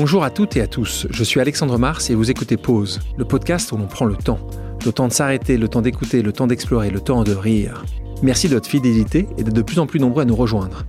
Bonjour 0.00 0.22
à 0.22 0.30
toutes 0.30 0.56
et 0.56 0.60
à 0.60 0.68
tous, 0.68 1.08
je 1.10 1.24
suis 1.24 1.40
Alexandre 1.40 1.76
Mars 1.76 2.08
et 2.08 2.14
vous 2.14 2.30
écoutez 2.30 2.56
Pause, 2.56 3.00
le 3.16 3.24
podcast 3.24 3.72
où 3.72 3.76
l'on 3.76 3.88
prend 3.88 4.04
le 4.04 4.14
temps. 4.14 4.38
Le 4.86 4.92
temps 4.92 5.08
de 5.08 5.12
s'arrêter, 5.12 5.56
le 5.56 5.66
temps 5.66 5.82
d'écouter, 5.82 6.22
le 6.22 6.32
temps 6.32 6.46
d'explorer, 6.46 6.88
le 6.88 7.00
temps 7.00 7.24
de 7.24 7.32
rire. 7.34 7.84
Merci 8.22 8.48
de 8.48 8.54
votre 8.54 8.68
fidélité 8.68 9.26
et 9.36 9.42
d'être 9.42 9.56
de 9.56 9.60
plus 9.60 9.80
en 9.80 9.88
plus 9.88 9.98
nombreux 9.98 10.22
à 10.22 10.24
nous 10.24 10.36
rejoindre. 10.36 10.84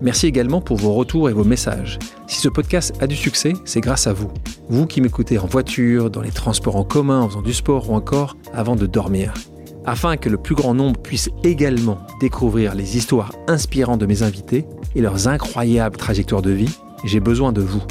Merci 0.00 0.28
également 0.28 0.62
pour 0.62 0.78
vos 0.78 0.94
retours 0.94 1.28
et 1.28 1.34
vos 1.34 1.44
messages. 1.44 1.98
Si 2.26 2.40
ce 2.40 2.48
podcast 2.48 2.94
a 3.02 3.06
du 3.06 3.16
succès, 3.16 3.52
c'est 3.66 3.82
grâce 3.82 4.06
à 4.06 4.14
vous. 4.14 4.30
Vous 4.70 4.86
qui 4.86 5.02
m'écoutez 5.02 5.38
en 5.38 5.44
voiture, 5.44 6.08
dans 6.08 6.22
les 6.22 6.32
transports 6.32 6.76
en 6.76 6.84
commun, 6.84 7.20
en 7.20 7.28
faisant 7.28 7.42
du 7.42 7.52
sport 7.52 7.90
ou 7.90 7.94
encore 7.94 8.34
avant 8.54 8.76
de 8.76 8.86
dormir. 8.86 9.34
Afin 9.84 10.16
que 10.16 10.30
le 10.30 10.38
plus 10.38 10.54
grand 10.54 10.72
nombre 10.72 10.98
puisse 11.02 11.28
également 11.42 11.98
découvrir 12.18 12.74
les 12.74 12.96
histoires 12.96 13.34
inspirantes 13.46 14.00
de 14.00 14.06
mes 14.06 14.22
invités 14.22 14.64
et 14.96 15.02
leurs 15.02 15.28
incroyables 15.28 15.98
trajectoires 15.98 16.40
de 16.40 16.52
vie, 16.52 16.74
j'ai 17.04 17.20
besoin 17.20 17.52
de 17.52 17.60
vous. 17.60 17.82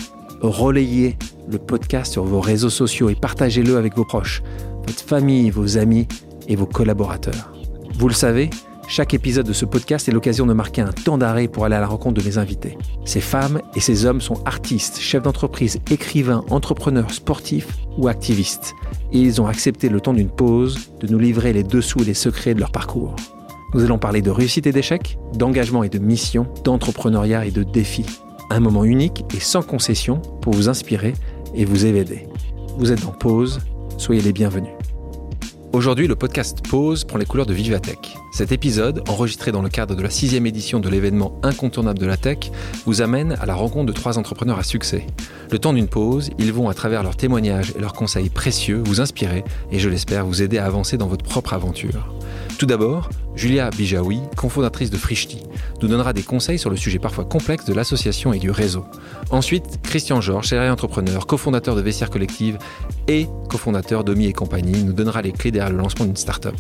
Relayez 0.44 1.18
le 1.50 1.58
podcast 1.58 2.12
sur 2.12 2.26
vos 2.26 2.42
réseaux 2.42 2.70
sociaux 2.70 3.08
et 3.08 3.16
partagez-le 3.16 3.78
avec 3.78 3.96
vos 3.96 4.04
proches, 4.04 4.44
votre 4.86 5.00
famille, 5.00 5.50
vos 5.50 5.78
amis 5.78 6.06
et 6.50 6.58
vos 6.58 6.66
collaborateurs. 6.66 7.54
Vous 7.98 8.10
le 8.10 8.14
savez, 8.14 8.50
chaque 8.90 9.14
épisode 9.14 9.48
de 9.48 9.54
ce 9.54 9.64
podcast 9.64 10.10
est 10.10 10.12
l'occasion 10.12 10.46
de 10.46 10.52
marquer 10.52 10.82
un 10.82 10.92
temps 10.92 11.18
d'arrêt 11.18 11.48
pour 11.48 11.64
aller 11.64 11.76
à 11.76 11.80
la 11.80 11.88
rencontre 11.88 12.22
de 12.22 12.28
mes 12.28 12.38
invités. 12.38 12.78
Ces 13.06 13.22
femmes 13.22 13.62
et 13.74 13.80
ces 13.80 14.06
hommes 14.06 14.20
sont 14.20 14.44
artistes, 14.44 15.00
chefs 15.00 15.24
d'entreprise, 15.24 15.80
écrivains, 15.90 16.44
entrepreneurs, 16.50 17.12
sportifs 17.12 17.78
ou 17.98 18.10
activistes. 18.10 18.74
Et 19.14 19.20
ils 19.20 19.42
ont 19.42 19.48
accepté 19.48 19.88
le 19.88 20.02
temps 20.02 20.14
d'une 20.14 20.30
pause 20.30 20.92
de 21.00 21.08
nous 21.08 21.20
livrer 21.20 21.54
les 21.54 21.64
dessous 21.64 22.02
et 22.02 22.06
les 22.06 22.14
secrets 22.14 22.54
de 22.54 22.60
leur 22.60 22.74
parcours. 22.74 23.16
Nous 23.74 23.86
allons 23.86 23.98
parler 23.98 24.22
de 24.22 24.30
réussite 24.30 24.68
et 24.68 24.74
d'échec, 24.74 25.18
d'engagement 25.36 25.84
et 25.84 25.90
de 25.90 26.00
mission, 26.00 26.48
d'entrepreneuriat 26.66 27.46
et 27.46 27.52
de 27.52 27.64
défis. 27.64 28.06
Un 28.54 28.60
moment 28.60 28.84
unique 28.84 29.26
et 29.36 29.40
sans 29.40 29.64
concession 29.64 30.20
pour 30.20 30.54
vous 30.54 30.70
inspirer 30.70 31.16
et 31.56 31.66
vous 31.66 31.88
évader. 31.88 32.28
Vous 32.78 32.92
êtes 32.92 33.04
en 33.04 33.12
pause, 33.12 33.62
soyez 33.98 34.22
les 34.22 34.32
bienvenus. 34.32 34.70
Aujourd'hui, 35.72 36.08
le 36.08 36.16
podcast 36.16 36.60
Pause 36.70 37.04
prend 37.04 37.18
les 37.18 37.26
couleurs 37.26 37.48
de 37.48 37.54
Vivatech. 37.56 38.16
Cet 38.32 38.52
épisode, 38.52 39.02
enregistré 39.10 39.52
dans 39.52 39.64
le 39.64 39.70
cadre 39.70 39.96
de 39.96 40.04
la 40.04 40.12
sixième 40.12 40.46
édition 40.46 40.80
de 40.80 40.88
l'événement 40.88 41.34
incontournable 41.42 41.98
de 41.98 42.06
la 42.06 42.16
tech, 42.16 42.52
vous 42.86 43.02
amène 43.02 43.32
à 43.42 43.48
la 43.48 43.56
rencontre 43.56 43.88
de 43.88 43.92
trois 43.92 44.20
entrepreneurs 44.20 44.60
à 44.60 44.64
succès. 44.64 45.08
Le 45.50 45.58
temps 45.58 45.74
d'une 45.74 45.88
pause, 45.88 46.30
ils 46.38 46.54
vont 46.54 46.70
à 46.70 46.76
travers 46.76 47.02
leurs 47.02 47.18
témoignages 47.18 47.74
et 47.76 47.80
leurs 47.80 47.94
conseils 47.94 48.30
précieux 48.30 48.84
vous 48.86 49.02
inspirer 49.02 49.44
et 49.72 49.80
je 49.80 49.90
l'espère 49.90 50.28
vous 50.28 50.44
aider 50.44 50.60
à 50.60 50.68
avancer 50.68 50.98
dans 50.98 51.08
votre 51.08 51.26
propre 51.26 51.54
aventure. 51.54 52.14
Tout 52.60 52.68
d'abord, 52.68 53.10
Julia 53.36 53.70
Bijawi, 53.72 54.22
cofondatrice 54.36 54.90
de 54.90 54.98
Frishti, 54.98 55.40
nous 55.82 55.88
donnera 55.88 56.14
des 56.14 56.22
conseils 56.22 56.60
sur 56.60 56.70
le 56.70 56.76
sujet 56.76 57.00
parfois 57.00 57.26
complexe 57.26 57.66
de 57.66 57.74
l'association 57.74 58.32
et 58.32 58.40
du 58.40 58.52
réseau. 58.52 58.86
Ensuite, 59.32 59.80
Christian 59.82 60.22
Georges, 60.22 60.50
salarié 60.50 60.70
entrepreneur, 60.70 61.26
cofondateur 61.26 61.76
de 61.76 61.82
Vestiaire 61.82 62.10
Collective 62.10 62.58
et 63.08 63.28
cofondateur 63.50 64.04
d'Omi 64.04 64.28
et 64.28 64.34
compagnie, 64.34 64.84
nous 64.84 64.94
donnera 64.94 65.22
les 65.22 65.32
clés 65.32 65.52
derrière 65.52 65.72
le 65.72 65.78
lancement 65.78 66.06
d'une 66.06 66.16
start-up. 66.16 66.56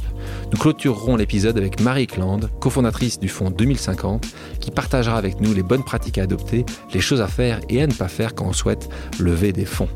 Nous 0.51 0.57
clôturerons 0.57 1.15
l'épisode 1.15 1.57
avec 1.57 1.79
Marie 1.79 2.07
Kland, 2.07 2.39
cofondatrice 2.59 3.19
du 3.19 3.29
fonds 3.29 3.51
2050, 3.51 4.25
qui 4.59 4.71
partagera 4.71 5.17
avec 5.17 5.39
nous 5.41 5.53
les 5.53 5.63
bonnes 5.63 5.83
pratiques 5.83 6.17
à 6.17 6.23
adopter, 6.23 6.65
les 6.93 7.01
choses 7.01 7.21
à 7.21 7.27
faire 7.27 7.59
et 7.69 7.81
à 7.81 7.87
ne 7.87 7.93
pas 7.93 8.07
faire 8.07 8.33
quand 8.33 8.45
on 8.45 8.53
souhaite 8.53 8.89
lever 9.19 9.53
des 9.53 9.65
fonds. 9.65 9.89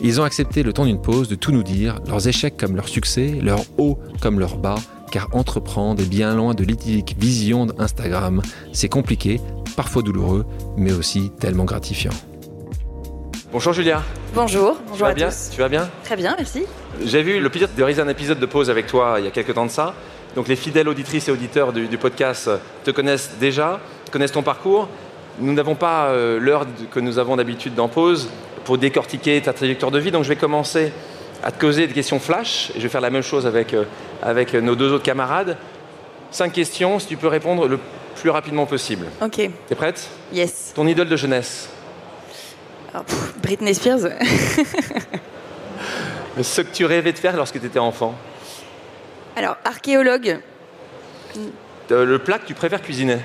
Ils 0.00 0.20
ont 0.20 0.24
accepté 0.24 0.62
le 0.62 0.72
temps 0.72 0.84
d'une 0.84 1.00
pause 1.00 1.28
de 1.28 1.34
tout 1.34 1.50
nous 1.50 1.64
dire, 1.64 2.00
leurs 2.06 2.28
échecs 2.28 2.56
comme 2.56 2.76
leurs 2.76 2.88
succès, 2.88 3.38
leurs 3.42 3.64
hauts 3.78 3.98
comme 4.20 4.38
leurs 4.38 4.56
bas, 4.56 4.76
car 5.10 5.28
entreprendre 5.32 6.02
est 6.02 6.08
bien 6.08 6.34
loin 6.34 6.54
de 6.54 6.64
l'idyllique 6.64 7.16
vision 7.18 7.66
d'Instagram. 7.66 8.42
C'est 8.72 8.88
compliqué, 8.88 9.40
parfois 9.76 10.02
douloureux, 10.02 10.46
mais 10.76 10.92
aussi 10.92 11.30
tellement 11.38 11.64
gratifiant. 11.64 12.12
Bonjour 13.50 13.72
Julia. 13.72 14.02
Bonjour, 14.34 14.76
bonjour 14.88 14.96
tu 14.96 15.02
vas 15.02 15.08
à 15.08 15.14
bien 15.14 15.28
tous. 15.28 15.50
Tu 15.52 15.60
vas 15.60 15.68
bien 15.68 15.88
Très 16.04 16.16
bien, 16.16 16.34
merci. 16.36 16.64
J'ai 17.02 17.22
vu 17.22 17.40
le 17.40 17.48
plaisir 17.48 17.68
de 17.74 17.82
réaliser 17.82 18.02
un 18.02 18.08
épisode 18.08 18.38
de 18.38 18.46
pause 18.46 18.68
avec 18.68 18.86
toi 18.86 19.16
il 19.18 19.24
y 19.24 19.28
a 19.28 19.30
quelques 19.30 19.54
temps 19.54 19.66
de 19.66 19.70
ça. 19.70 19.94
Donc 20.36 20.48
les 20.48 20.56
fidèles 20.56 20.88
auditrices 20.88 21.28
et 21.28 21.32
auditeurs 21.32 21.72
du, 21.72 21.88
du 21.88 21.96
podcast 21.96 22.50
te 22.84 22.90
connaissent 22.90 23.30
déjà, 23.40 23.80
connaissent 24.12 24.32
ton 24.32 24.42
parcours. 24.42 24.88
Nous 25.40 25.52
n'avons 25.52 25.76
pas 25.76 26.08
euh, 26.08 26.38
l'heure 26.38 26.66
que 26.90 27.00
nous 27.00 27.18
avons 27.18 27.36
d'habitude 27.36 27.74
dans 27.74 27.88
pause 27.88 28.28
pour 28.64 28.76
décortiquer 28.76 29.40
ta 29.40 29.52
trajectoire 29.52 29.90
de 29.90 29.98
vie. 29.98 30.10
Donc 30.10 30.24
je 30.24 30.28
vais 30.28 30.36
commencer 30.36 30.92
à 31.42 31.50
te 31.52 31.58
poser 31.58 31.86
des 31.86 31.94
questions 31.94 32.18
flash. 32.20 32.70
Et 32.70 32.78
je 32.78 32.82
vais 32.82 32.88
faire 32.88 33.00
la 33.00 33.10
même 33.10 33.22
chose 33.22 33.46
avec, 33.46 33.74
euh, 33.74 33.84
avec 34.22 34.54
nos 34.54 34.74
deux 34.74 34.92
autres 34.92 35.04
camarades. 35.04 35.56
Cinq 36.30 36.52
questions, 36.52 36.98
si 36.98 37.06
tu 37.06 37.16
peux 37.16 37.28
répondre 37.28 37.66
le 37.68 37.78
plus 38.20 38.30
rapidement 38.30 38.66
possible. 38.66 39.06
Ok, 39.22 39.48
T'es 39.68 39.74
prête? 39.74 40.08
Yes. 40.32 40.72
Ton 40.74 40.86
idole 40.86 41.08
de 41.08 41.16
jeunesse. 41.16 41.68
Pff, 42.92 43.34
Britney 43.42 43.74
Spears, 43.74 44.00
Ce 46.42 46.60
que 46.60 46.72
tu 46.72 46.84
rêvais 46.84 47.12
de 47.12 47.18
faire 47.18 47.36
lorsque 47.36 47.60
tu 47.60 47.66
étais 47.66 47.78
enfant? 47.78 48.14
Alors 49.36 49.56
archéologue, 49.64 50.38
Euh, 51.90 52.04
Le 52.04 52.18
plat 52.18 52.38
que 52.38 52.46
tu 52.46 52.54
préfères 52.54 52.82
cuisiner? 52.82 53.18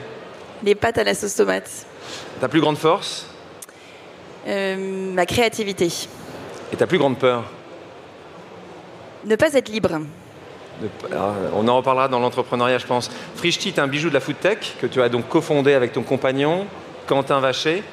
Les 0.63 0.75
pâtes 0.75 0.97
à 0.97 1.03
la 1.03 1.13
sauce 1.13 1.35
tomate, 1.35 1.69
Ta 2.39 2.47
plus 2.47 2.61
grande 2.61 2.77
force? 2.77 3.25
Euh, 4.47 5.11
ma 5.13 5.25
créativité, 5.25 5.89
et 6.71 6.75
ta 6.75 6.85
plus 6.87 6.97
grande 6.97 7.17
peur? 7.17 7.43
Ne 9.25 9.35
pas 9.35 9.53
être 9.53 9.69
libre. 9.69 9.91
Alors, 11.11 11.35
on 11.55 11.67
en 11.67 11.77
reparlera 11.77 12.07
dans 12.07 12.19
l'entrepreneuriat, 12.19 12.77
je 12.77 12.85
pense. 12.85 13.09
Frishti 13.35 13.69
est 13.69 13.79
un 13.79 13.87
bijou 13.87 14.09
de 14.09 14.13
la 14.13 14.19
food 14.19 14.39
tech 14.39 14.75
que 14.81 14.87
tu 14.87 15.01
as 15.01 15.09
donc 15.09 15.27
cofondé 15.29 15.73
avec 15.73 15.93
ton 15.93 16.01
compagnon, 16.01 16.65
Quentin 17.07 17.39
Vacher. 17.39 17.83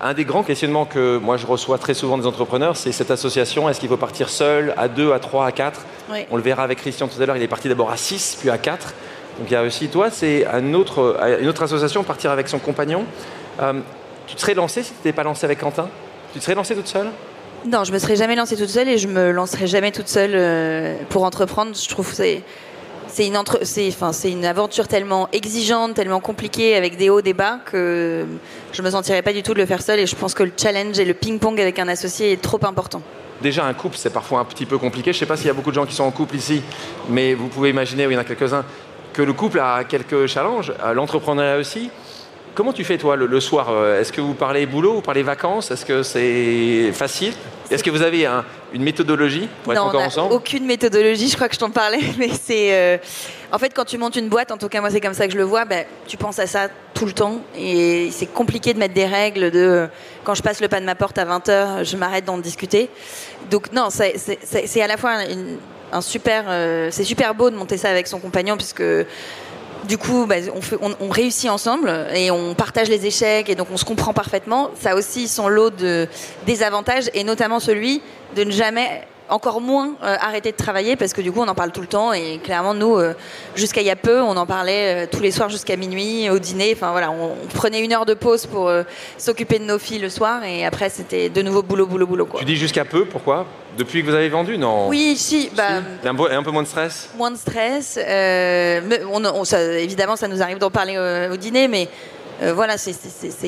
Un 0.00 0.12
des 0.12 0.24
grands 0.24 0.42
questionnements 0.42 0.84
que 0.84 1.18
moi 1.18 1.36
je 1.36 1.46
reçois 1.46 1.78
très 1.78 1.94
souvent 1.94 2.18
des 2.18 2.26
entrepreneurs, 2.26 2.76
c'est 2.76 2.92
cette 2.92 3.10
association. 3.10 3.68
Est-ce 3.68 3.80
qu'il 3.80 3.88
faut 3.88 3.96
partir 3.96 4.28
seul, 4.28 4.74
à 4.76 4.88
deux, 4.88 5.12
à 5.12 5.20
trois, 5.20 5.46
à 5.46 5.52
quatre 5.52 5.82
Oui. 6.10 6.26
On 6.30 6.36
le 6.36 6.42
verra 6.42 6.64
avec 6.64 6.78
Christian 6.78 7.08
tout 7.08 7.22
à 7.22 7.24
l'heure, 7.24 7.36
il 7.36 7.42
est 7.42 7.48
parti 7.48 7.68
d'abord 7.68 7.90
à 7.90 7.96
6, 7.96 8.38
puis 8.40 8.50
à 8.50 8.58
4. 8.58 8.92
Donc 9.38 9.50
il 9.50 9.52
y 9.52 9.56
a 9.56 9.62
aussi, 9.62 9.88
toi, 9.88 10.10
c'est 10.10 10.46
un 10.46 10.74
autre, 10.74 11.16
euh, 11.20 11.40
une 11.40 11.48
autre 11.48 11.62
association, 11.62 12.02
partir 12.02 12.32
avec 12.32 12.48
son 12.48 12.58
compagnon. 12.58 13.04
Euh, 13.62 13.74
tu 14.26 14.34
te 14.34 14.40
serais 14.40 14.54
lancé 14.54 14.82
si 14.82 14.90
tu 14.90 14.96
n'étais 14.96 15.12
pas 15.12 15.22
lancé 15.22 15.44
avec 15.44 15.60
Quentin? 15.60 15.88
Tu 16.32 16.40
te 16.40 16.44
serais 16.44 16.54
lancé 16.54 16.74
toute 16.74 16.88
seule? 16.88 17.08
Non, 17.66 17.84
je 17.84 17.92
me 17.92 17.98
serais 17.98 18.16
jamais 18.16 18.34
lancée 18.34 18.56
toute 18.56 18.68
seule 18.68 18.88
et 18.88 18.98
je 18.98 19.08
me 19.08 19.30
lancerai 19.30 19.66
jamais 19.66 19.90
toute 19.90 20.08
seule 20.08 20.32
euh, 20.34 20.96
pour 21.08 21.24
entreprendre. 21.24 21.74
Je 21.74 21.88
trouve 21.88 22.12
c'est 22.12 22.42
c'est 23.08 23.26
une 23.26 23.36
entre, 23.36 23.60
c'est 23.62 23.88
enfin 23.88 24.12
c'est 24.12 24.30
une 24.30 24.44
aventure 24.44 24.86
tellement 24.86 25.28
exigeante, 25.32 25.94
tellement 25.94 26.20
compliquée 26.20 26.76
avec 26.76 26.96
des 26.98 27.08
hauts, 27.08 27.22
des 27.22 27.32
bas 27.32 27.60
que 27.64 28.26
je 28.72 28.82
me 28.82 28.90
sentirais 28.90 29.22
pas 29.22 29.32
du 29.32 29.42
tout 29.42 29.54
de 29.54 29.58
le 29.58 29.66
faire 29.66 29.80
seule 29.80 30.00
et 30.00 30.06
je 30.06 30.14
pense 30.14 30.34
que 30.34 30.42
le 30.42 30.52
challenge 30.56 30.98
et 30.98 31.04
le 31.06 31.14
ping-pong 31.14 31.58
avec 31.58 31.78
un 31.78 31.88
associé 31.88 32.32
est 32.32 32.42
trop 32.42 32.60
important. 32.64 33.00
Déjà, 33.40 33.64
un 33.64 33.74
couple, 33.74 33.96
c'est 33.98 34.12
parfois 34.12 34.40
un 34.40 34.44
petit 34.44 34.66
peu 34.66 34.78
compliqué. 34.78 35.12
Je 35.12 35.16
ne 35.16 35.20
sais 35.20 35.26
pas 35.26 35.36
s'il 35.36 35.46
y 35.46 35.50
a 35.50 35.54
beaucoup 35.54 35.70
de 35.70 35.74
gens 35.74 35.86
qui 35.86 35.94
sont 35.94 36.04
en 36.04 36.10
couple 36.10 36.36
ici, 36.36 36.62
mais 37.08 37.34
vous 37.34 37.48
pouvez 37.48 37.70
imaginer, 37.70 38.04
il 38.04 38.12
y 38.12 38.16
en 38.16 38.20
a 38.20 38.24
quelques-uns, 38.24 38.64
que 39.12 39.22
le 39.22 39.32
couple 39.32 39.60
a 39.60 39.84
quelques 39.84 40.26
challenges, 40.26 40.72
euh, 40.84 40.92
l'entrepreneuriat 40.92 41.58
aussi. 41.58 41.90
Comment 42.54 42.72
tu 42.72 42.84
fais, 42.84 42.98
toi, 42.98 43.16
le, 43.16 43.26
le 43.26 43.40
soir 43.40 43.68
euh, 43.70 44.00
Est-ce 44.00 44.12
que 44.12 44.20
vous 44.20 44.34
parlez 44.34 44.64
boulot, 44.66 44.94
vous 44.94 45.00
parlez 45.00 45.24
vacances 45.24 45.70
Est-ce 45.72 45.84
que 45.84 46.02
c'est 46.04 46.92
facile? 46.92 47.32
Est-ce 47.70 47.82
que 47.82 47.90
vous 47.90 48.02
avez 48.02 48.26
un- 48.26 48.44
une 48.72 48.82
méthodologie 48.84 49.48
pour 49.64 49.72
être 49.72 49.82
encore 49.84 50.02
on 50.02 50.04
ensemble? 50.06 50.32
aucune 50.34 50.64
méthodologie, 50.64 51.28
je 51.28 51.34
crois 51.34 51.48
que 51.48 51.54
je 51.54 51.58
t'en 51.60 51.70
parlais, 51.70 51.98
mais 52.18 52.28
c'est... 52.28 52.72
euh, 52.74 52.98
en 53.50 53.58
fait, 53.58 53.70
quand 53.74 53.84
tu 53.84 53.98
montes 53.98 54.14
une 54.16 54.28
boîte, 54.28 54.52
en 54.52 54.56
tout 54.56 54.68
cas 54.68 54.80
moi 54.80 54.90
c'est 54.90 55.00
comme 55.00 55.14
ça 55.14 55.26
que 55.26 55.32
je 55.32 55.38
le 55.38 55.44
vois, 55.44 55.64
ben, 55.64 55.84
tu 56.06 56.16
penses 56.16 56.38
à 56.38 56.46
ça 56.46 56.68
tout 56.92 57.06
le 57.06 57.12
temps 57.12 57.40
et 57.56 58.10
c'est 58.12 58.26
compliqué 58.26 58.72
de 58.74 58.78
mettre 58.78 58.94
des 58.94 59.06
règles 59.06 59.50
de... 59.50 59.88
Quand 60.22 60.34
je 60.34 60.42
passe 60.42 60.60
le 60.60 60.68
pas 60.68 60.78
de 60.80 60.84
ma 60.86 60.94
porte 60.94 61.18
à 61.18 61.24
20h, 61.24 61.84
je 61.84 61.96
m'arrête 61.96 62.24
d'en 62.24 62.38
discuter. 62.38 62.88
Donc 63.50 63.72
non, 63.72 63.88
c'est- 63.90 64.80
à 64.80 64.86
la 64.86 64.96
fois 64.96 65.24
une- 65.24 65.56
un 65.92 66.00
super... 66.00 66.44
euh, 66.48 66.88
c'est 66.92 67.04
super 67.04 67.34
beau 67.34 67.50
de 67.50 67.56
monter 67.56 67.76
ça 67.78 67.88
avec 67.90 68.06
son 68.06 68.20
compagnon 68.20 68.56
puisque... 68.56 68.82
Du 69.88 69.98
coup, 69.98 70.26
bah, 70.26 70.36
on, 71.00 71.08
réussit 71.10 71.50
ensemble 71.50 72.06
et 72.14 72.30
on 72.30 72.54
partage 72.54 72.88
les 72.88 73.04
échecs 73.04 73.50
et 73.50 73.54
donc 73.54 73.68
on 73.70 73.76
se 73.76 73.84
comprend 73.84 74.14
parfaitement. 74.14 74.70
Ça 74.80 74.94
aussi 74.94 75.28
son 75.28 75.48
lot 75.48 75.70
de 75.70 76.08
désavantages 76.46 77.10
et 77.12 77.22
notamment 77.22 77.60
celui 77.60 78.00
de 78.34 78.44
ne 78.44 78.50
jamais, 78.50 79.06
encore 79.30 79.60
moins, 79.60 79.94
euh, 80.02 80.16
arrêter 80.20 80.52
de 80.52 80.56
travailler 80.56 80.96
parce 80.96 81.12
que 81.12 81.20
du 81.22 81.32
coup 81.32 81.40
on 81.40 81.48
en 81.48 81.54
parle 81.54 81.72
tout 81.72 81.80
le 81.80 81.86
temps 81.86 82.12
et 82.12 82.38
clairement 82.44 82.74
nous, 82.74 82.96
euh, 82.96 83.14
jusqu'à 83.54 83.80
il 83.80 83.86
y 83.86 83.90
a 83.90 83.96
peu, 83.96 84.20
on 84.20 84.36
en 84.36 84.44
parlait 84.46 85.04
euh, 85.04 85.06
tous 85.10 85.20
les 85.22 85.30
soirs 85.30 85.48
jusqu'à 85.48 85.76
minuit, 85.76 86.28
au 86.30 86.38
dîner. 86.38 86.72
Enfin 86.74 86.90
voilà, 86.92 87.10
on, 87.10 87.32
on 87.32 87.46
prenait 87.54 87.80
une 87.82 87.92
heure 87.92 88.04
de 88.06 88.14
pause 88.14 88.46
pour 88.46 88.70
s'occuper 89.18 89.58
de 89.58 89.64
nos 89.64 89.78
filles 89.78 89.98
le 90.00 90.10
soir 90.10 90.44
et 90.44 90.66
après 90.66 90.90
c'était 90.90 91.28
de 91.30 91.42
nouveau 91.42 91.62
boulot, 91.62 91.86
boulot, 91.86 92.06
boulot. 92.06 92.26
Quoi. 92.26 92.40
Tu 92.40 92.46
dis 92.46 92.56
jusqu'à 92.56 92.84
peu, 92.84 93.04
pourquoi? 93.06 93.46
Depuis 93.78 94.02
que 94.02 94.08
vous 94.08 94.14
avez 94.14 94.28
vendu, 94.28 94.56
non 94.58 94.88
Oui, 94.88 95.16
si, 95.16 95.50
bah, 95.56 95.64
un, 96.04 96.14
peu- 96.14 96.30
un 96.30 96.42
peu 96.42 96.50
moins 96.52 96.62
de 96.62 96.68
stress? 96.68 97.10
Moins 97.16 97.30
de 97.32 97.36
stress. 97.36 97.96
mais 97.96 99.00
on, 99.10 99.24
on- 99.24 99.44
ça- 99.44 99.60
évidemment, 99.78 100.16
ça 100.16 100.28
nous 100.28 100.42
arrive 100.42 100.58
d'en 100.58 100.70
parler 100.70 100.96
au 101.32 101.36
dîner, 101.36 101.66
mais 101.66 101.88
voilà, 102.52 102.76
c'est- 102.78 102.94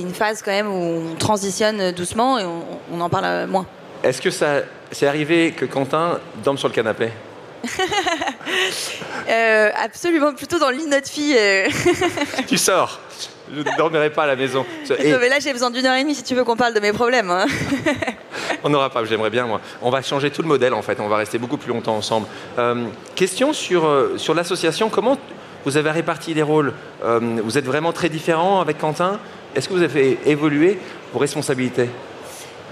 une 0.01 0.15
phase 0.15 0.43
quand 0.43 0.51
même 0.51 0.69
où 0.69 1.13
on 1.13 1.15
transitionne 1.17 1.93
doucement 1.93 2.39
et 2.39 2.45
on, 2.45 2.63
on 2.93 3.01
en 3.01 3.09
parle 3.09 3.47
moins. 3.47 3.67
Est-ce 4.03 4.21
que 4.21 4.31
ça 4.31 4.63
c'est 4.91 5.07
arrivé 5.07 5.53
que 5.53 5.65
Quentin 5.65 6.19
dorme 6.45 6.59
sur 6.59 6.69
le 6.69 6.75
canapé 6.75 7.11
Euh, 9.29 9.71
absolument, 9.83 10.33
plutôt 10.35 10.59
dans 10.59 10.71
le 10.71 10.77
lit 10.77 10.85
de 10.85 10.91
notre 10.91 11.09
fille. 11.09 11.35
euh. 11.37 11.67
Tu 12.47 12.57
sors 12.59 13.01
Je 13.53 13.59
ne 13.61 13.77
dormirai 13.77 14.11
pas 14.11 14.23
à 14.23 14.27
la 14.27 14.37
maison. 14.37 14.65
Et- 14.99 15.11
Non, 15.13 15.19
mais 15.21 15.29
là, 15.29 15.39
j'ai 15.41 15.53
besoin 15.53 15.71
d'une 15.71 15.85
heure 15.85 15.97
et 15.97 16.03
demie 16.03 16.15
si 16.15 16.23
tu 16.23 16.35
veux 16.35 16.45
qu'on 16.45 16.57
parle 16.57 16.75
de 16.75 16.81
mes 16.81 16.93
problèmes. 16.93 17.31
hein. 17.31 17.47
on 18.63 18.69
n'aura 18.69 18.89
pas, 18.91 19.05
j'aimerais 19.05 19.31
bien 19.31 19.47
moi. 19.47 19.61
On 19.83 19.91
va 19.91 20.01
changer 20.03 20.31
tout 20.31 20.43
le 20.43 20.49
modèle 20.49 20.75
en 20.75 20.83
fait, 20.83 21.01
on 21.01 21.09
va 21.09 21.17
rester 21.17 21.39
beaucoup 21.39 21.57
plus 21.57 21.73
longtemps 21.73 21.97
ensemble. 21.97 22.27
Euh, 22.59 22.87
question 23.17 23.53
sur, 23.53 23.89
sur 24.17 24.35
l'association, 24.35 24.89
comment 24.89 25.19
vous 25.65 25.77
avez 25.77 25.91
réparti 25.91 26.33
les 26.35 26.43
rôles? 26.43 26.73
Vous 27.05 27.59
êtes 27.59 27.65
vraiment 27.67 27.93
très 27.93 28.09
différents 28.09 28.61
avec 28.61 28.79
Quentin? 28.79 29.19
Est-ce 29.57 29.69
que 29.69 29.75
vous 29.75 29.83
avez 29.83 30.19
évolué 30.27 30.79
vos 31.13 31.19
responsabilités? 31.19 31.89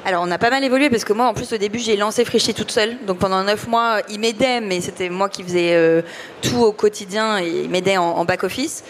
Alors, 0.07 0.23
on 0.23 0.31
a 0.31 0.37
pas 0.37 0.51
mal 0.51 0.63
évolué 0.63 0.91
parce 0.91 1.03
que 1.03 1.15
moi, 1.15 1.27
en 1.27 1.33
plus, 1.33 1.51
au 1.55 1.57
début, 1.57 1.79
j'ai 1.79 1.97
lancé 1.97 2.27
Frichy 2.27 2.53
toute 2.53 2.71
seule. 2.71 2.99
Donc, 3.07 3.19
pendant 3.19 3.43
neuf 3.43 3.67
mois, 3.67 4.01
il 4.11 4.21
m'aidait, 4.21 4.61
mais 4.61 4.83
c'était 4.83 5.09
moi 5.09 5.31
qui 5.31 5.43
faisais 5.43 6.05
tout 6.43 6.63
au 6.63 6.73
quotidien 6.73 7.39
et 7.39 7.63
il 7.65 7.71
m'aidait 7.71 7.97
en 7.97 8.23
back-office. 8.27 8.85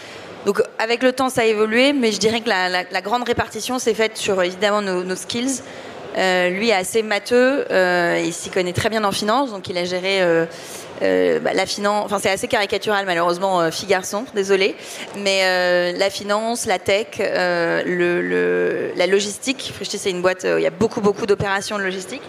Donc 0.45 0.61
avec 0.77 1.01
le 1.01 1.11
temps, 1.11 1.29
ça 1.29 1.41
a 1.41 1.45
évolué, 1.45 1.91
mais 1.91 2.11
je 2.11 2.19
dirais 2.19 2.39
que 2.39 2.49
la, 2.49 3.01
grande 3.01 3.23
répartition 3.23 3.79
s'est 3.79 3.95
faite 3.95 4.15
sur 4.15 4.41
évidemment 4.41 4.81
nos, 4.81 5.15
skills. 5.15 5.61
Euh, 6.17 6.49
lui 6.49 6.69
est 6.69 6.73
assez 6.73 7.03
matheux, 7.03 7.65
euh, 7.71 8.21
il 8.23 8.33
s'y 8.33 8.49
connaît 8.49 8.73
très 8.73 8.89
bien 8.89 9.03
en 9.03 9.11
finance, 9.11 9.51
donc 9.51 9.67
il 9.67 9.77
a 9.77 9.83
géré 9.83 10.19
euh, 10.21 11.39
bah, 11.39 11.53
la 11.53 11.65
finance. 11.65 12.05
Enfin, 12.05 12.19
c'est 12.19 12.29
assez 12.29 12.47
caricatural 12.47 13.05
malheureusement, 13.05 13.69
fille 13.71 13.87
garçon, 13.87 14.25
désolé, 14.33 14.75
mais 15.17 15.93
la 15.93 16.09
finance, 16.09 16.65
la 16.65 16.79
tech, 16.79 17.17
la 17.19 19.07
logistique. 19.07 19.71
Frishti, 19.75 19.97
c'est 19.97 20.11
une 20.11 20.21
boîte, 20.21 20.45
il 20.45 20.61
y 20.61 20.67
a 20.67 20.71
beaucoup 20.71 21.01
beaucoup 21.01 21.25
d'opérations 21.25 21.77
de 21.77 21.83
logistique. 21.83 22.21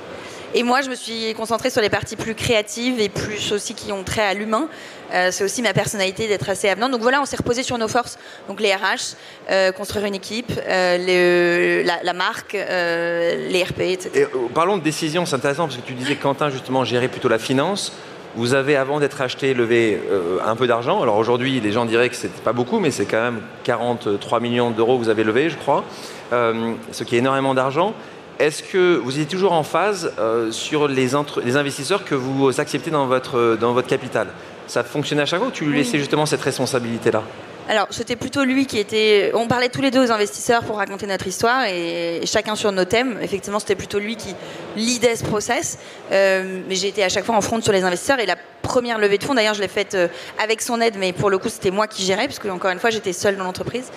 Et 0.55 0.63
moi, 0.63 0.81
je 0.81 0.89
me 0.89 0.95
suis 0.95 1.35
concentrée 1.35 1.71
sur 1.71 1.83
les 1.83 1.91
parties 1.91 2.17
plus 2.17 2.35
créatives 2.35 2.99
et 2.99 3.09
plus 3.09 3.53
aussi 3.53 3.75
qui 3.75 3.93
ont 3.93 4.05
trait 4.05 4.23
à 4.23 4.33
l'humain. 4.33 4.69
Euh, 5.13 5.29
c'est 5.31 5.45
aussi 5.45 5.63
ma 5.63 5.73
personnalité 5.73 6.29
d'être 6.29 6.49
assez 6.49 6.69
avenante. 6.69 6.93
Donc 6.93 7.03
voilà, 7.03 7.21
on 7.21 7.25
s'est 7.25 7.37
reposé 7.37 7.63
sur 7.63 7.79
nos 7.79 7.89
forces. 7.89 8.19
Donc 8.49 8.61
les 8.61 8.75
RH, 8.75 9.17
euh, 9.51 9.73
construire 9.73 10.07
une 10.07 10.15
équipe, 10.15 10.53
euh, 10.67 11.85
la, 12.03 12.13
marque, 12.13 12.55
les 12.55 13.63
RP, 13.63 13.81
etc. 13.81 14.11
Et, 14.15 14.27
parlons 14.55 14.79
de 14.79 14.83
décision, 14.83 15.27
c'est 15.27 15.37
intéressant 15.37 15.67
parce 15.67 15.77
que 15.77 15.87
tu 15.87 15.95
disais 15.95 16.17
Quentin 16.17 16.51
justement 16.51 16.85
gérait 16.85 17.09
plutôt 17.09 17.29
la 17.29 17.39
finance. 17.39 17.93
Vous 18.35 18.53
avez, 18.53 18.77
avant 18.77 19.01
d'être 19.01 19.23
acheté, 19.23 19.55
levé 19.55 19.99
un 20.45 20.57
peu 20.57 20.67
d'argent. 20.67 21.01
Alors 21.01 21.17
aujourd'hui, 21.17 21.59
les 21.59 21.73
gens 21.73 21.87
diraient 21.87 22.11
que 22.11 22.17
ce 22.17 22.27
n'était 22.27 22.43
pas 22.43 22.53
beaucoup, 22.53 22.81
mais 22.81 22.91
c'est 22.91 23.07
quand 23.07 23.23
même 23.23 23.41
43 23.65 24.41
millions 24.41 24.71
d'euros 24.71 24.99
que 24.99 25.05
vous 25.05 25.09
avez 25.09 25.25
levé, 25.25 25.49
je 25.49 25.57
crois, 25.57 25.85
ce 26.31 27.05
qui 27.05 27.15
est 27.15 27.21
énormément 27.21 27.55
d'argent. 27.55 27.95
Est-ce 28.39 28.63
que 28.63 28.97
vous 28.97 29.19
êtes 29.19 29.29
toujours 29.29 29.53
en 29.53 29.63
phase 29.63 30.13
sur 30.51 30.87
les, 30.87 31.15
investisseurs 31.15 32.05
que 32.05 32.15
vous 32.15 32.61
acceptez 32.61 32.91
dans 32.91 33.07
votre 33.07 33.87
capital? 33.87 34.27
Ça 34.67 34.85
fonctionnait 34.85 35.23
à 35.23 35.27
chaque 35.27 35.41
fois 35.41 35.49
ou 35.49 35.53
tu 35.53 35.65
lui 35.65 35.79
laissais 35.79 35.99
justement 35.99 36.27
cette 36.27 36.43
responsabilité-là? 36.43 37.23
Alors, 37.69 37.89
c'était 37.91 38.15
plutôt 38.15 38.45
lui 38.45 38.67
qui 38.67 38.79
était. 38.79 39.33
On 39.35 39.49
parlait 39.49 39.69
tous 39.69 39.81
les 39.81 39.91
deux 39.91 40.07
aux 40.07 40.13
investisseurs 40.13 40.63
pour 40.63 40.77
raconter 40.77 41.07
notre 41.07 41.27
histoire 41.27 41.65
et, 41.65 42.21
chacun 42.25 42.55
sur 42.55 42.71
nos 42.71 42.85
thèmes. 42.85 43.19
Effectivement, 43.21 43.59
c'était 43.59 43.75
plutôt 43.75 43.99
lui 43.99 44.17
qui 44.17 44.37
lidait 44.77 45.17
ce 45.17 45.25
process. 45.25 45.79
Euh, 46.13 46.61
mais 46.69 46.77
j'ai 46.77 46.89
été 46.89 47.03
à 47.03 47.09
chaque 47.09 47.25
fois 47.25 47.35
en 47.35 47.41
front 47.41 47.61
sur 47.61 47.73
les 47.73 47.83
investisseurs 47.83 48.21
et 48.21 48.27
la 48.27 48.37
première 48.67 48.99
levée 48.99 49.19
de 49.19 49.25
fonds, 49.25 49.35
d'ailleurs, 49.35 49.55
je 49.55 49.63
l'ai 49.63 49.69
faite 49.69 49.95
euh, 49.95 50.09
avec 50.43 50.61
son 50.61 50.81
aide, 50.81 50.97
mais 50.99 51.13
pour 51.13 51.31
le 51.31 51.39
coup, 51.39 51.49
c'était 51.49 51.71
moi 51.71 51.87
qui 51.87 52.05
gérais, 52.05 52.27
puisque 52.27 52.47
encore 52.47 52.71
une 52.71 52.81
fois, 52.81 52.91
j'étais 52.91 53.13
seule 53.13 53.37
dans 53.37 53.45
l'entreprise. 53.45 53.91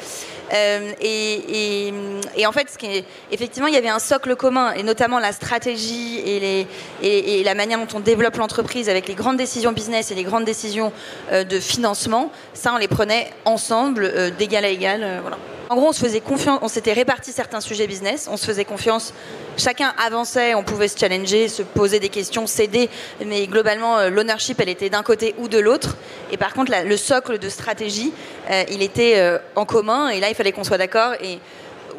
Euh, 0.54 0.92
et, 1.02 2.46
en 2.46 2.52
fait, 2.52 2.70
ce 2.70 2.78
qui 2.78 3.04
effectivement, 3.32 3.68
il 3.68 3.74
y 3.74 3.78
avait 3.78 3.90
un 3.90 4.00
socle 4.00 4.36
commun, 4.36 4.72
et 4.74 4.84
notamment 4.84 5.20
la 5.20 5.32
stratégie 5.32 6.20
et, 6.24 7.44
la 7.44 7.56
manière 7.56 7.80
dont 7.80 7.98
on 7.98 8.00
développe 8.00 8.38
l'entreprise 8.38 8.90
avec 8.90 9.08
les 9.08 9.16
grandes 9.16 9.38
décisions 9.38 9.72
business 9.72 10.12
et 10.12 10.16
les 10.16 10.24
grandes 10.24 10.46
décisions 10.46 10.92
euh, 11.32 11.44
de 11.44 11.60
financement. 11.60 12.32
Ça, 12.54 12.72
on 12.74 12.78
les 12.78 12.88
prenait 12.88 13.32
ensemble, 13.46 14.32
d'égal 14.38 14.66
à 14.66 14.70
égal. 14.70 15.20
voilà. 15.22 15.38
En 15.72 15.76
gros, 15.76 15.90
on 15.90 15.92
se 15.92 16.00
faisait 16.00 16.20
confiance, 16.20 16.58
on 16.64 16.68
s'était 16.68 16.94
réparti 16.94 17.32
certains 17.32 17.62
sujets 17.62 17.86
business, 17.86 18.28
on 18.32 18.38
se 18.38 18.46
faisait 18.48 18.66
confiance, 18.66 19.14
chacun 19.56 19.94
avançait, 20.04 20.56
on 20.56 20.64
pouvait 20.64 20.88
se 20.88 20.98
challenger, 20.98 21.48
se 21.48 21.62
poser 21.62 22.00
des 22.00 22.10
questions, 22.10 22.48
céder, 22.48 22.90
mais 23.24 23.46
globalement, 23.46 24.00
euh, 24.00 24.10
l'ownership, 24.10 24.60
elle 24.60 24.70
était 24.70 24.90
d'un 24.90 25.04
côté 25.04 25.36
ou 25.38 25.48
de 25.48 25.60
l'autre. 25.60 25.96
Et 26.32 26.38
par 26.38 26.56
contre, 26.56 26.72
le 26.84 26.98
socle 26.98 27.38
de 27.38 27.50
stratégie, 27.50 28.12
euh, 28.50 28.64
il 28.72 28.82
était 28.82 29.20
euh, 29.20 29.38
en 29.56 29.66
commun, 29.66 30.10
et 30.10 30.20
là, 30.20 30.30
il 30.30 30.34
fallait 30.34 30.54
qu'on 30.54 30.64
soit 30.64 30.80
d'accord. 30.80 31.14
Et 31.22 31.38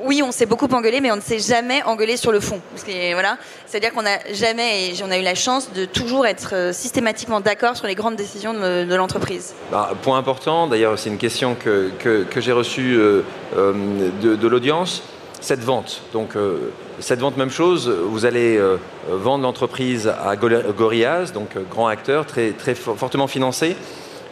oui, 0.05 0.23
on 0.23 0.33
s'est 0.33 0.47
beaucoup 0.47 0.67
engueulé, 0.67 1.01
mais 1.01 1.11
on 1.11 1.17
ne 1.17 1.21
s'est 1.21 1.39
jamais 1.39 1.83
engueulé 1.85 2.17
sur 2.17 2.33
le 2.33 2.41
fond. 2.41 2.61
voilà, 3.13 3.37
c'est-à-dire 3.67 3.93
qu'on 3.93 4.03
n'a 4.03 4.19
jamais, 4.33 4.91
et 4.91 5.03
on 5.03 5.11
a 5.11 5.19
eu 5.19 5.23
la 5.23 5.35
chance 5.35 5.73
de 5.73 5.85
toujours 5.85 6.27
être 6.27 6.55
euh, 6.55 6.73
systématiquement 6.73 7.41
d'accord 7.41 7.77
sur 7.77 7.87
les 7.87 7.95
grandes 7.95 8.17
décisions 8.17 8.55
de, 8.55 8.95
l'entreprise. 8.95 9.55
Bah, 9.71 9.93
point 10.03 10.19
important, 10.19 10.67
d'ailleurs, 10.67 10.99
c'est 10.99 11.11
une 11.11 11.19
question 11.19 11.55
que, 11.55 11.91
j'ai 12.37 12.53
reçue 12.53 12.97
euh, 12.97 13.23
euh, 13.57 14.11
de, 14.21 14.49
l'audience. 14.49 15.03
Cette 15.41 15.61
vente, 15.61 16.03
donc 16.13 16.35
cette 16.99 17.21
vente, 17.21 17.39
même 17.39 17.51
chose, 17.51 17.89
vous 17.89 18.27
allez 18.27 18.61
vendre 19.09 19.43
l'entreprise 19.43 20.07
à 20.07 20.37
Gorillaz, 20.37 21.33
donc 21.33 21.57
grand 21.71 21.87
acteur, 21.87 22.27
très, 22.27 22.51
très 22.51 22.75
fortement 22.75 23.27
financé. 23.27 23.75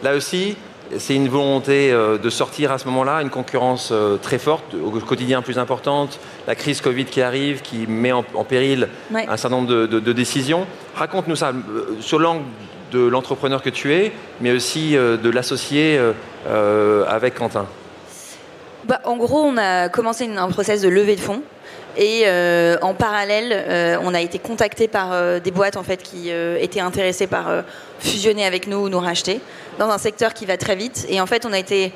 Là 0.03 0.13
aussi, 0.13 0.55
c'est 0.97 1.15
une 1.15 1.29
volonté 1.29 1.91
euh, 1.91 2.17
de 2.17 2.29
sortir 2.29 2.71
à 2.71 2.77
ce 2.77 2.85
moment-là, 2.85 3.21
une 3.21 3.29
concurrence 3.29 3.89
euh, 3.91 4.17
très 4.17 4.39
forte, 4.39 4.73
au 4.73 4.89
quotidien 4.99 5.41
plus 5.41 5.59
importante, 5.59 6.19
la 6.47 6.55
crise 6.55 6.81
Covid 6.81 7.05
qui 7.05 7.21
arrive, 7.21 7.61
qui 7.61 7.85
met 7.87 8.11
en, 8.11 8.23
péril 8.23 8.89
un 9.13 9.37
certain 9.37 9.57
nombre 9.57 9.67
de, 9.67 10.13
décisions. 10.13 10.65
Raconte-nous 10.95 11.35
ça 11.35 11.49
euh, 11.49 11.97
sur 11.99 12.19
l'angle 12.19 12.43
de 12.91 13.05
l'entrepreneur 13.05 13.61
que 13.61 13.69
tu 13.69 13.93
es, 13.93 14.11
mais 14.41 14.51
aussi 14.51 14.93
de 14.93 15.29
l'associé 15.29 15.99
avec 17.07 17.35
Quentin. 17.35 17.67
Bah, 18.85 18.99
en 19.05 19.15
gros, 19.15 19.43
on 19.43 19.57
a 19.57 19.89
commencé 19.89 20.27
un 20.27 20.49
process 20.49 20.81
de 20.81 20.89
levée 20.89 21.15
de 21.15 21.21
fonds. 21.21 21.43
Et 21.97 22.25
en 22.81 22.95
parallèle, 22.95 23.99
on 24.01 24.15
a 24.15 24.21
été 24.21 24.39
contacté 24.39 24.87
par 24.87 25.39
des 25.39 25.51
boîtes 25.51 25.77
en 25.77 25.83
fait 25.83 26.01
qui 26.01 26.31
étaient 26.31 26.79
intéressées 26.79 27.27
par 27.27 27.45
fusionner 27.99 28.43
avec 28.43 28.65
nous 28.65 28.77
ou 28.77 28.89
nous 28.89 28.99
racheter 28.99 29.39
dans 29.79 29.89
un 29.89 29.97
secteur 29.97 30.33
qui 30.35 30.45
va 30.45 30.57
très 30.57 30.75
vite. 30.75 31.07
Et 31.09 31.19
en 31.19 31.25
fait, 31.25 31.45
on 31.45 31.53
a 31.53 31.57
été 31.57 31.91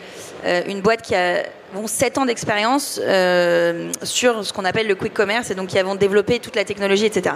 euh, 0.46 0.62
une 0.68 0.82
boîte 0.82 1.04
qui 1.04 1.14
a 1.14 1.44
bon, 1.76 1.86
7 1.86 2.18
ans 2.18 2.26
d'expérience 2.26 3.00
euh, 3.04 3.92
sur 4.02 4.44
ce 4.44 4.54
qu'on 4.54 4.66
appelle 4.66 4.88
le 4.88 4.96
quick 4.96 5.14
commerce 5.14 5.52
et 5.52 5.56
donc 5.56 5.68
qui 5.68 5.78
avons 5.78 5.94
développé 5.94 6.40
toute 6.40 6.56
la 6.56 6.64
technologie, 6.64 7.06
etc. 7.06 7.36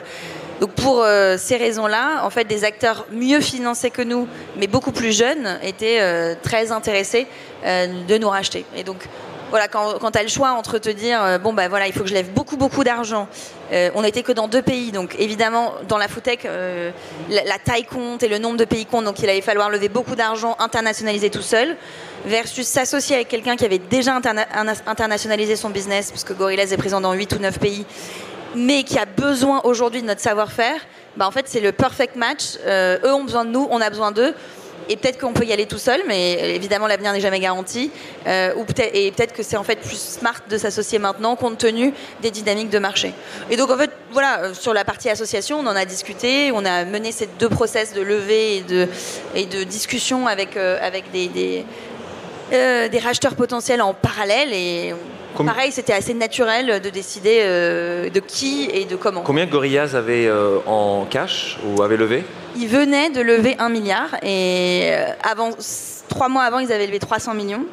Donc 0.61 0.71
pour 0.71 1.03
euh, 1.03 1.35
ces 1.38 1.57
raisons-là, 1.57 2.23
en 2.23 2.29
fait, 2.29 2.45
des 2.45 2.63
acteurs 2.63 3.05
mieux 3.11 3.41
financés 3.41 3.91
que 3.91 4.01
nous, 4.01 4.27
mais 4.57 4.67
beaucoup 4.67 4.94
plus 4.94 5.15
jeunes, 5.15 5.59
étaient 5.61 6.35
très 6.41 6.71
intéressés 6.71 7.27
de 7.63 8.17
nous 8.17 8.29
racheter. 8.29 8.65
Et 8.75 8.83
donc 8.83 8.97
voilà, 9.49 9.67
quand, 9.67 10.11
tu 10.11 10.17
as 10.17 10.23
le 10.23 10.29
choix 10.29 10.51
entre 10.51 10.77
te 10.77 10.89
dire, 10.89 11.23
euh, 11.23 11.38
bon, 11.38 11.53
bah 11.53 11.69
voilà, 11.69 11.88
il 11.88 11.94
faut 11.94 12.01
que 12.01 12.09
je 12.09 12.13
lève 12.13 12.31
beaucoup, 12.31 12.57
beaucoup 12.57 12.83
d'argent. 12.83 13.27
Euh, 13.71 13.89
on 13.95 14.01
n'était 14.01 14.24
que 14.24 14.31
dans 14.31 14.48
deux 14.48 14.62
pays, 14.62 14.91
donc 14.91 15.15
évidemment, 15.19 15.74
dans 15.88 15.98
la 15.98 16.07
footech, 16.07 16.45
euh, 16.45 16.91
la, 17.29 17.57
taille 17.57 17.86
compte 17.86 18.24
et 18.24 18.27
le 18.27 18.39
nombre 18.39 18.57
de 18.57 18.65
pays 18.65 18.86
compte, 18.86 19.05
donc 19.05 19.19
il 19.19 19.29
allait 19.29 19.41
falloir 19.41 19.69
lever 19.69 19.89
beaucoup 19.89 20.15
d'argent, 20.15 20.55
internationaliser 20.60 21.29
tout 21.29 21.41
seul, 21.41 21.77
versus 22.25 22.67
s'associer 22.67 23.15
avec 23.15 23.29
quelqu'un 23.29 23.55
qui 23.55 23.63
avait 23.63 23.79
déjà 23.79 24.19
internationalisé 24.86 25.55
son 25.55 25.69
business, 25.69 26.12
puisque 26.12 26.36
Gorillaz 26.36 26.74
est 26.74 26.77
présent 26.77 27.00
dans 27.00 27.13
8 27.13 27.33
ou 27.33 27.39
9 27.39 27.60
pays, 27.60 27.86
mais 28.55 28.83
qui 28.83 29.00
a 29.00 29.05
besoin 29.05 29.62
aujourd'hui 29.63 30.01
de 30.01 30.07
notre 30.07 30.22
savoir-faire. 30.22 30.81
Bah, 31.15 31.27
en 31.27 31.31
fait, 31.31 31.45
c'est 31.48 31.62
le 31.62 31.72
perfect 31.72 32.15
match. 32.15 32.57
eux 32.67 33.13
ont 33.13 33.24
besoin 33.24 33.45
de 33.45 33.51
nous, 33.51 33.67
on 33.72 33.79
a 33.79 33.89
besoin 33.89 34.12
d'eux 34.12 34.33
et 34.89 34.98
peut-être 34.98 35.20
qu'on 35.20 35.34
peut 35.34 35.46
y 35.46 35.53
aller 35.53 35.65
tout 35.65 35.77
seul, 35.77 36.01
mais 36.08 36.56
évidemment 36.56 36.88
l'avenir 36.88 37.12
n'est 37.13 37.20
jamais 37.20 37.39
garanti. 37.39 37.91
Euh, 38.25 38.53
ou 38.56 38.63
peut 38.63 38.74
et 38.94 39.12
peut-être 39.12 39.34
que 39.34 39.44
c'est 39.44 39.58
en 39.58 39.63
fait 39.63 39.77
plus 39.77 40.00
smart 40.00 40.39
de 40.50 40.58
s'associer 40.58 41.00
maintenant 41.00 41.36
compte 41.36 41.58
tenu 41.58 41.94
des 42.22 42.32
dynamiques 42.32 42.70
de 42.70 42.79
marché. 42.79 43.13
Et 43.50 43.58
donc 43.58 43.72
en 43.72 43.77
fait, 43.77 43.91
voilà, 44.12 44.44
euh, 44.44 44.53
sur 44.53 44.74
la 44.74 44.86
partie 44.86 45.10
association, 45.10 45.60
on 45.60 45.67
en 45.67 45.75
a 45.75 45.86
discuté, 45.86 46.51
on 46.53 46.65
a 46.65 46.86
mené 46.86 47.12
ces 47.12 47.27
deux 47.39 47.50
process 47.50 47.94
de 47.94 48.01
levée 48.01 48.63
et 49.36 49.46
de, 49.46 49.63
discussion 49.63 50.27
avec, 50.27 50.56
euh, 50.58 50.77
des, 51.12 51.65
des 52.50 53.00
racheteurs 53.00 53.36
potentiels 53.36 53.82
en 53.82 53.94
parallèle 53.94 54.53
et 54.53 54.94
Pareil, 55.46 55.72
c'était 55.72 55.94
assez 55.94 56.13
naturel 56.13 56.82
de 56.82 56.89
décider 56.89 57.41
de 57.44 58.20
qui 58.20 58.70
et 58.74 58.86
de 58.86 58.96
comment. 58.96 59.22
Combien 59.22 59.46
Gorillaz 59.46 59.96
avait 59.96 60.29
en 60.65 61.06
cash 61.10 61.58
ou 61.65 61.82
avait 61.82 61.98
levé? 61.98 62.24
Ils 62.60 62.67
venaient 62.67 63.12
de 63.12 63.22
lever 63.22 63.56
un 63.60 63.70
milliard 63.70 64.15
et 64.24 64.89
euh, 64.91 65.06
avant, 65.22 65.51
trois 66.10 66.27
mois 66.27 66.44
avant, 66.44 66.58
ils 66.58 66.72
avaient 66.72 66.88
levé 66.88 66.98
300 66.98 67.36
millions. 67.36 67.65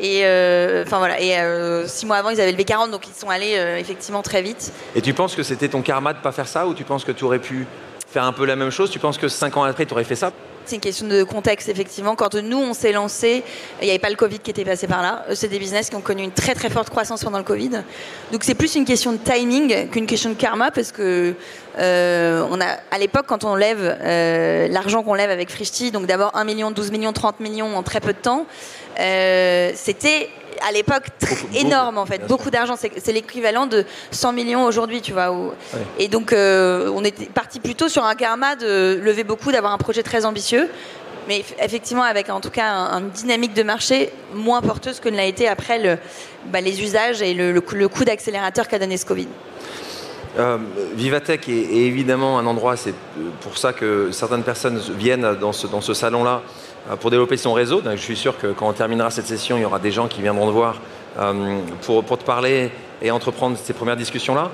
Et 0.00 0.22
euh, 0.24 0.84
voilà, 0.88 1.20
et 1.20 1.38
euh, 1.38 1.86
six 1.86 2.06
mois 2.06 2.16
avant, 2.16 2.30
ils 2.30 2.40
avaient 2.40 2.52
levé 2.52 2.64
40, 2.64 2.90
donc 2.90 3.06
ils 3.06 3.14
sont 3.14 3.28
allés 3.28 3.60
effectivement 3.78 4.22
très 4.22 4.40
vite. 4.40 4.72
Et 4.96 5.02
tu 5.02 5.12
penses 5.12 5.36
que 5.36 5.42
c'était 5.42 5.68
ton 5.68 5.82
karma 5.82 6.14
de 6.14 6.18
pas 6.18 6.32
faire 6.32 6.48
ça, 6.48 6.66
ou 6.66 6.72
tu 6.72 6.84
penses 6.84 7.04
que 7.04 7.12
tu 7.12 7.24
aurais 7.24 7.40
pu 7.40 7.66
faire 8.08 8.24
un 8.24 8.32
peu 8.32 8.46
la 8.46 8.56
même 8.56 8.70
chose? 8.70 8.90
Tu 8.90 8.98
penses 8.98 9.18
que 9.18 9.28
cinq 9.28 9.56
ans 9.58 9.64
après, 9.64 9.84
tu 9.84 9.92
aurais 9.92 10.04
fait 10.04 10.16
ça? 10.16 10.32
C'est 10.64 10.76
une 10.76 10.80
question 10.80 11.06
de 11.06 11.22
contexte, 11.24 11.68
effectivement. 11.68 12.14
Quand 12.14 12.34
nous, 12.34 12.58
on 12.58 12.74
s'est 12.74 12.92
lancé, 12.92 13.42
il 13.80 13.84
n'y 13.84 13.90
avait 13.90 13.98
pas 13.98 14.10
le 14.10 14.16
Covid 14.16 14.38
qui 14.38 14.50
était 14.50 14.64
passé 14.64 14.86
par 14.86 15.02
là. 15.02 15.24
C'est 15.34 15.48
des 15.48 15.58
business 15.58 15.90
qui 15.90 15.96
ont 15.96 16.00
connu 16.00 16.22
une 16.22 16.32
très 16.32 16.54
très 16.54 16.70
forte 16.70 16.90
croissance 16.90 17.24
pendant 17.24 17.38
le 17.38 17.44
Covid. 17.44 17.82
Donc 18.30 18.44
c'est 18.44 18.54
plus 18.54 18.74
une 18.74 18.84
question 18.84 19.12
de 19.12 19.18
timing 19.18 19.88
qu'une 19.90 20.06
question 20.06 20.30
de 20.30 20.34
karma, 20.34 20.70
parce 20.70 20.92
que 20.92 21.34
euh, 21.78 22.46
on 22.50 22.60
a, 22.60 22.76
à 22.90 22.98
l'époque, 22.98 23.26
quand 23.26 23.44
on 23.44 23.54
lève 23.54 23.80
euh, 23.80 24.68
l'argent 24.68 25.02
qu'on 25.02 25.14
lève 25.14 25.30
avec 25.30 25.50
Frishti, 25.50 25.90
donc 25.90 26.06
d'abord 26.06 26.36
1 26.36 26.44
million, 26.44 26.70
12 26.70 26.90
millions, 26.90 27.12
30 27.12 27.40
millions 27.40 27.76
en 27.76 27.82
très 27.82 28.00
peu 28.00 28.12
de 28.12 28.18
temps, 28.18 28.46
euh, 29.00 29.72
c'était 29.74 30.28
à 30.68 30.72
l'époque 30.72 31.06
énorme 31.54 31.98
en 31.98 32.06
fait, 32.06 32.26
beaucoup 32.26 32.50
d'argent. 32.50 32.74
C'est 32.76 33.12
l'équivalent 33.12 33.66
de 33.66 33.84
100 34.10 34.32
millions 34.32 34.64
aujourd'hui, 34.64 35.00
tu 35.00 35.12
vois. 35.12 35.34
Et 35.98 36.08
donc 36.08 36.32
on 36.32 37.04
était 37.04 37.26
parti 37.26 37.60
plutôt 37.60 37.88
sur 37.88 38.04
un 38.04 38.14
karma 38.14 38.56
de 38.56 38.98
lever 39.02 39.24
beaucoup, 39.24 39.52
d'avoir 39.52 39.72
un 39.72 39.78
projet 39.78 40.02
très 40.02 40.24
ambitieux 40.24 40.68
mais 41.28 41.44
effectivement 41.60 42.02
avec 42.02 42.30
en 42.30 42.40
tout 42.40 42.50
cas 42.50 42.64
une 42.92 43.10
dynamique 43.10 43.54
de 43.54 43.62
marché 43.62 44.10
moins 44.34 44.60
porteuse 44.60 45.00
que 45.00 45.08
ne 45.08 45.16
l'a 45.16 45.26
été 45.26 45.48
après 45.48 45.78
le, 45.78 45.98
bah, 46.46 46.60
les 46.60 46.82
usages 46.82 47.22
et 47.22 47.34
le, 47.34 47.60
coup 47.60 48.04
d'accélérateur 48.04 48.68
qu'a 48.68 48.78
donné 48.78 48.96
ce 48.96 49.06
Covid. 49.06 49.28
Euh, 50.38 50.56
Vivatech 50.94 51.48
est, 51.48 51.52
évidemment 51.52 52.38
un 52.38 52.46
endroit, 52.46 52.76
c'est 52.76 52.94
pour 53.40 53.58
ça 53.58 53.72
que 53.72 54.10
certaines 54.12 54.42
personnes 54.42 54.80
viennent 54.96 55.36
dans 55.40 55.52
ce, 55.52 55.66
dans 55.66 55.82
ce 55.82 55.92
salon-là 55.92 56.40
euh, 56.40 56.61
pour 57.00 57.10
développer 57.10 57.36
son 57.36 57.52
réseau. 57.52 57.82
Je 57.84 57.96
suis 57.96 58.16
sûr 58.16 58.38
que 58.38 58.48
quand 58.48 58.68
on 58.68 58.72
terminera 58.72 59.10
cette 59.10 59.26
session, 59.26 59.56
il 59.56 59.62
y 59.62 59.64
aura 59.64 59.78
des 59.78 59.92
gens 59.92 60.08
qui 60.08 60.22
viendront 60.22 60.46
te 60.46 60.52
voir 60.52 60.80
euh, 61.18 61.60
pour, 61.82 62.04
te 62.04 62.24
parler 62.24 62.70
et 63.00 63.10
entreprendre 63.10 63.56
ces 63.62 63.72
premières 63.72 63.96
discussions-là. 63.96 64.50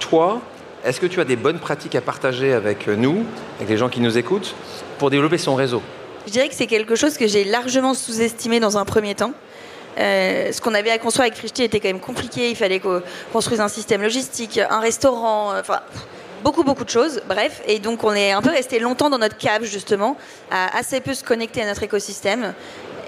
toi, 0.00 0.40
est-ce 0.84 1.00
que 1.00 1.06
tu 1.06 1.20
as 1.20 1.24
des 1.24 1.36
bonnes 1.36 1.58
pratiques 1.58 1.94
à 1.94 2.00
partager 2.00 2.52
avec 2.52 2.86
nous, 2.88 3.24
avec 3.56 3.70
les 3.70 3.76
gens 3.76 3.88
qui 3.88 4.00
nous 4.00 4.18
écoutent, 4.18 4.54
pour 4.98 5.10
développer 5.10 5.38
son 5.38 5.54
réseau? 5.54 5.80
Je 6.26 6.32
dirais 6.32 6.48
que 6.48 6.54
c'est 6.54 6.66
quelque 6.66 6.94
chose 6.94 7.16
que 7.16 7.26
j'ai 7.26 7.44
largement 7.44 7.94
sous-estimé 7.94 8.60
dans 8.60 8.78
un 8.78 8.84
premier 8.84 9.14
temps. 9.14 9.32
Euh, 9.98 10.50
ce 10.52 10.60
qu'on 10.60 10.74
avait 10.74 10.90
à 10.90 10.98
construire 10.98 11.26
avec 11.26 11.38
Frishti 11.38 11.62
était 11.62 11.80
quand 11.80 11.88
même 11.88 12.00
compliqué. 12.00 12.50
Il 12.50 12.56
fallait 12.56 12.80
qu'on 12.80 13.02
construise 13.32 13.60
un 13.60 13.68
système 13.68 14.02
logistique, 14.02 14.58
un 14.58 14.80
restaurant, 14.80 15.52
euh, 15.52 15.62
beaucoup 16.44 16.62
beaucoup 16.62 16.84
de 16.84 16.90
choses. 16.90 17.22
Bref, 17.26 17.62
et 17.66 17.78
donc 17.80 18.04
on 18.04 18.12
est 18.12 18.32
un 18.32 18.42
peu 18.42 18.50
resté 18.50 18.78
longtemps 18.78 19.10
dans 19.10 19.18
notre 19.18 19.38
cave 19.38 19.64
justement, 19.64 20.16
à 20.50 20.76
assez 20.78 21.00
peu 21.00 21.14
se 21.14 21.24
connecter 21.24 21.62
à 21.62 21.66
notre 21.66 21.82
écosystème 21.82 22.54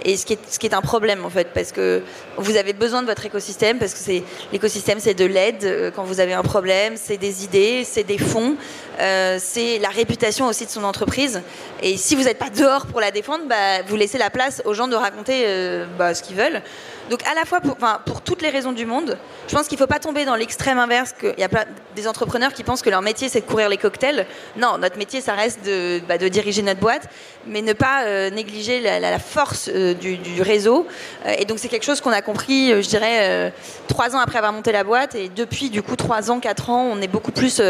et 0.06 0.16
ce 0.16 0.24
qui, 0.24 0.66
est, 0.66 0.74
un 0.74 0.80
problème 0.80 1.24
en 1.24 1.30
fait, 1.30 1.48
parce 1.52 1.72
que 1.72 2.00
vous 2.36 2.56
avez 2.56 2.72
besoin 2.72 3.02
de 3.02 3.08
votre 3.08 3.26
écosystème, 3.26 3.78
parce 3.78 3.92
que 3.92 3.98
c'est 3.98 4.22
l'écosystème, 4.52 5.00
c'est 5.00 5.14
de 5.14 5.24
l'aide 5.24 5.64
euh, 5.64 5.90
quand 5.90 6.04
vous 6.04 6.20
avez 6.20 6.32
un 6.32 6.44
problème, 6.44 6.94
c'est 6.96 7.16
des 7.16 7.42
idées, 7.42 7.82
c'est 7.84 8.04
des 8.04 8.16
fonds, 8.16 8.54
euh, 9.00 9.38
c'est 9.40 9.80
la 9.80 9.88
réputation 9.88 10.46
aussi 10.46 10.64
de 10.64 10.70
son 10.70 10.84
entreprise. 10.84 11.42
Et 11.82 11.96
si 11.96 12.14
vous 12.14 12.22
n'êtes 12.22 12.38
pas 12.38 12.50
dehors 12.50 12.86
pour 12.86 13.00
la 13.00 13.10
défendre, 13.10 13.46
bah, 13.48 13.82
vous 13.88 13.96
laissez 13.96 14.16
la 14.16 14.30
place 14.30 14.62
aux 14.64 14.74
gens 14.74 14.86
de 14.86 14.94
raconter 14.94 15.42
euh, 15.44 15.86
bah, 15.98 16.14
ce 16.14 16.22
qu'ils 16.22 16.36
veulent. 16.36 16.62
Donc 17.10 17.20
à 17.30 17.34
la 17.34 17.44
fois 17.44 17.60
pour, 17.60 17.76
pour 17.76 18.20
toutes 18.20 18.42
les 18.42 18.50
raisons 18.50 18.72
du 18.72 18.86
monde, 18.86 19.16
je 19.48 19.54
pense 19.54 19.68
qu'il 19.68 19.76
ne 19.76 19.80
faut 19.80 19.86
pas 19.86 20.00
tomber 20.00 20.24
dans 20.24 20.34
l'extrême 20.34 20.78
inverse, 20.78 21.12
qu'il 21.12 21.38
y 21.38 21.44
a 21.44 21.48
plein, 21.48 21.64
des 21.94 22.08
entrepreneurs 22.08 22.52
qui 22.52 22.64
pensent 22.64 22.82
que 22.82 22.90
leur 22.90 23.02
métier 23.02 23.28
c'est 23.28 23.40
de 23.40 23.46
courir 23.46 23.68
les 23.68 23.76
cocktails. 23.76 24.26
Non, 24.56 24.78
notre 24.78 24.98
métier 24.98 25.20
ça 25.20 25.34
reste 25.34 25.64
de, 25.64 26.00
bah, 26.08 26.18
de 26.18 26.28
diriger 26.28 26.62
notre 26.62 26.80
boîte, 26.80 27.08
mais 27.46 27.62
ne 27.62 27.72
pas 27.72 28.04
euh, 28.04 28.30
négliger 28.30 28.80
la, 28.80 29.18
force 29.18 29.70
euh, 29.72 29.94
du, 29.94 30.42
réseau. 30.42 30.86
Euh, 31.24 31.34
et 31.38 31.44
donc 31.44 31.58
c'est 31.58 31.68
quelque 31.68 31.84
chose 31.84 32.00
qu'on 32.00 32.10
a 32.10 32.22
compris, 32.22 32.70
je 32.82 32.88
dirais, 32.88 33.52
trois 33.86 34.14
ans 34.16 34.18
après 34.18 34.38
avoir 34.38 34.52
monté 34.52 34.72
la 34.72 34.84
boîte. 34.84 35.14
Et 35.14 35.28
depuis 35.28 35.70
du 35.70 35.82
coup 35.82 35.96
trois 35.96 36.30
ans, 36.30 36.40
quatre 36.40 36.70
ans, 36.70 36.88
on 36.90 37.00
est 37.00 37.08
beaucoup 37.08 37.32
plus 37.32 37.62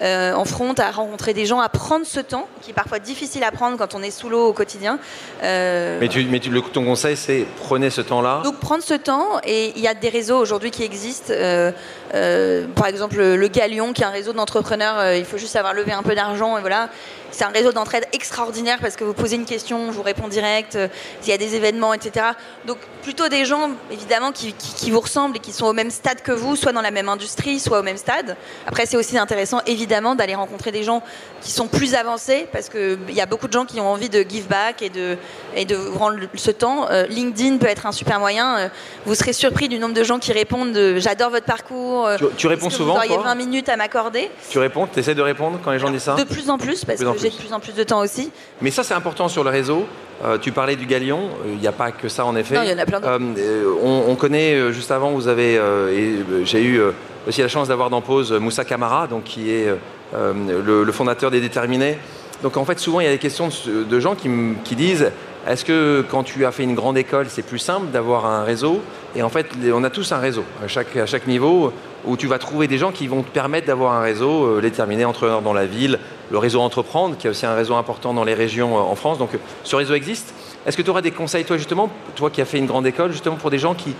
en 0.00 0.44
front 0.44 0.74
à 0.74 0.90
rencontrer 0.90 1.34
des 1.34 1.46
gens, 1.46 1.60
à 1.60 1.68
prendre 1.68 2.06
ce 2.06 2.20
temps, 2.20 2.48
qui 2.62 2.70
est 2.70 2.74
parfois 2.74 2.98
difficile 2.98 3.42
à 3.44 3.50
prendre 3.50 3.76
quand 3.76 3.94
on 3.94 4.02
est 4.02 4.10
sous 4.10 4.28
l'eau 4.28 4.48
au 4.48 4.52
quotidien. 4.52 4.98
mais, 5.42 6.08
tu, 6.08 6.24
mais 6.24 6.38
tu, 6.38 6.50
le, 6.50 6.62
ton 6.62 6.84
conseil 6.84 7.16
c'est 7.16 7.44
prenez 7.64 7.90
ce 7.90 8.00
temps-là. 8.00 8.42
Donc 8.44 8.60
prendre 8.60 8.83
ce 8.84 8.94
temps, 8.94 9.40
et 9.44 9.72
il 9.76 9.82
y 9.82 9.88
a 9.88 9.94
des 9.94 10.08
réseaux 10.08 10.38
aujourd'hui 10.38 10.70
qui 10.70 10.82
existent. 10.82 11.32
Euh, 11.32 11.72
euh, 12.14 12.66
par 12.74 12.86
exemple, 12.86 13.16
le 13.16 13.48
Galion, 13.48 13.92
qui 13.92 14.02
est 14.02 14.04
un 14.04 14.10
réseau 14.10 14.32
d'entrepreneurs, 14.32 14.98
euh, 14.98 15.16
il 15.16 15.24
faut 15.24 15.38
juste 15.38 15.52
savoir 15.52 15.74
lever 15.74 15.92
un 15.92 16.02
peu 16.02 16.14
d'argent, 16.14 16.58
et 16.58 16.60
voilà. 16.60 16.90
C'est 17.34 17.44
un 17.44 17.48
réseau 17.48 17.72
d'entraide 17.72 18.06
extraordinaire 18.12 18.78
parce 18.80 18.94
que 18.94 19.02
vous 19.02 19.12
posez 19.12 19.34
une 19.34 19.44
question, 19.44 19.90
je 19.90 19.96
vous 19.96 20.02
réponds 20.02 20.28
direct, 20.28 20.78
il 21.24 21.28
y 21.28 21.32
a 21.32 21.36
des 21.36 21.56
événements, 21.56 21.92
etc. 21.92 22.26
Donc 22.64 22.78
plutôt 23.02 23.28
des 23.28 23.44
gens, 23.44 23.70
évidemment, 23.90 24.30
qui, 24.30 24.52
qui, 24.52 24.92
vous 24.92 25.00
ressemblent 25.00 25.36
et 25.36 25.40
qui 25.40 25.52
sont 25.52 25.66
au 25.66 25.72
même 25.72 25.90
stade 25.90 26.22
que 26.22 26.30
vous, 26.30 26.54
soit 26.54 26.72
dans 26.72 26.80
la 26.80 26.92
même 26.92 27.08
industrie, 27.08 27.58
soit 27.58 27.80
au 27.80 27.82
même 27.82 27.96
stade. 27.96 28.36
Après, 28.68 28.86
c'est 28.86 28.96
aussi 28.96 29.18
intéressant, 29.18 29.60
évidemment, 29.66 30.14
d'aller 30.14 30.36
rencontrer 30.36 30.70
des 30.70 30.84
gens 30.84 31.02
qui 31.42 31.50
sont 31.50 31.66
plus 31.66 31.96
avancés 31.96 32.46
parce 32.52 32.68
qu'il 32.68 32.98
y 33.10 33.20
a 33.20 33.26
beaucoup 33.26 33.48
de 33.48 33.52
gens 33.52 33.64
qui 33.64 33.80
ont 33.80 33.88
envie 33.88 34.08
de 34.08 34.22
give 34.22 34.46
back 34.46 34.80
et 34.80 34.88
de, 34.88 35.18
et 35.56 35.64
de 35.64 35.76
rendre 35.76 36.20
ce 36.36 36.52
temps. 36.52 36.86
LinkedIn 37.08 37.58
peut 37.58 37.66
être 37.66 37.84
un 37.86 37.92
super 37.92 38.20
moyen. 38.20 38.70
vous 39.06 39.14
serez 39.16 39.32
surpris 39.32 39.68
du 39.68 39.80
nombre 39.80 39.94
de 39.94 40.04
gens 40.04 40.20
qui 40.20 40.32
répondent 40.32 40.76
J'adore 40.98 41.30
votre 41.30 41.46
parcours. 41.46 42.08
Tu, 42.38 42.46
réponds 42.46 42.70
souvent 42.70 42.94
Vous 42.94 42.98
auriez 42.98 43.18
20 43.18 43.34
minutes 43.34 43.68
à 43.68 43.76
m'accorder? 43.76 44.30
Tu 44.50 44.60
réponds 44.60 44.86
Tu 44.86 45.00
essaies 45.00 45.16
de 45.16 45.22
répondre 45.22 45.58
quand 45.64 45.72
les 45.72 45.80
gens 45.80 45.90
disent 45.90 46.04
ça 46.04 46.14
De 46.14 46.24
plus 46.24 46.48
en 46.48 46.58
plus, 46.58 46.84
parce 46.84 47.00
que 47.00 47.23
j'ai 47.30 47.36
de 47.36 47.42
plus 47.42 47.52
en 47.52 47.60
plus 47.60 47.74
de 47.74 47.82
temps 47.82 48.00
aussi. 48.00 48.30
Mais 48.60 48.70
ça, 48.70 48.82
c'est 48.82 48.94
important 48.94 49.28
sur 49.28 49.44
le 49.44 49.50
réseau. 49.50 49.86
Euh, 50.24 50.38
tu 50.38 50.52
parlais 50.52 50.76
du 50.76 50.86
Galion, 50.86 51.28
il 51.46 51.58
n'y 51.58 51.66
a 51.66 51.72
pas 51.72 51.90
que 51.90 52.08
ça 52.08 52.24
en 52.24 52.36
effet. 52.36 52.54
Non, 52.54 52.62
il 52.62 52.70
y 52.70 52.72
en 52.72 52.78
a 52.78 52.86
plein 52.86 53.00
d'autres. 53.00 53.18
Euh, 53.38 53.74
on, 54.08 54.14
connaît, 54.14 54.72
juste 54.72 54.90
avant, 54.90 55.10
vous 55.10 55.28
avez, 55.28 55.54
et 55.54 56.44
j'ai 56.44 56.62
eu 56.62 56.80
aussi 57.26 57.40
la 57.40 57.48
chance 57.48 57.68
d'avoir 57.68 57.90
dans 57.90 58.00
pause 58.00 58.32
Moussa 58.32 58.64
Kamara, 58.64 59.06
donc, 59.06 59.24
qui 59.24 59.50
est 59.50 59.68
le, 60.14 60.92
fondateur 60.92 61.30
des 61.30 61.40
Déterminés. 61.40 61.98
Donc 62.42 62.56
en 62.56 62.64
fait, 62.64 62.78
souvent, 62.78 63.00
il 63.00 63.04
y 63.04 63.08
a 63.08 63.12
des 63.12 63.18
questions 63.18 63.48
de, 63.66 64.00
gens 64.00 64.14
qui, 64.14 64.30
qui 64.64 64.76
disent 64.76 65.10
est-ce 65.46 65.64
que 65.64 66.04
quand 66.10 66.22
tu 66.22 66.46
as 66.46 66.52
fait 66.52 66.62
une 66.62 66.74
grande 66.74 66.96
école, 66.96 67.26
c'est 67.28 67.42
plus 67.42 67.58
simple 67.58 67.88
d'avoir 67.88 68.24
un 68.24 68.44
réseau? 68.44 68.80
Et 69.14 69.22
en 69.22 69.28
fait, 69.28 69.46
on 69.72 69.84
a 69.84 69.90
tous 69.90 70.12
un 70.12 70.18
réseau 70.18 70.44
à 70.62 70.68
chaque, 70.68 71.26
niveau 71.26 71.72
où 72.06 72.16
tu 72.16 72.26
vas 72.26 72.38
trouver 72.38 72.66
des 72.66 72.78
gens 72.78 72.92
qui 72.92 73.06
vont 73.06 73.22
te 73.22 73.30
permettre 73.30 73.66
d'avoir 73.66 73.92
un 73.92 74.00
réseau, 74.00 74.44
euh, 74.44 74.60
les 74.60 74.70
terminés 74.70 75.04
entrepreneurs 75.04 75.42
dans 75.42 75.52
la 75.52 75.66
ville, 75.66 75.98
le 76.30 76.38
réseau 76.38 76.60
Entreprendre, 76.60 77.16
qui 77.16 77.26
est 77.26 77.30
aussi 77.30 77.46
un 77.46 77.54
réseau 77.54 77.74
important 77.74 78.12
dans 78.12 78.24
les 78.24 78.34
régions 78.34 78.76
euh, 78.76 78.80
en 78.80 78.94
France. 78.94 79.18
Donc 79.18 79.30
ce 79.64 79.76
réseau 79.76 79.94
existe. 79.94 80.34
Est-ce 80.66 80.76
que 80.76 80.82
tu 80.82 80.90
auras 80.90 81.02
des 81.02 81.10
conseils, 81.10 81.44
toi 81.44 81.56
justement, 81.56 81.90
toi 82.14 82.30
qui 82.30 82.40
as 82.40 82.46
fait 82.46 82.58
une 82.58 82.66
grande 82.66 82.86
école, 82.86 83.12
justement 83.12 83.36
pour 83.36 83.50
des 83.50 83.58
gens 83.58 83.74
qui, 83.74 83.94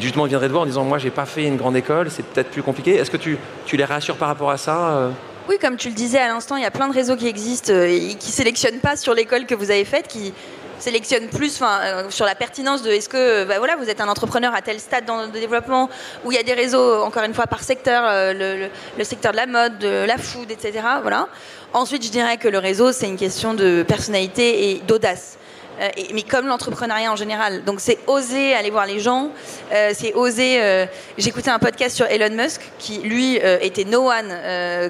justement 0.00 0.24
viendraient 0.24 0.46
te 0.46 0.52
voir 0.52 0.62
en 0.62 0.66
disant 0.66 0.84
moi 0.84 0.98
j'ai 0.98 1.10
pas 1.10 1.26
fait 1.26 1.44
une 1.44 1.56
grande 1.56 1.76
école, 1.76 2.10
c'est 2.10 2.24
peut-être 2.24 2.50
plus 2.50 2.62
compliqué? 2.62 2.94
Est-ce 2.94 3.10
que 3.10 3.16
tu, 3.16 3.38
tu 3.66 3.76
les 3.76 3.84
rassures 3.84 4.16
par 4.16 4.28
rapport 4.28 4.50
à 4.50 4.56
ça 4.56 4.90
euh? 4.90 5.10
Oui, 5.48 5.56
comme 5.58 5.76
tu 5.76 5.88
le 5.88 5.94
disais 5.94 6.18
à 6.18 6.28
l'instant, 6.28 6.56
il 6.56 6.62
y 6.62 6.66
a 6.66 6.70
plein 6.70 6.88
de 6.88 6.92
réseaux 6.92 7.16
qui 7.16 7.26
existent 7.26 7.72
et 7.72 8.16
qui 8.20 8.30
sélectionnent 8.30 8.80
pas 8.80 8.96
sur 8.96 9.14
l'école 9.14 9.46
que 9.46 9.54
vous 9.54 9.70
avez 9.70 9.86
faite, 9.86 10.06
qui 10.06 10.34
sélectionne 10.78 11.28
plus 11.28 11.60
euh, 11.62 12.10
sur 12.10 12.24
la 12.24 12.34
pertinence 12.34 12.82
de 12.82 12.90
est-ce 12.90 13.08
que 13.08 13.44
bah, 13.44 13.58
voilà, 13.58 13.76
vous 13.76 13.88
êtes 13.88 14.00
un 14.00 14.08
entrepreneur 14.08 14.54
à 14.54 14.62
tel 14.62 14.80
stade 14.80 15.04
dans 15.04 15.22
le 15.22 15.28
développement, 15.28 15.88
où 16.24 16.32
il 16.32 16.36
y 16.36 16.38
a 16.38 16.42
des 16.42 16.54
réseaux, 16.54 17.02
encore 17.02 17.24
une 17.24 17.34
fois, 17.34 17.46
par 17.46 17.62
secteur, 17.62 18.02
euh, 18.06 18.70
le, 18.96 19.04
secteur 19.04 19.32
de 19.32 19.36
la 19.36 19.46
mode, 19.46 19.78
de 19.78 20.04
la 20.06 20.18
food, 20.18 20.50
etc. 20.50 20.80
Voilà. 21.02 21.28
Ensuite, 21.72 22.04
je 22.04 22.10
dirais 22.10 22.36
que 22.36 22.48
le 22.48 22.58
réseau, 22.58 22.92
c'est 22.92 23.06
une 23.06 23.16
question 23.16 23.54
de 23.54 23.84
personnalité 23.86 24.70
et 24.70 24.82
d'audace. 24.86 25.38
Euh, 25.80 25.88
mais 26.12 26.22
comme 26.22 26.46
l'entrepreneuriat 26.46 27.12
en 27.12 27.16
général. 27.16 27.64
Donc 27.64 27.80
c'est 27.80 27.98
oser 28.06 28.54
aller 28.54 28.70
voir 28.70 28.86
les 28.86 28.98
gens, 28.98 29.30
euh, 29.72 29.92
c'est 29.94 30.14
oser. 30.14 30.60
Euh, 30.60 30.86
j'écoutais 31.16 31.50
un 31.50 31.58
podcast 31.58 31.94
sur 31.94 32.06
Elon 32.06 32.34
Musk 32.34 32.62
qui 32.78 32.98
lui 32.98 33.36
était 33.36 33.84
no 33.84 34.10
one 34.10 34.32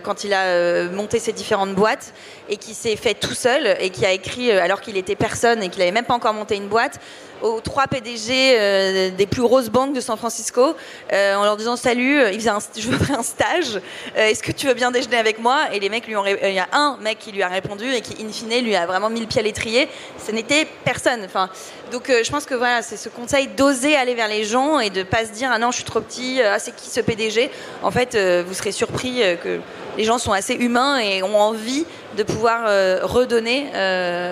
quand 0.02 0.24
il 0.24 0.32
a 0.32 0.84
monté 0.88 1.18
ses 1.18 1.32
différentes 1.32 1.74
boîtes 1.74 2.12
et 2.48 2.56
qui 2.56 2.74
s'est 2.74 2.96
fait 2.96 3.14
tout 3.14 3.34
seul 3.34 3.76
et 3.80 3.90
qui 3.90 4.06
a 4.06 4.12
écrit 4.12 4.50
alors 4.50 4.80
qu'il 4.80 4.96
était 4.96 5.16
personne 5.16 5.62
et 5.62 5.68
qu'il 5.68 5.80
n'avait 5.80 5.92
même 5.92 6.04
pas 6.04 6.14
encore 6.14 6.34
monté 6.34 6.56
une 6.56 6.68
boîte 6.68 7.00
aux 7.42 7.60
trois 7.60 7.86
PDG 7.86 8.32
euh, 8.32 9.10
des 9.10 9.26
plus 9.26 9.42
grosses 9.42 9.68
banques 9.68 9.94
de 9.94 10.00
San 10.00 10.16
Francisco 10.16 10.74
euh, 11.12 11.34
en 11.34 11.44
leur 11.44 11.56
disant 11.56 11.76
salut, 11.76 12.20
euh, 12.20 12.32
il 12.32 12.40
je 12.78 12.88
veux 12.88 12.98
faire 12.98 13.18
un 13.18 13.22
stage, 13.22 13.80
est-ce 14.16 14.42
que 14.42 14.52
tu 14.52 14.66
veux 14.66 14.74
bien 14.74 14.90
déjeuner 14.90 15.16
avec 15.16 15.38
moi? 15.38 15.66
Et 15.72 15.80
les 15.80 15.88
mecs 15.88 16.06
lui 16.06 16.16
ont, 16.16 16.24
il 16.24 16.52
y 16.52 16.58
a 16.58 16.68
un 16.72 16.96
mec 17.00 17.18
qui 17.18 17.32
lui 17.32 17.42
a 17.42 17.48
répondu 17.48 17.92
et 17.92 18.00
qui 18.00 18.24
in 18.24 18.30
fine 18.30 18.64
lui 18.64 18.74
a 18.74 18.86
vraiment 18.86 19.10
mis 19.10 19.20
le 19.20 19.26
pied 19.26 19.40
à 19.40 19.42
l'étrier. 19.42 19.88
Ce 20.24 20.32
n'était 20.32 20.66
personne. 20.84 21.20
Enfin, 21.24 21.48
donc 21.92 22.08
je 22.08 22.30
pense 22.30 22.44
que 22.44 22.54
voilà, 22.54 22.82
c'est 22.82 22.96
ce 22.96 23.08
conseil 23.08 23.48
d'oser 23.48 23.96
aller 23.96 24.14
vers 24.14 24.28
les 24.28 24.44
gens 24.44 24.80
et 24.80 24.90
de 24.90 25.02
pas 25.02 25.24
se 25.24 25.32
dire 25.32 25.50
ah 25.52 25.58
non 25.58 25.70
je 25.70 25.76
suis 25.76 25.84
trop 25.84 26.00
petit, 26.00 26.40
ah 26.42 26.58
c'est 26.58 26.74
qui 26.74 26.88
ce 26.88 27.00
PDG 27.00 27.50
En 27.82 27.90
fait, 27.90 28.16
vous 28.46 28.54
serez 28.54 28.72
surpris 28.72 29.20
que 29.42 29.60
les 29.96 30.04
gens 30.04 30.18
sont 30.18 30.32
assez 30.32 30.54
humains 30.54 30.98
et 30.98 31.22
ont 31.22 31.38
envie 31.38 31.84
de 32.16 32.22
pouvoir 32.22 32.64
redonner 33.02 33.66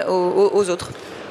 aux 0.08 0.70
autres. 0.70 0.90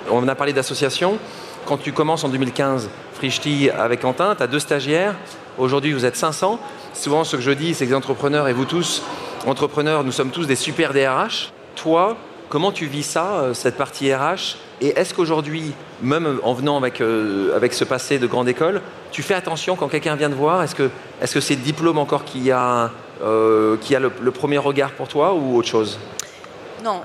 On 0.10 0.28
a 0.28 0.36
parlé 0.36 0.54
d'associations 0.54 1.20
quand 1.66 1.78
tu 1.78 1.92
commences 1.92 2.24
en 2.24 2.30
2015, 2.30 2.90
Frishti 3.14 3.70
avec 3.70 4.02
Quentin, 4.02 4.36
tu 4.36 4.44
as 4.44 4.48
deux 4.48 4.60
stagiaires. 4.60 5.16
Aujourd'hui, 5.58 5.94
vous 5.94 6.06
êtes 6.06 6.16
500. 6.16 6.60
Souvent, 6.94 7.24
ce 7.24 7.36
que 7.36 7.42
je 7.42 7.52
dis, 7.52 7.74
c'est 7.74 7.86
que 7.86 7.90
les 7.90 7.96
entrepreneurs, 7.96 8.48
et 8.48 8.54
vous 8.54 8.66
tous, 8.66 9.02
entrepreneurs, 9.48 10.04
nous 10.04 10.12
sommes 10.12 10.30
tous 10.30 10.46
des 10.46 10.56
super 10.56 10.94
DRH. 10.94 11.52
Toi, 11.76 12.18
comment 12.50 12.72
tu 12.72 12.86
vis 12.86 13.04
ça, 13.04 13.34
euh, 13.36 13.54
cette 13.54 13.76
partie 13.76 14.14
RH 14.14 14.58
Et 14.82 14.90
est-ce 14.90 15.14
qu'aujourd'hui, 15.14 15.74
même 16.02 16.40
en 16.44 16.54
venant 16.54 16.78
avec, 16.78 17.02
euh, 17.02 17.56
avec 17.56 17.74
ce 17.74 17.84
passé 17.84 18.20
de 18.20 18.28
grande 18.28 18.48
école, 18.48 18.82
tu 19.12 19.24
fais 19.24 19.34
attention 19.34 19.76
quand 19.76 19.88
quelqu'un 19.88 20.16
vient 20.16 20.30
te 20.30 20.36
voir? 20.36 20.62
Est-ce 20.62 20.76
que 20.76 20.90
c'est 21.22 21.40
-ce 21.40 21.56
diplôme 21.56 21.98
encore 21.98 22.26
qui 22.26 22.52
a, 22.52 22.92
euh, 23.24 23.78
qui 23.82 23.96
a 23.96 24.00
le, 24.00 24.32
premier 24.32 24.58
regard 24.58 24.92
pour 24.92 25.08
toi 25.08 25.34
ou 25.34 25.58
autre 25.58 25.70
chose? 25.70 26.00
Non. 26.84 27.02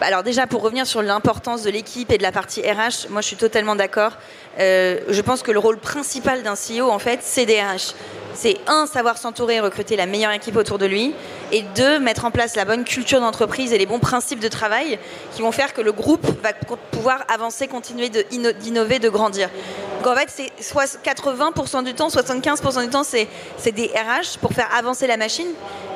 Alors 0.00 0.22
déjà, 0.22 0.46
pour 0.46 0.62
revenir 0.62 0.86
sur 0.86 1.02
l'importance 1.02 1.62
de 1.62 1.70
l'équipe 1.70 2.10
et 2.10 2.18
de 2.18 2.22
la 2.22 2.32
partie 2.32 2.60
RH, 2.60 3.08
moi 3.10 3.20
je 3.20 3.26
suis 3.28 3.36
totalement 3.36 3.76
d'accord. 3.76 4.12
Euh, 4.58 5.00
je 5.08 5.20
pense 5.20 5.42
que 5.42 5.50
le 5.50 5.58
rôle 5.58 5.78
principal 5.78 6.42
d'un 6.42 6.54
CEO, 6.54 6.90
en 6.90 6.98
fait, 6.98 7.20
c'est 7.22 7.46
des 7.46 7.60
RH. 7.60 7.94
c'est 8.34 8.56
un, 8.66 8.86
savoir 8.86 9.18
s'entourer 9.18 9.56
et 9.56 9.60
recruter 9.60 9.96
la 9.96 10.06
meilleure 10.06 10.32
équipe 10.32 10.56
autour 10.56 10.78
de 10.78 10.86
lui, 10.86 11.14
et 11.52 11.62
deux, 11.76 11.98
mettre 11.98 12.24
en 12.24 12.30
place 12.30 12.56
la 12.56 12.64
bonne 12.64 12.84
culture 12.84 13.20
d'entreprise 13.20 13.72
et 13.72 13.78
les 13.78 13.86
bons 13.86 14.00
principes 14.00 14.40
de 14.40 14.48
travail 14.48 14.98
qui 15.32 15.42
vont 15.42 15.52
faire 15.52 15.72
que 15.72 15.80
le 15.80 15.92
groupe 15.92 16.26
va 16.42 16.52
pouvoir 16.52 17.24
avancer, 17.32 17.68
continuer 17.68 18.08
d'innover, 18.08 18.98
de 18.98 19.08
grandir. 19.08 19.50
Donc 20.02 20.12
en 20.12 20.16
fait, 20.16 20.28
c'est 20.28 20.52
80% 20.60 21.84
du 21.84 21.94
temps, 21.94 22.08
75% 22.08 22.82
du 22.82 22.90
temps, 22.90 23.04
c'est 23.04 23.72
des 23.72 23.86
RH 23.86 24.38
pour 24.40 24.52
faire 24.52 24.68
avancer 24.76 25.06
la 25.06 25.16
machine. 25.16 25.46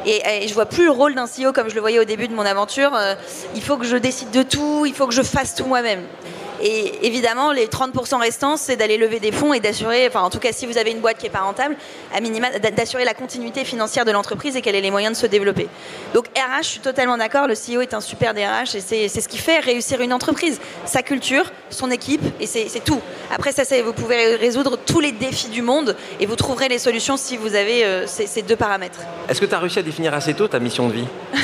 Et, 0.07 0.23
et 0.43 0.49
je 0.49 0.55
vois 0.55 0.67
plus 0.67 0.85
le 0.85 0.93
rôle 0.93 1.15
d'un 1.15 1.27
CEO 1.27 1.53
comme 1.53 1.69
je 1.69 1.75
le 1.75 1.81
voyais 1.81 1.99
au 1.99 2.05
début 2.05 2.29
de 2.29 2.35
mon 2.35 2.47
aventure. 2.47 2.95
Euh, 2.95 3.15
il 3.55 3.63
faut 3.63 3.77
que 3.77 3.85
je 3.85 3.97
décide 3.97 4.31
de 4.31 4.43
tout, 4.43 4.87
il 4.87 4.95
faut 4.95 5.07
que 5.07 5.15
je 5.15 5.23
fasse 5.23 5.55
tout 5.55 5.67
moi-même. 5.67 6.03
Et 6.63 7.07
évidemment, 7.07 7.53
les 7.53 7.67
30% 7.67 8.19
restants, 8.19 8.57
c'est 8.57 8.77
d'aller 8.77 8.97
lever 8.97 9.21
des 9.21 9.33
fonds 9.33 9.53
et 9.53 9.61
d'assurer, 9.61 10.07
enfin 10.09 10.23
en 10.23 10.31
tout 10.31 10.39
cas 10.39 10.53
si 10.53 10.67
vous 10.67 10.79
avez 10.79 10.91
une 10.91 11.01
boîte 11.01 11.19
qui 11.19 11.25
n'est 11.25 11.31
pas 11.31 11.41
rentable, 11.41 11.77
à 12.15 12.21
minima, 12.21 12.51
d'assurer 12.59 13.05
la 13.05 13.15
continuité 13.15 13.65
financière 13.65 14.05
de 14.05 14.11
l'entreprise 14.11 14.57
et 14.57 14.63
qu'elle 14.63 14.75
ait 14.75 14.81
les 14.81 14.91
moyens 14.91 15.17
de 15.17 15.21
se 15.21 15.27
développer. 15.27 15.69
Donc 16.15 16.27
RH, 16.37 16.63
je 16.63 16.69
suis 16.69 16.81
totalement 16.81 17.17
d'accord, 17.17 17.47
le 17.47 17.55
CEO 17.55 17.81
est 17.81 17.95
un 17.95 18.01
super 18.01 18.35
DRH 18.35 18.75
et 18.75 18.81
c'est 18.81 19.09
ce 19.09 19.29
qui 19.29 19.39
fait 19.39 19.61
réussir 19.61 20.01
une 20.01 20.13
entreprise. 20.13 20.61
Sa 20.85 21.03
culture, 21.03 21.45
son 21.71 21.91
équipe, 21.91 22.23
et 22.41 22.47
c'est 22.47 22.85
tout. 22.85 23.01
Après 23.31 23.53
ça, 23.53 23.63
vous 23.83 23.93
pouvez 23.93 24.37
résoudre 24.37 24.77
tous 24.77 25.01
les 25.01 25.13
défis 25.13 25.49
du 25.49 25.63
monde 25.63 25.97
et 26.19 26.27
vous 26.27 26.37
trouverez 26.37 26.69
les 26.69 26.79
solutions 26.79 27.17
si 27.17 27.37
vous 27.37 27.55
avez 27.55 27.85
euh, 27.85 28.07
ces, 28.07 28.43
deux 28.43 28.57
paramètres. 28.57 29.01
Est-ce 29.29 29.41
que 29.41 29.47
tu 29.47 29.55
as 29.55 29.59
réussi 29.59 29.79
à 29.79 29.83
définir 29.83 30.15
assez 30.15 30.35
tôt 30.35 30.49
ta 30.49 30.59
mission 30.59 30.89
de 30.89 30.95
vie? 30.95 31.07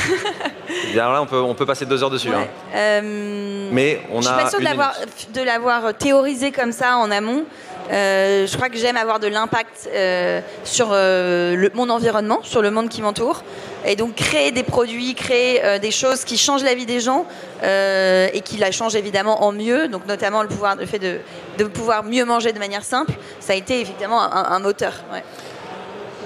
Alors 0.93 1.13
là, 1.13 1.23
on 1.23 1.27
peut, 1.27 1.41
on 1.41 1.55
peut 1.55 1.67
passer 1.67 1.87
deux 1.87 2.03
heures 2.03 2.11
dessus. 2.11 2.31
Hein. 2.31 2.47
Euh, 2.75 3.69
Mais 3.73 4.01
on 4.13 4.19
a. 4.19 4.23
Je 4.23 4.27
suis 4.27 4.37
pas 4.37 4.51
sûre 4.51 5.33
de 5.33 5.43
l'avoir 5.43 5.95
théorisé 5.95 6.53
comme 6.53 6.73
ça 6.73 6.97
en 6.97 7.11
amont. 7.11 7.45
Euh, 7.93 8.47
je 8.47 8.57
crois 8.57 8.71
que 8.71 8.79
j'aime 8.79 8.97
avoir 8.97 9.21
de 9.21 9.27
l'impact 9.27 9.91
euh, 9.93 10.41
sur 10.65 10.89
le, 10.93 11.71
mon 11.75 11.91
environnement, 11.91 12.41
sur 12.43 12.63
le 12.63 12.71
monde 12.71 12.89
qui 12.89 13.03
m'entoure. 13.03 13.43
Et 13.87 13.97
donc 13.97 14.15
créer 14.15 14.53
des 14.53 14.63
produits, 14.63 15.15
créer 15.15 15.79
des 15.79 15.91
choses 15.91 16.25
qui 16.25 16.39
changent 16.39 16.65
la 16.65 16.75
vie 16.75 16.87
des 16.87 17.01
gens 17.01 17.27
et 17.63 18.41
qui 18.43 18.57
la 18.57 18.73
changent 18.73 18.97
évidemment 18.97 19.45
en 19.45 19.53
mieux. 19.53 19.89
Donc 19.89 20.07
notamment 20.07 20.43
le, 20.43 20.49
pouvoir, 20.49 20.77
le 20.77 20.87
fait 20.87 20.99
de, 20.99 21.19
de 21.59 21.65
pouvoir 21.65 22.03
mieux 22.03 22.25
manger 22.25 22.53
de 22.53 22.59
manière 22.59 22.85
simple, 22.85 23.13
ça 23.41 23.53
a 23.53 23.57
été 23.57 23.81
évidemment 23.81 24.23
un, 24.23 24.59
moteur. 24.59 24.95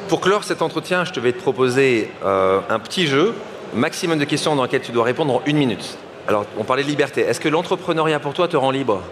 Pour 0.08 0.20
clore 0.20 0.44
cet 0.44 0.62
entretien, 0.62 1.04
je 1.04 1.12
te 1.12 1.18
vais 1.18 1.32
te 1.32 1.40
proposer 1.40 2.12
un 2.24 2.78
petit 2.78 3.08
jeu 3.08 3.34
maximum 3.74 4.18
de 4.18 4.24
questions 4.24 4.54
dans 4.56 4.62
lesquelles 4.62 4.82
tu 4.82 4.92
dois 4.92 5.04
répondre 5.04 5.34
en 5.34 5.42
une 5.46 5.56
minute. 5.56 5.96
Alors, 6.26 6.44
on 6.58 6.64
parlait 6.64 6.82
de 6.82 6.88
liberté. 6.88 7.22
Est-ce 7.22 7.40
que 7.40 7.48
l'entrepreneuriat 7.48 8.20
pour 8.20 8.34
toi 8.34 8.48
te 8.48 8.56
rend 8.56 8.70
libre? 8.70 9.02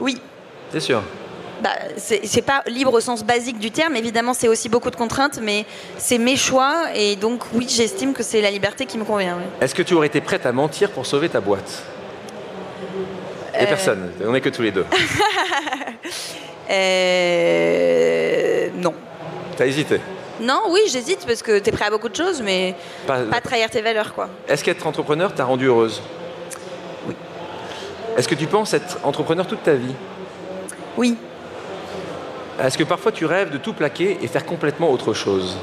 Oui. 0.00 0.20
C'est 0.70 0.80
sûr? 0.80 1.02
Bah, 1.62 1.70
c'est 1.96 2.42
pas 2.42 2.62
libre 2.66 2.94
au 2.94 3.00
sens 3.00 3.24
basique 3.24 3.58
du 3.58 3.72
terme, 3.72 3.96
évidemment 3.96 4.32
c'est 4.32 4.46
aussi 4.46 4.68
beaucoup 4.68 4.90
de 4.90 4.96
contraintes, 4.96 5.40
mais 5.42 5.66
c'est 5.96 6.18
mes 6.18 6.36
choix 6.36 6.84
et 6.94 7.16
donc 7.16 7.42
oui 7.52 7.66
j'estime 7.68 8.12
que 8.12 8.22
c'est 8.22 8.40
la 8.40 8.52
liberté 8.52 8.86
qui 8.86 8.96
me 8.96 9.02
convient. 9.02 9.38
Est-ce 9.60 9.74
que 9.74 9.82
tu 9.82 9.94
aurais 9.94 10.06
été 10.06 10.20
prête 10.20 10.46
à 10.46 10.52
mentir 10.52 10.92
pour 10.92 11.04
sauver 11.04 11.28
ta 11.28 11.40
boîte? 11.40 11.82
Et 13.58 13.64
euh. 13.64 13.66
personne, 13.66 14.12
on 14.24 14.30
n'est 14.30 14.40
que 14.40 14.50
tous 14.50 14.62
les 14.62 14.70
deux. 14.70 14.86
euh... 16.70 18.68
Non. 18.76 18.94
T'as 19.56 19.66
hésité? 19.66 20.00
Non, 20.40 20.62
oui, 20.70 20.80
j'hésite 20.90 21.24
parce 21.26 21.42
que 21.42 21.58
tu 21.58 21.68
es 21.68 21.72
prêt 21.72 21.86
à 21.86 21.90
beaucoup 21.90 22.08
de 22.08 22.16
choses, 22.16 22.42
mais 22.42 22.74
pas, 23.06 23.40
trahir 23.42 23.70
tes 23.70 23.82
valeurs. 23.82 24.14
quoi. 24.14 24.28
Est-ce 24.48 24.62
qu'être 24.64 24.86
entrepreneur 24.86 25.34
t'a 25.34 25.44
rendu 25.44 25.66
heureuse 25.66 26.02
Oui. 27.06 27.14
Est-ce 28.16 28.28
que 28.28 28.34
tu 28.34 28.46
penses 28.46 28.74
être 28.74 28.98
entrepreneur 29.04 29.46
toute 29.46 29.62
ta 29.62 29.74
vie 29.74 29.94
Oui. 30.96 31.16
Est-ce 32.60 32.76
que 32.76 32.84
parfois 32.84 33.12
tu 33.12 33.24
rêves 33.24 33.50
de 33.50 33.58
tout 33.58 33.72
plaquer 33.72 34.18
et 34.20 34.26
faire 34.26 34.44
complètement 34.44 34.90
autre 34.90 35.12
chose 35.14 35.56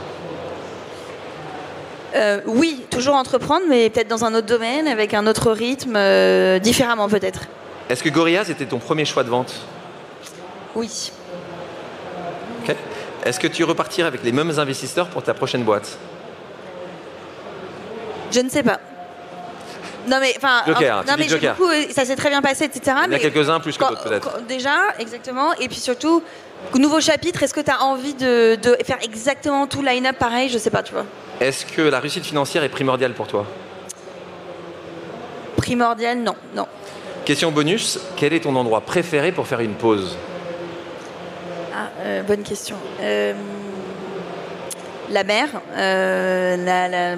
euh, 2.15 2.39
oui, 2.46 2.86
toujours 2.89 3.15
entreprendre, 3.15 3.65
mais 3.67 3.89
peut-être 3.89 4.08
dans 4.08 4.24
un 4.24 4.34
autre 4.36 4.48
domaine, 4.48 4.88
avec 4.88 5.13
un 5.13 5.27
autre 5.27 5.51
rythme, 5.51 5.96
euh, 5.98 6.60
différemment 6.60 7.10
peut-être. 7.10 7.41
Est-ce 7.89 8.01
que 8.01 8.08
Gorillaz 8.08 8.50
était 8.50 8.65
ton 8.65 8.79
premier 8.79 9.03
choix 9.03 9.25
de 9.25 9.29
vente 9.29 9.53
Oui. 10.75 11.12
Est-ce 13.25 13.39
que 13.39 13.48
tu 13.48 13.63
repartiras 13.63 14.08
avec 14.08 14.24
les 14.24 14.32
mêmes 14.32 14.58
investisseurs 14.60 15.08
pour 15.08 15.24
ta 15.24 15.34
prochaine 15.34 15.63
boîte? 15.63 15.98
Je 18.32 18.39
ne 18.39 18.49
sais 18.49 18.62
pas. 18.62 18.80
Non 20.08 20.17
mais 20.19 20.36
enfin, 20.38 20.62
non, 20.67 21.15
mais 21.17 21.28
beaucoup, 21.28 21.71
ça 21.89 22.06
s'est 22.06 22.15
très 22.15 22.30
bien 22.30 22.43
passé, 22.43 22.65
etc. 22.65 22.95
Il 23.08 23.12
y 23.12 23.15
en 23.15 23.17
a 23.17 23.19
quelques-uns 23.19 23.60
plus 23.60 23.76
que 23.76 23.84
d'autres 23.84 24.04
peut-être. 24.04 24.41
Déjà, 24.47 24.76
exactement. 24.99 25.54
Et 25.56 25.67
puis 25.67 25.80
surtout, 25.80 26.21
nouveau 26.76 27.02
chapitre, 27.02 27.41
est-ce 27.41 27.56
que 27.56 27.62
tu 27.62 27.71
as 27.71 27.82
envie 27.82 28.13
de, 28.13 28.58
faire 28.86 28.99
exactement 29.02 29.65
tout 29.65 29.82
line-up 29.82 30.17
pareil? 30.19 30.49
Je 30.49 30.60
sais 30.60 30.69
pas, 30.69 30.84
tu 30.84 30.93
vois. 30.93 31.06
Est-ce 31.39 31.65
que 31.65 31.82
la 31.82 31.99
réussite 31.99 32.26
financière 32.26 32.63
est 32.63 32.69
primordiale 32.69 33.13
pour 33.13 33.26
toi? 33.26 33.47
Primordiale, 35.58 36.19
non, 36.19 36.36
non. 36.56 36.67
Question 37.26 37.52
bonus, 37.52 37.99
quel 38.15 38.34
est 38.34 38.41
ton 38.41 38.56
endroit 38.56 38.82
préféré 38.82 39.32
pour 39.32 39.47
faire 39.47 39.62
une 39.62 39.73
pause? 39.73 40.15
Ah, 41.77 41.89
euh, 41.99 42.23
bonne 42.23 42.43
question. 42.43 42.77
Euh, 43.01 43.33
la 45.09 45.25
mer, 45.25 45.49
euh, 45.75 47.15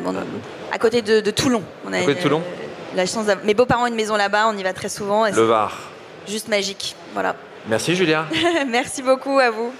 à 0.71 0.79
côté 0.79 1.03
de, 1.03 1.21
Toulon. 1.29 1.61
On 1.85 1.93
a 1.93 1.97
à 1.97 2.01
côté 2.01 2.15
de 2.15 2.21
Toulon 2.21 2.41
la 2.95 3.05
chance 3.05 3.27
Mes 3.43 3.53
beaux-parents 3.53 3.83
ont 3.83 3.87
une 3.87 3.95
maison 3.95 4.15
là-bas, 4.15 4.47
on 4.51 4.57
y 4.57 4.63
va 4.63 4.73
très 4.73 4.89
souvent. 4.89 5.27
Le 5.27 5.43
Var. 5.43 5.77
Juste 6.27 6.47
magique. 6.47 6.95
Voilà. 7.13 7.35
Merci 7.69 7.95
Julia. 7.95 8.25
Merci 8.67 9.03
beaucoup 9.03 9.37
à 9.37 9.51
vous. 9.51 9.71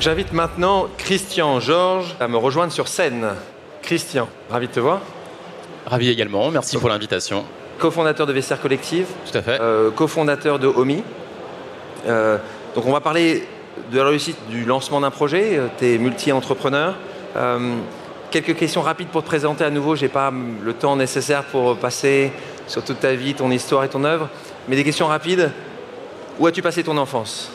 J'invite 0.00 0.32
maintenant 0.32 0.88
Christian 0.98 1.60
Georges 1.60 2.16
à 2.18 2.26
me 2.26 2.36
rejoindre 2.36 2.72
sur 2.72 2.88
scène. 2.88 3.28
Christian, 3.82 4.28
ravi 4.50 4.66
de 4.66 4.72
te 4.72 4.80
voir. 4.80 5.00
Ravi 5.86 6.08
également, 6.08 6.50
merci 6.50 6.78
pour 6.78 6.88
l'invitation. 6.88 7.44
Co-fondateur 7.78 8.26
de 8.26 8.32
Vestiaire 8.32 8.60
Collective. 8.60 9.06
Tout 9.30 9.38
à 9.38 9.42
fait. 9.42 9.60
Co-fondateur 9.94 10.58
de 10.58 10.66
OMI. 10.66 11.04
Donc 12.74 12.86
on 12.86 12.92
va 12.92 13.00
parler 13.00 13.46
de 13.92 13.98
la 13.98 14.06
réussite 14.06 14.36
du 14.48 14.64
lancement 14.64 15.00
d'un 15.00 15.10
projet. 15.10 15.56
Euh, 15.56 15.68
tu 15.78 15.94
es 15.94 15.98
multi-entrepreneur. 15.98 16.94
Euh, 17.36 17.76
quelques 18.30 18.56
questions 18.56 18.82
rapides 18.82 19.08
pour 19.08 19.22
te 19.22 19.28
présenter 19.28 19.64
à 19.64 19.70
nouveau. 19.70 19.94
Je 19.94 20.02
n'ai 20.02 20.08
pas 20.08 20.32
le 20.32 20.72
temps 20.72 20.96
nécessaire 20.96 21.44
pour 21.44 21.76
passer 21.76 22.32
sur 22.66 22.82
toute 22.82 23.00
ta 23.00 23.14
vie, 23.14 23.34
ton 23.34 23.50
histoire 23.50 23.84
et 23.84 23.88
ton 23.88 24.04
œuvre. 24.04 24.28
Mais 24.68 24.76
des 24.76 24.84
questions 24.84 25.06
rapides. 25.06 25.50
Où 26.38 26.46
as-tu 26.48 26.62
passé 26.62 26.82
ton 26.82 26.96
enfance? 26.96 27.52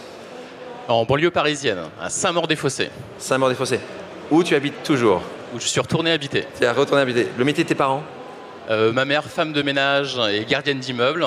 En 0.88 1.03
banlieue 1.03 1.32
parisienne, 1.32 1.79
à 2.01 2.10
Saint-Maur-des-Fossés. 2.10 2.89
Saint-Maur-des-Fossés. 3.17 3.82
Où 4.32 4.41
tu 4.41 4.55
habites 4.55 4.84
toujours? 4.84 5.21
Où 5.53 5.60
je 5.60 5.67
suis 5.67 5.82
retourné 5.82 6.12
habiter. 6.12 6.45
Tu 6.58 6.63
es 6.63 6.71
retourné 6.71 7.01
habiter. 7.01 7.27
Le 7.38 7.43
métier 7.43 7.65
de 7.65 7.69
tes 7.69 7.75
parents? 7.75 8.03
Euh, 8.69 8.93
Ma 8.93 9.03
mère, 9.03 9.25
femme 9.25 9.51
de 9.51 9.62
ménage 9.62 10.17
et 10.32 10.45
gardienne 10.45 10.79
d'immeuble. 10.79 11.25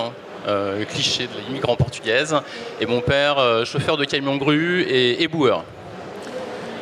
Euh, 0.48 0.84
cliché 0.84 1.28
de 1.28 1.38
l'immigrant 1.46 1.76
portugaise, 1.76 2.34
et 2.80 2.86
mon 2.86 3.00
père, 3.00 3.38
euh, 3.38 3.64
chauffeur 3.64 3.96
de 3.96 4.04
camion 4.04 4.36
grue 4.36 4.82
et 4.82 5.22
éboueur. 5.22 5.64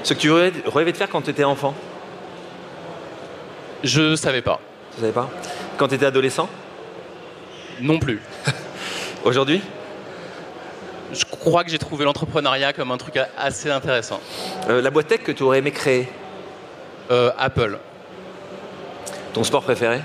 Ce 0.02 0.14
que 0.14 0.18
tu 0.18 0.30
rêvais 0.30 0.92
de 0.92 0.96
faire 0.96 1.10
quand 1.10 1.20
tu 1.20 1.30
étais 1.30 1.44
enfant? 1.44 1.74
Je 3.84 4.16
savais 4.16 4.40
pas. 4.40 4.60
Tu 4.94 5.00
savais 5.02 5.12
pas? 5.12 5.28
Quand 5.76 5.88
tu 5.88 5.94
étais 5.94 6.06
adolescent? 6.06 6.48
Non 7.82 7.98
plus. 7.98 8.22
Aujourd'hui? 9.24 9.60
Je 11.12 11.24
crois 11.26 11.62
que 11.62 11.70
j'ai 11.70 11.78
trouvé 11.78 12.06
l'entrepreneuriat 12.06 12.72
comme 12.72 12.90
un 12.92 12.96
truc 12.96 13.18
assez 13.36 13.70
intéressant. 13.70 14.20
Euh, 14.70 14.80
la 14.80 14.90
boîte 14.90 15.08
tech 15.08 15.22
que 15.22 15.32
tu 15.32 15.42
aurais 15.42 15.58
aimé 15.58 15.70
créer? 15.70 16.08
Apple. 17.38 17.76
Ton 19.32 19.42
sport 19.42 19.64
préféré? 19.64 20.00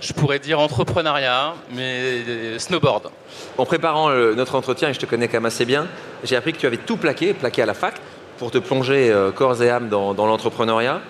Je 0.00 0.12
pourrais 0.12 0.38
dire 0.38 0.60
entrepreneuriat, 0.60 1.54
mais 1.72 2.58
snowboard. 2.58 3.10
En 3.58 3.64
préparant 3.64 4.10
notre 4.10 4.54
entretien, 4.54 4.90
et 4.90 4.94
je 4.94 5.00
te 5.00 5.06
connais 5.06 5.28
quand 5.28 5.38
même 5.38 5.46
assez 5.46 5.64
bien, 5.64 5.86
j'ai 6.24 6.36
appris 6.36 6.52
que 6.52 6.58
tu 6.58 6.66
avais 6.66 6.76
tout 6.76 6.96
plaqué, 6.96 7.34
plaqué 7.34 7.62
à 7.62 7.66
la 7.66 7.74
fac, 7.74 7.94
pour 8.38 8.50
te 8.50 8.58
plonger 8.58 9.10
euh, 9.10 9.30
corps 9.32 9.62
et 9.62 9.70
âme 9.70 9.88
dans, 9.88 10.14
l'entrepreneuriat. 10.14 11.00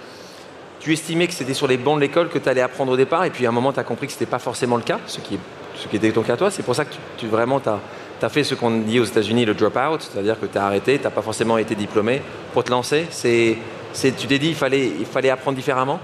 Tu 0.80 0.92
estimais 0.92 1.26
que 1.26 1.32
c'était 1.32 1.54
sur 1.54 1.66
les 1.66 1.76
bancs 1.76 1.96
de 1.96 2.00
l'école 2.00 2.28
que 2.28 2.38
tu 2.38 2.48
allais 2.48 2.60
apprendre 2.60 2.92
au 2.92 2.96
départ, 2.96 3.24
et 3.24 3.30
puis 3.30 3.46
à 3.46 3.48
un 3.48 3.52
moment, 3.52 3.72
tu 3.72 3.80
as 3.80 3.84
compris 3.84 4.06
que 4.06 4.12
ce 4.12 4.18
n'était 4.18 4.30
pas 4.30 4.38
forcément 4.38 4.76
le 4.76 4.82
cas, 4.82 5.00
ce 5.06 5.20
qui, 5.20 5.38
ce 5.76 5.88
qui 5.88 5.96
était 5.96 6.12
ton 6.12 6.22
cas 6.22 6.36
toi. 6.36 6.50
C'est 6.50 6.62
pour 6.62 6.74
ça 6.74 6.84
que 6.84 6.94
tu, 7.16 7.26
vraiment, 7.26 7.60
tu 7.60 7.68
as, 7.68 8.28
fait 8.28 8.44
ce 8.44 8.54
qu'on 8.54 8.78
dit 8.78 9.00
aux 9.00 9.04
États-Unis 9.04 9.44
le 9.44 9.54
drop-out, 9.54 10.00
c'est-à-dire 10.02 10.38
que 10.38 10.46
tu 10.46 10.58
as 10.58 10.64
arrêté, 10.64 10.98
tu 10.98 11.04
n'as 11.04 11.10
pas 11.10 11.22
forcément 11.22 11.58
été 11.58 11.74
diplômé 11.74 12.22
pour 12.52 12.62
te 12.62 12.70
lancer. 12.70 13.06
C'est, 13.10 13.58
tu 13.92 14.26
t'es 14.26 14.38
dit 14.38 14.48
qu'il 14.48 14.54
fallait, 14.54 14.86
il 14.86 15.06
fallait 15.06 15.30
apprendre 15.30 15.56
différemment? 15.56 15.98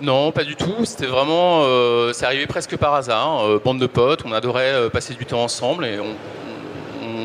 Non, 0.00 0.32
pas 0.32 0.44
du 0.44 0.56
tout. 0.56 0.84
C'était 0.84 1.06
vraiment, 1.06 1.62
euh, 1.64 2.12
c'est 2.12 2.24
arrivé 2.24 2.46
presque 2.46 2.76
par 2.76 2.94
hasard. 2.94 3.44
Euh, 3.44 3.60
bande 3.62 3.78
de 3.78 3.86
potes, 3.86 4.22
on 4.24 4.32
adorait 4.32 4.72
euh, 4.72 4.88
passer 4.88 5.14
du 5.14 5.26
temps 5.26 5.42
ensemble 5.42 5.84
et 5.84 5.98
on, 6.00 6.16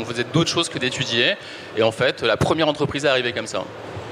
faisait 0.05 0.25
d'autres 0.25 0.51
choses 0.51 0.69
que 0.69 0.77
d'étudier. 0.77 1.33
Et 1.75 1.81
en 1.81 1.91
fait, 1.91 2.21
la 2.21 2.37
première 2.37 2.67
entreprise 2.67 3.05
est 3.05 3.07
arrivée 3.07 3.33
comme 3.33 3.47
ça. 3.47 3.63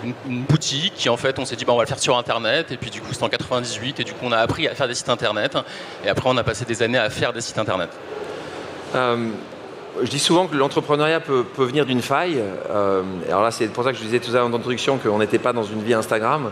Une, 0.03 0.41
boutique 0.41 0.93
qui 0.95 1.07
en 1.07 1.17
fait, 1.17 1.37
on 1.37 1.45
s'est 1.45 1.55
dit, 1.55 1.65
bah, 1.65 1.73
on 1.73 1.75
va 1.75 1.83
le 1.83 1.87
faire 1.87 1.99
sur 1.99 2.17
Internet. 2.17 2.71
Et 2.71 2.77
puis 2.77 2.89
du 2.89 2.99
coup, 2.99 3.09
c'était 3.11 3.25
en 3.25 3.29
98 3.29 3.99
et 3.99 4.03
du 4.03 4.13
coup, 4.13 4.25
on 4.25 4.31
a 4.31 4.37
appris 4.37 4.67
à 4.67 4.73
faire 4.73 4.87
des 4.87 4.95
sites 4.95 5.09
Internet. 5.09 5.55
Et 6.03 6.09
après, 6.09 6.27
on 6.31 6.37
a 6.37 6.43
passé 6.43 6.65
des 6.65 6.81
années 6.81 6.97
à 6.97 7.11
faire 7.11 7.31
des 7.31 7.41
sites 7.41 7.59
Internet. 7.59 7.89
je 8.95 10.09
dis 10.09 10.17
souvent 10.17 10.47
que 10.47 10.55
l'entrepreneuriat 10.55 11.19
peut, 11.19 11.45
venir 11.57 11.85
d'une 11.85 12.01
faille. 12.01 12.41
Alors 13.27 13.43
là, 13.43 13.51
c'est 13.51 13.67
pour 13.67 13.83
ça 13.83 13.91
que 13.91 13.97
je 13.99 14.03
disais 14.03 14.19
tout 14.19 14.31
à 14.31 14.35
l'heure 14.35 14.47
en 14.47 14.53
introduction 14.53 14.97
qu'on 14.97 15.19
n'était 15.19 15.37
pas 15.37 15.53
dans 15.53 15.63
une 15.63 15.83
vie 15.83 15.93
Instagram, 15.93 16.51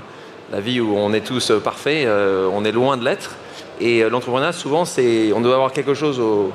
la 0.51 0.59
vie 0.59 0.79
où 0.81 0.95
on 0.95 1.13
est 1.13 1.21
tous 1.21 1.51
parfaits, 1.63 2.07
on 2.07 2.65
est 2.65 2.71
loin 2.71 2.97
de 2.97 3.05
l'être. 3.05 3.35
Et 3.79 4.07
l'entrepreneuriat, 4.09 4.51
souvent, 4.51 4.85
c'est, 4.85 5.31
on 5.33 5.41
doit 5.41 5.55
avoir 5.55 5.71
quelque 5.71 5.93
chose 5.93 6.19
au, 6.19 6.51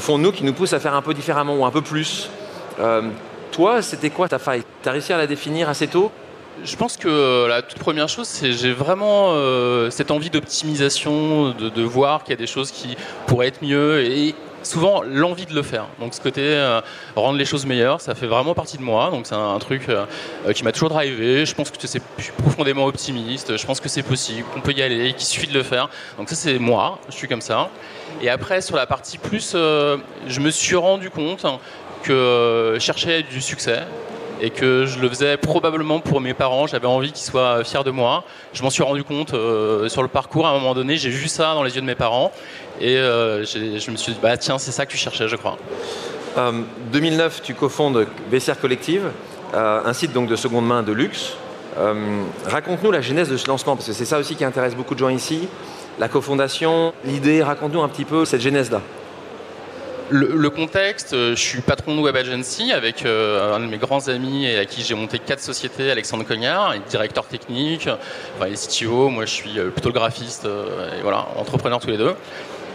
fond 0.00 0.18
de 0.18 0.24
nous 0.24 0.32
qui 0.32 0.44
nous 0.44 0.54
pousse 0.54 0.72
à 0.72 0.80
faire 0.80 0.94
un 0.94 1.02
peu 1.02 1.14
différemment 1.14 1.54
ou 1.56 1.64
un 1.64 1.70
peu 1.70 1.82
plus. 1.82 2.30
toi, 3.52 3.82
c'était 3.82 4.10
quoi 4.10 4.28
ta 4.28 4.38
faille? 4.38 4.62
Tu 4.82 4.88
as 4.88 4.92
réussi 4.92 5.12
à 5.12 5.18
la 5.18 5.26
définir 5.26 5.68
assez 5.68 5.86
tôt? 5.86 6.10
Je 6.62 6.76
pense 6.76 6.96
que 6.96 7.08
euh, 7.08 7.48
la 7.48 7.62
toute 7.62 7.78
première 7.78 8.08
chose, 8.08 8.28
c'est 8.28 8.52
j'ai 8.52 8.72
vraiment 8.72 9.32
euh, 9.32 9.90
cette 9.90 10.10
envie 10.10 10.30
d'optimisation, 10.30 11.50
de, 11.50 11.82
voir 11.82 12.22
qu'il 12.22 12.30
y 12.30 12.34
a 12.34 12.38
des 12.38 12.46
choses 12.46 12.70
qui 12.70 12.96
pourraient 13.26 13.48
être 13.48 13.62
mieux 13.62 14.04
et 14.04 14.34
souvent 14.64 15.02
l'envie 15.02 15.46
de 15.46 15.54
le 15.54 15.62
faire. 15.62 15.86
Donc 16.00 16.14
ce 16.14 16.20
côté 16.20 16.42
euh, 16.42 16.80
rendre 17.16 17.38
les 17.38 17.44
choses 17.44 17.66
meilleures, 17.66 18.00
ça 18.00 18.14
fait 18.14 18.26
vraiment 18.26 18.54
partie 18.54 18.78
de 18.78 18.82
moi. 18.82 19.10
Donc 19.10 19.26
c'est 19.26 19.34
un, 19.34 19.58
truc 19.58 19.88
qui 20.54 20.64
m'a 20.64 20.72
toujours 20.72 20.90
drivé. 20.90 21.46
Je 21.46 21.54
pense 21.54 21.70
que 21.70 21.86
c'est 21.86 22.02
profondément 22.38 22.86
optimiste. 22.86 23.56
Je 23.56 23.66
pense 23.66 23.80
que 23.80 23.88
c'est 23.88 24.02
possible, 24.02 24.46
qu'on 24.52 24.60
peut 24.60 24.72
y 24.72 24.82
aller, 24.82 25.12
qu'il 25.14 25.26
suffit 25.26 25.46
de 25.46 25.54
le 25.54 25.62
faire. 25.62 25.88
Donc 26.18 26.28
ça 26.28 26.34
c'est 26.34 26.58
moi, 26.58 26.98
je 27.08 27.14
suis 27.14 27.28
comme 27.28 27.40
ça. 27.40 27.70
Et 28.20 28.28
après 28.28 28.60
sur 28.60 28.76
la 28.76 28.86
partie 28.86 29.18
plus, 29.18 29.52
je 29.52 30.40
me 30.40 30.50
suis 30.50 30.76
rendu 30.76 31.10
compte 31.10 31.46
que 32.02 32.76
chercher 32.78 33.22
du 33.22 33.40
succès, 33.40 33.80
et 34.44 34.50
que 34.50 34.84
je 34.84 34.98
le 34.98 35.08
faisais 35.08 35.38
probablement 35.38 36.00
pour 36.00 36.20
mes 36.20 36.34
parents. 36.34 36.66
J'avais 36.66 36.86
envie 36.86 37.12
qu'ils 37.12 37.24
soient 37.24 37.64
fiers 37.64 37.82
de 37.82 37.90
moi. 37.90 38.24
Je 38.52 38.62
m'en 38.62 38.68
suis 38.68 38.82
rendu 38.82 39.02
compte 39.02 39.32
euh, 39.32 39.88
sur 39.88 40.02
le 40.02 40.08
parcours. 40.08 40.46
À 40.46 40.50
un 40.50 40.52
moment 40.52 40.74
donné, 40.74 40.98
j'ai 40.98 41.08
vu 41.08 41.28
ça 41.28 41.54
dans 41.54 41.62
les 41.62 41.74
yeux 41.74 41.80
de 41.80 41.86
mes 41.86 41.94
parents 41.94 42.30
et 42.78 42.98
euh, 42.98 43.42
je 43.46 43.90
me 43.90 43.96
suis 43.96 44.12
dit, 44.12 44.18
bah, 44.22 44.36
tiens, 44.36 44.58
c'est 44.58 44.70
ça 44.70 44.84
que 44.84 44.90
tu 44.90 44.98
cherchais, 44.98 45.28
je 45.28 45.36
crois. 45.36 45.56
2009, 46.92 47.38
euh, 47.38 47.42
tu 47.42 47.54
cofondes 47.54 48.06
Vestiaire 48.30 48.60
Collective, 48.60 49.04
un 49.54 49.92
site 49.94 50.12
donc 50.12 50.28
de 50.28 50.36
seconde 50.36 50.66
main 50.66 50.82
de 50.82 50.92
luxe. 50.92 51.36
raconte-nous 52.44 52.90
la 52.90 53.00
genèse 53.00 53.30
de 53.30 53.38
ce 53.38 53.48
lancement, 53.48 53.76
parce 53.76 53.86
que 53.86 53.94
c'est 53.94 54.04
ça 54.04 54.18
aussi 54.18 54.36
qui 54.36 54.44
intéresse 54.44 54.74
beaucoup 54.74 54.94
de 54.94 54.98
gens 54.98 55.08
ici. 55.08 55.48
La 55.98 56.08
cofondation, 56.08 56.92
l'idée, 57.06 57.42
raconte-nous 57.42 57.80
un 57.80 57.88
petit 57.88 58.04
peu 58.04 58.26
cette 58.26 58.42
genèse-là. 58.42 58.82
Le, 60.10 60.50
contexte, 60.50 61.14
euh, 61.14 61.34
je 61.34 61.40
suis 61.40 61.62
patron 61.62 61.96
de 61.96 62.00
Web 62.00 62.14
Agency 62.14 62.72
avec 62.72 63.06
euh, 63.06 63.54
un 63.54 63.60
de 63.60 63.66
mes 63.66 63.78
grands 63.78 64.08
amis 64.08 64.44
et 64.44 64.58
à 64.58 64.66
qui 64.66 64.82
j'ai 64.82 64.94
monté 64.94 65.18
quatre 65.18 65.40
sociétés, 65.40 65.90
Alexandre 65.90 66.24
Cognard, 66.24 66.74
directeur 66.90 67.24
technique, 67.24 67.88
enfin, 68.36 68.46
les 68.46 68.56
CTO, 68.56 69.08
moi 69.08 69.24
je 69.24 69.30
suis 69.30 69.58
euh, 69.58 69.70
plutôt 69.70 69.88
le 69.88 69.94
graphiste, 69.94 70.44
et 70.44 71.00
voilà, 71.00 71.26
entrepreneur 71.36 71.80
tous 71.80 71.88
les 71.88 71.96
deux. 71.96 72.14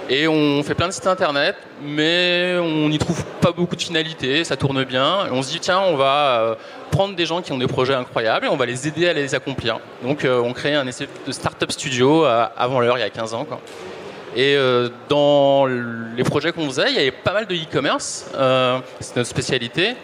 Et 0.10 0.28
on 0.28 0.64
fait 0.64 0.74
plein 0.74 0.88
de 0.88 0.92
sites 0.92 1.06
internet, 1.06 1.56
mais 1.84 2.56
on 2.60 2.90
n'y 2.90 2.98
trouve 2.98 3.24
pas 3.42 3.52
beaucoup 3.52 3.76
de 3.76 3.82
finalité, 3.84 4.44
ça 4.44 4.58
tourne 4.58 4.84
bien. 4.84 5.28
On 5.32 5.44
se 5.44 5.52
dit, 5.52 5.60
tiens, 5.60 5.82
on 5.82 5.96
va 5.98 6.58
prendre 6.90 7.16
des 7.16 7.28
gens 7.28 7.44
qui 7.44 7.52
ont 7.52 7.60
des 7.60 7.68
projets 7.68 7.94
incroyables 7.94 8.48
et 8.48 8.50
on 8.50 8.58
va 8.58 8.66
les 8.66 8.88
aider 8.88 9.08
à 9.08 9.14
les 9.14 9.36
accomplir. 9.36 9.80
Donc 10.02 10.26
on 10.26 10.52
crée 10.54 10.74
un 10.74 10.88
essai 10.88 11.08
de 11.28 11.32
startup 11.32 11.72
studio 11.72 12.26
avant 12.26 12.80
l'heure, 12.80 12.98
il 12.98 13.02
y 13.02 13.04
a 13.04 13.10
15 13.12 13.36
ans. 13.36 13.46
Et 14.36 14.56
euh, 14.56 14.90
dans 15.08 15.66
les 15.66 16.24
projets 16.24 16.52
qu'on 16.52 16.68
faisait, 16.68 16.90
il 16.90 16.96
y 16.96 17.00
avait 17.00 17.12
pas 17.12 17.34
mal 17.34 17.48
de 17.48 17.56
e-commerce, 17.56 18.30
euh, 18.36 18.80
c'est 19.00 19.16
notre 19.16 19.30
spécialité. 19.30 19.96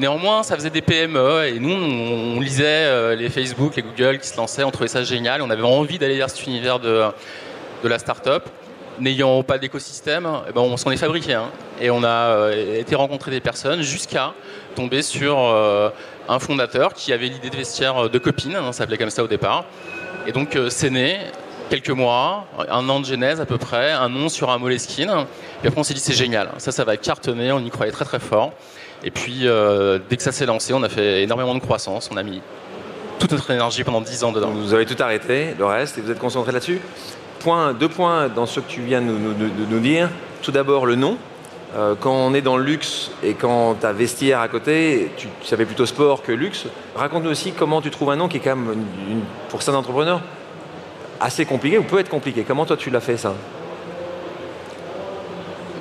Néanmoins, 0.00 0.42
ça 0.42 0.54
faisait 0.56 0.70
des 0.70 0.80
PME 0.80 1.46
et 1.46 1.58
nous, 1.58 1.72
on, 1.72 2.40
lisait 2.40 2.64
euh, 2.64 3.14
les 3.14 3.28
Facebook, 3.28 3.74
les 3.76 3.82
Google 3.82 4.18
qui 4.18 4.28
se 4.28 4.36
lançaient, 4.36 4.64
on 4.64 4.70
trouvait 4.70 4.88
ça 4.88 5.02
génial, 5.02 5.42
on 5.42 5.50
avait 5.50 5.62
envie 5.62 5.98
d'aller 5.98 6.16
vers 6.16 6.30
cet 6.30 6.46
univers 6.46 6.78
de, 6.78 7.10
la 7.84 7.98
start-up. 7.98 8.48
N'ayant 9.00 9.42
pas 9.42 9.58
d'écosystème, 9.58 10.28
eh 10.48 10.52
ben 10.52 10.60
on 10.60 10.76
s'en 10.76 10.90
est 10.90 10.96
fabriqué. 10.96 11.34
Hein. 11.34 11.50
et 11.80 11.90
on 11.90 12.04
a 12.04 12.50
été 12.52 12.94
rencontrer 12.94 13.30
des 13.30 13.40
personnes 13.40 13.82
jusqu'à 13.82 14.34
tomber 14.76 15.02
sur 15.02 15.38
un 16.28 16.38
fondateur 16.38 16.92
qui 16.92 17.12
avait 17.12 17.28
l'idée 17.28 17.48
de 17.48 17.56
vestiaire 17.56 18.10
de 18.10 18.18
copines, 18.18 18.54
hein, 18.54 18.66
ça 18.66 18.72
s'appelait 18.72 18.98
comme 18.98 19.10
ça 19.10 19.24
au 19.24 19.28
départ. 19.28 19.64
Et 20.26 20.32
donc 20.32 20.56
c'est 20.68 20.90
né, 20.90 21.18
quelques 21.72 21.88
mois, 21.88 22.44
un 22.68 22.86
an 22.90 23.00
de 23.00 23.06
genèse 23.06 23.40
à 23.40 23.46
peu 23.46 23.56
près, 23.56 23.92
un 23.92 24.10
nom 24.10 24.28
sur 24.28 24.50
un 24.50 24.58
Moleskine. 24.58 25.10
Et 25.64 25.68
après 25.68 25.80
on 25.80 25.82
s'est 25.82 25.94
dit 25.94 26.00
c'est 26.00 26.12
génial, 26.12 26.50
ça 26.58 26.70
ça 26.70 26.84
va 26.84 26.98
cartonner, 26.98 27.50
on 27.50 27.60
y 27.60 27.70
croyait 27.70 27.92
très 27.92 28.04
très 28.04 28.20
fort. 28.20 28.52
Et 29.02 29.10
puis 29.10 29.48
euh, 29.48 29.98
dès 30.10 30.18
que 30.18 30.22
ça 30.22 30.32
s'est 30.32 30.44
lancé, 30.44 30.74
on 30.74 30.82
a 30.82 30.90
fait 30.90 31.22
énormément 31.22 31.54
de 31.54 31.60
croissance, 31.60 32.10
on 32.12 32.18
a 32.18 32.22
mis 32.22 32.42
toute 33.18 33.32
notre 33.32 33.50
énergie 33.50 33.84
pendant 33.84 34.02
10 34.02 34.24
ans 34.24 34.32
dedans. 34.32 34.50
Vous 34.50 34.74
avez 34.74 34.84
tout 34.84 35.02
arrêté, 35.02 35.54
le 35.58 35.64
reste, 35.64 35.96
et 35.96 36.02
vous 36.02 36.10
êtes 36.10 36.18
concentré 36.18 36.52
là-dessus 36.52 36.78
Deux 37.80 37.88
points 37.88 38.28
dans 38.28 38.44
ce 38.44 38.60
que 38.60 38.68
tu 38.68 38.82
viens 38.82 39.00
de 39.00 39.06
nous, 39.06 39.80
dire. 39.80 40.10
Tout 40.42 40.52
d'abord 40.52 40.84
le 40.84 40.96
nom. 40.96 41.16
Euh, 41.74 41.94
quand 41.98 42.12
on 42.12 42.34
est 42.34 42.42
dans 42.42 42.58
le 42.58 42.64
luxe 42.64 43.12
et 43.24 43.32
quand 43.32 43.76
tu 43.80 43.86
as 43.86 43.94
vestiaire 43.94 44.40
à 44.40 44.48
côté, 44.48 45.10
tu, 45.16 45.26
savais 45.42 45.64
plutôt 45.64 45.86
sport 45.86 46.22
que 46.22 46.32
luxe. 46.32 46.66
Raconte-nous 46.94 47.30
aussi 47.30 47.52
comment 47.52 47.80
tu 47.80 47.90
trouves 47.90 48.10
un 48.10 48.16
nom 48.16 48.28
qui 48.28 48.36
est 48.36 48.40
quand 48.40 48.56
même, 48.56 48.84
pour 49.48 49.62
ça 49.62 49.72
d'entrepreneur, 49.72 50.20
assez 51.22 51.44
compliqué 51.44 51.78
ou 51.78 51.84
peut 51.84 52.00
être 52.00 52.08
compliqué. 52.08 52.44
Comment 52.46 52.66
toi 52.66 52.76
tu 52.76 52.90
l'as 52.90 53.00
fait 53.00 53.16
ça 53.16 53.34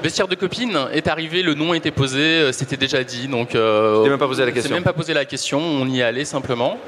Vestiaire 0.03 0.27
de 0.27 0.35
copine 0.35 0.79
est 0.93 1.07
arrivé, 1.07 1.43
le 1.43 1.53
nom 1.53 1.75
était 1.75 1.91
posé, 1.91 2.19
euh, 2.19 2.51
c'était 2.51 2.77
déjà 2.77 3.03
dit. 3.03 3.27
Donc, 3.27 3.53
euh, 3.53 4.03
même 4.07 4.17
pas 4.17 4.27
posé 4.27 4.43
la 4.43 4.51
question. 4.51 4.73
même 4.73 4.83
pas 4.83 4.93
posé 4.93 5.13
la 5.13 5.25
question, 5.25 5.59
on 5.59 5.87
y 5.87 6.01
allait 6.01 6.25
simplement. 6.25 6.79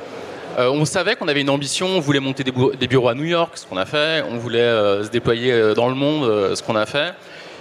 Euh, 0.58 0.70
on 0.70 0.84
savait 0.86 1.16
qu'on 1.16 1.28
avait 1.28 1.42
une 1.42 1.50
ambition, 1.52 1.88
on 1.88 2.00
voulait 2.00 2.20
monter 2.20 2.44
des, 2.44 2.88
bureaux 2.88 3.10
à 3.10 3.14
New 3.14 3.26
York, 3.26 3.52
ce 3.56 3.68
qu'on 3.68 3.78
a 3.78 3.86
fait. 3.86 4.24
On 4.32 4.38
voulait 4.38 5.04
se 5.04 5.10
déployer 5.10 5.74
dans 5.76 5.90
le 5.90 5.96
monde, 5.96 6.56
ce 6.56 6.64
qu'on 6.64 6.76
a 6.76 6.86
fait. 6.88 7.14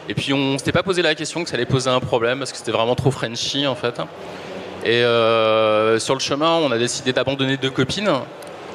Et 0.08 0.14
puis 0.14 0.32
on 0.32 0.58
s'était 0.58 0.72
pas 0.72 0.82
posé 0.82 1.00
la 1.00 1.14
question 1.14 1.44
que 1.44 1.48
ça 1.48 1.56
allait 1.56 1.64
poser 1.64 1.88
un 1.88 2.00
problème 2.00 2.38
parce 2.38 2.50
que 2.50 2.58
c'était 2.58 2.72
vraiment 2.72 2.94
trop 2.94 3.10
Frenchy 3.10 3.66
en 3.66 3.74
fait. 3.74 4.00
Et 4.84 5.02
sur 6.00 6.14
le 6.14 6.20
chemin, 6.20 6.56
on 6.56 6.70
a 6.70 6.76
décidé 6.76 7.12
d'abandonner 7.12 7.56
deux 7.56 7.70
copines 7.70 8.10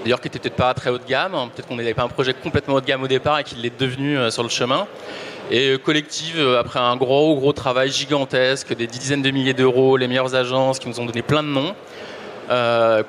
d'ailleurs 0.07 0.21
qui 0.21 0.27
n'était 0.27 0.39
peut-être 0.39 0.55
pas 0.55 0.73
très 0.73 0.89
haut 0.89 0.97
de 0.97 1.05
gamme, 1.05 1.33
peut-être 1.53 1.67
qu'on 1.67 1.75
n'avait 1.75 1.93
pas 1.93 2.03
un 2.03 2.07
projet 2.07 2.33
complètement 2.33 2.75
haut 2.75 2.81
de 2.81 2.85
gamme 2.85 3.03
au 3.03 3.09
départ 3.09 3.39
et 3.39 3.43
qu'il 3.43 3.61
l'est 3.61 3.77
devenu 3.77 4.17
euh, 4.17 4.31
sur 4.31 4.41
le 4.41 4.47
chemin. 4.47 4.87
Et 5.51 5.71
euh, 5.71 5.77
collective, 5.77 6.39
euh, 6.39 6.61
après 6.61 6.79
un 6.79 6.95
gros 6.95 7.35
gros 7.35 7.51
travail 7.51 7.91
gigantesque, 7.91 8.73
des 8.73 8.87
dizaines 8.87 9.21
de 9.21 9.31
milliers 9.31 9.53
d'euros, 9.53 9.97
les 9.97 10.07
meilleures 10.07 10.33
agences 10.33 10.79
qui 10.79 10.87
nous 10.87 11.01
ont 11.01 11.05
donné 11.05 11.21
plein 11.21 11.43
de 11.43 11.49
noms, 11.49 11.75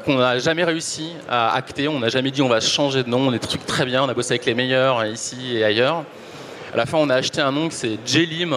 qu'on 0.05 0.17
n'a 0.17 0.41
jamais 0.41 0.65
réussi 0.65 1.13
à 1.29 1.55
acter, 1.55 1.87
on 1.87 2.01
n'a 2.01 2.09
jamais 2.09 2.33
dit 2.33 2.43
on 2.43 2.49
va 2.49 2.59
changer 2.59 3.05
de 3.05 3.09
nom, 3.09 3.29
on 3.29 3.33
est 3.33 3.39
trucs 3.39 3.65
très 3.65 3.85
bien, 3.85 4.03
on 4.03 4.09
a 4.09 4.15
bossé 4.15 4.33
avec 4.33 4.45
les 4.47 4.55
meilleurs 4.55 5.07
ici 5.07 5.57
et 5.57 5.63
ailleurs. 5.63 6.03
À 6.75 6.77
la 6.77 6.85
fin, 6.85 6.99
on 6.99 7.09
a 7.09 7.15
acheté 7.15 7.41
un 7.41 7.53
nom 7.53 7.69
qui 7.69 7.77
c'est 7.77 7.99
Jelim, 8.05 8.57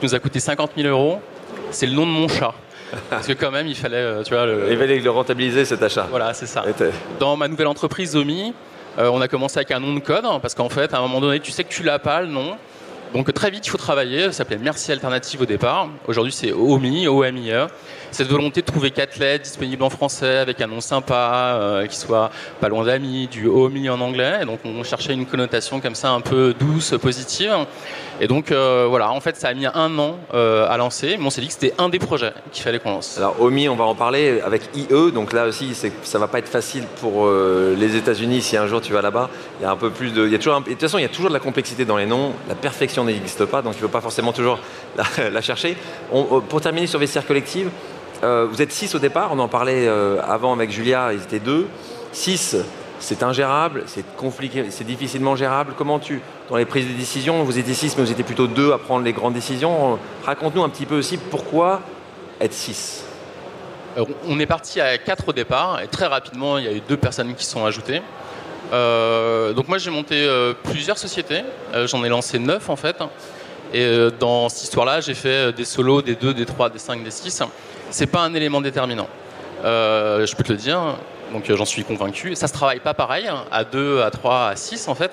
qui 0.00 0.06
nous 0.06 0.14
a 0.14 0.18
coûté 0.18 0.40
50 0.40 0.70
000 0.74 0.88
euros. 0.88 1.20
C'est 1.70 1.84
le 1.84 1.92
nom 1.92 2.06
de 2.06 2.10
mon 2.10 2.26
chat. 2.26 2.54
Parce 3.10 3.26
que 3.26 3.32
quand 3.32 3.50
même, 3.50 3.66
il 3.66 3.76
fallait, 3.76 3.96
euh, 3.96 4.22
tu 4.22 4.34
vois, 4.34 4.46
le... 4.46 4.68
Il 4.70 4.78
fallait 4.78 4.98
le 4.98 5.10
rentabiliser 5.10 5.64
cet 5.64 5.82
achat. 5.82 6.06
Voilà, 6.10 6.34
c'est 6.34 6.46
ça. 6.46 6.64
Dans 7.18 7.36
ma 7.36 7.48
nouvelle 7.48 7.66
entreprise 7.66 8.12
Zomi, 8.12 8.52
euh, 8.98 9.10
on 9.12 9.20
a 9.20 9.28
commencé 9.28 9.58
avec 9.58 9.70
un 9.70 9.80
nom 9.80 9.94
de 9.94 10.00
code 10.00 10.24
parce 10.42 10.54
qu'en 10.54 10.68
fait, 10.68 10.92
à 10.94 10.98
un 10.98 11.02
moment 11.02 11.20
donné, 11.20 11.40
tu 11.40 11.52
sais 11.52 11.64
que 11.64 11.72
tu 11.72 11.82
l'as 11.82 11.98
pas 11.98 12.20
le 12.20 12.28
nom. 12.28 12.56
Donc 13.14 13.32
très 13.34 13.50
vite, 13.50 13.66
il 13.66 13.70
faut 13.70 13.78
travailler. 13.78 14.26
Ça 14.26 14.32
s'appelait 14.32 14.58
Merci 14.58 14.92
Alternative 14.92 15.42
au 15.42 15.46
départ. 15.46 15.88
Aujourd'hui, 16.06 16.32
c'est 16.32 16.52
OMI, 16.52 17.08
OMIE 17.08 17.52
cette 18.10 18.28
volonté 18.28 18.60
de 18.60 18.66
trouver 18.66 18.90
quatre 18.90 19.18
lettres 19.18 19.44
disponibles 19.44 19.82
en 19.82 19.90
français 19.90 20.38
avec 20.38 20.60
un 20.60 20.66
nom 20.66 20.80
sympa, 20.80 21.54
euh, 21.54 21.86
qui 21.86 21.96
soit 21.96 22.30
pas 22.60 22.68
loin 22.68 22.84
d'amis, 22.84 23.28
du 23.28 23.46
OMI 23.46 23.88
en 23.88 24.00
anglais. 24.00 24.44
Donc 24.44 24.60
on 24.64 24.82
cherchait 24.82 25.12
une 25.12 25.26
connotation 25.26 25.80
comme 25.80 25.94
ça 25.94 26.10
un 26.10 26.20
peu 26.20 26.54
douce, 26.58 26.94
positive. 27.00 27.52
Et 28.20 28.26
donc 28.26 28.52
euh, 28.52 28.86
voilà, 28.88 29.10
en 29.12 29.20
fait 29.20 29.36
ça 29.36 29.48
a 29.48 29.54
mis 29.54 29.66
un 29.66 29.98
an 29.98 30.18
euh, 30.34 30.68
à 30.68 30.76
lancer, 30.76 31.16
mais 31.18 31.26
on 31.26 31.30
s'est 31.30 31.40
dit 31.40 31.46
que 31.46 31.54
c'était 31.54 31.74
un 31.78 31.88
des 31.88 31.98
projets 31.98 32.32
qu'il 32.52 32.62
fallait 32.62 32.78
qu'on 32.78 32.90
lance. 32.90 33.16
Alors 33.16 33.40
OMI, 33.40 33.68
on 33.68 33.76
va 33.76 33.84
en 33.84 33.94
parler 33.94 34.40
avec 34.44 34.62
IE, 34.74 35.12
donc 35.12 35.32
là 35.32 35.46
aussi 35.46 35.74
ça 36.02 36.18
va 36.18 36.28
pas 36.28 36.38
être 36.38 36.48
facile 36.48 36.84
pour 37.00 37.28
les 37.30 37.96
États-Unis 37.96 38.42
si 38.42 38.56
un 38.56 38.66
jour 38.66 38.80
tu 38.80 38.92
vas 38.92 39.02
là-bas. 39.02 39.30
Il 39.60 39.62
y 39.62 39.66
a 39.66 39.70
un 39.70 39.76
peu 39.76 39.90
plus 39.90 40.12
de, 40.12 40.26
il 40.26 40.32
y 40.32 40.34
a 40.34 40.38
toujours, 40.38 40.60
de 40.60 40.68
toute 40.68 40.80
façon 40.80 40.98
il 40.98 41.02
y 41.02 41.06
a 41.06 41.08
toujours 41.08 41.30
de 41.30 41.34
la 41.34 41.40
complexité 41.40 41.84
dans 41.84 41.96
les 41.96 42.06
noms. 42.06 42.32
La 42.48 42.54
perfection 42.54 42.99
n'existe 43.04 43.44
pas, 43.44 43.62
donc 43.62 43.74
il 43.74 43.76
ne 43.76 43.82
faut 43.82 43.88
pas 43.88 44.00
forcément 44.00 44.32
toujours 44.32 44.58
la, 45.32 45.40
chercher. 45.40 45.76
pour 46.48 46.60
terminer 46.60 46.86
sur 46.86 46.98
Vestiaire 46.98 47.26
Collective, 47.26 47.70
euh, 48.22 48.46
vous 48.50 48.60
êtes 48.60 48.72
6 48.72 48.94
au 48.94 48.98
départ, 48.98 49.30
on 49.32 49.38
en 49.38 49.48
parlait 49.48 49.86
euh, 49.86 50.20
avant 50.22 50.52
avec 50.52 50.70
Julia, 50.70 51.12
ils 51.12 51.22
étaient 51.22 51.38
2. 51.38 51.66
6, 52.12 52.56
c'est 52.98 53.22
ingérable, 53.22 53.84
c'est 53.86 54.04
compliqué, 54.16 54.66
c'est 54.70 54.84
difficilement 54.84 55.36
gérable. 55.36 55.72
Comment 55.76 55.98
tu, 55.98 56.20
dans 56.50 56.56
les 56.56 56.66
prises 56.66 56.86
de 56.86 56.92
décision, 56.92 57.42
vous 57.44 57.58
étiez 57.58 57.74
6, 57.74 57.96
mais 57.96 58.04
vous 58.04 58.10
étiez 58.12 58.24
plutôt 58.24 58.46
2 58.46 58.72
à 58.72 58.78
prendre 58.78 59.04
les 59.04 59.12
grandes 59.12 59.34
décisions. 59.34 59.98
Raconte-nous 60.24 60.62
un 60.62 60.68
petit 60.68 60.86
peu 60.86 60.98
aussi 60.98 61.16
pourquoi 61.16 61.80
être 62.40 62.52
6 62.52 63.04
On 64.28 64.38
est 64.38 64.46
parti 64.46 64.80
à 64.80 64.98
4 64.98 65.28
au 65.28 65.32
départ, 65.32 65.80
et 65.80 65.88
très 65.88 66.06
rapidement, 66.06 66.58
il 66.58 66.64
y 66.64 66.68
a 66.68 66.72
eu 66.72 66.82
deux 66.86 66.98
personnes 66.98 67.34
qui 67.34 67.46
sont 67.46 67.64
ajoutées. 67.64 68.02
Euh, 68.72 69.52
donc 69.52 69.68
moi 69.68 69.78
j'ai 69.78 69.90
monté 69.90 70.28
plusieurs 70.64 70.98
sociétés, 70.98 71.42
j'en 71.86 72.04
ai 72.04 72.08
lancé 72.08 72.38
9 72.38 72.68
en 72.68 72.76
fait. 72.76 72.96
Et 73.72 74.08
dans 74.18 74.48
cette 74.48 74.64
histoire-là, 74.64 75.00
j'ai 75.00 75.14
fait 75.14 75.52
des 75.52 75.64
solos, 75.64 76.02
des 76.02 76.16
2, 76.16 76.34
des 76.34 76.44
3, 76.44 76.70
des 76.70 76.78
5, 76.78 77.04
des 77.04 77.10
6 77.10 77.44
c'est 77.90 78.06
pas 78.06 78.20
un 78.20 78.34
élément 78.34 78.60
déterminant. 78.60 79.08
Euh, 79.64 80.24
je 80.24 80.34
peux 80.34 80.42
te 80.42 80.52
le 80.52 80.58
dire, 80.58 80.96
donc 81.32 81.50
euh, 81.50 81.56
j'en 81.56 81.64
suis 81.64 81.84
convaincu. 81.84 82.34
Ça 82.34 82.48
se 82.48 82.52
travaille 82.52 82.80
pas 82.80 82.94
pareil, 82.94 83.26
hein, 83.26 83.44
à 83.50 83.64
2, 83.64 84.00
à 84.02 84.10
3, 84.10 84.48
à 84.48 84.56
6 84.56 84.88
en 84.88 84.94
fait. 84.94 85.12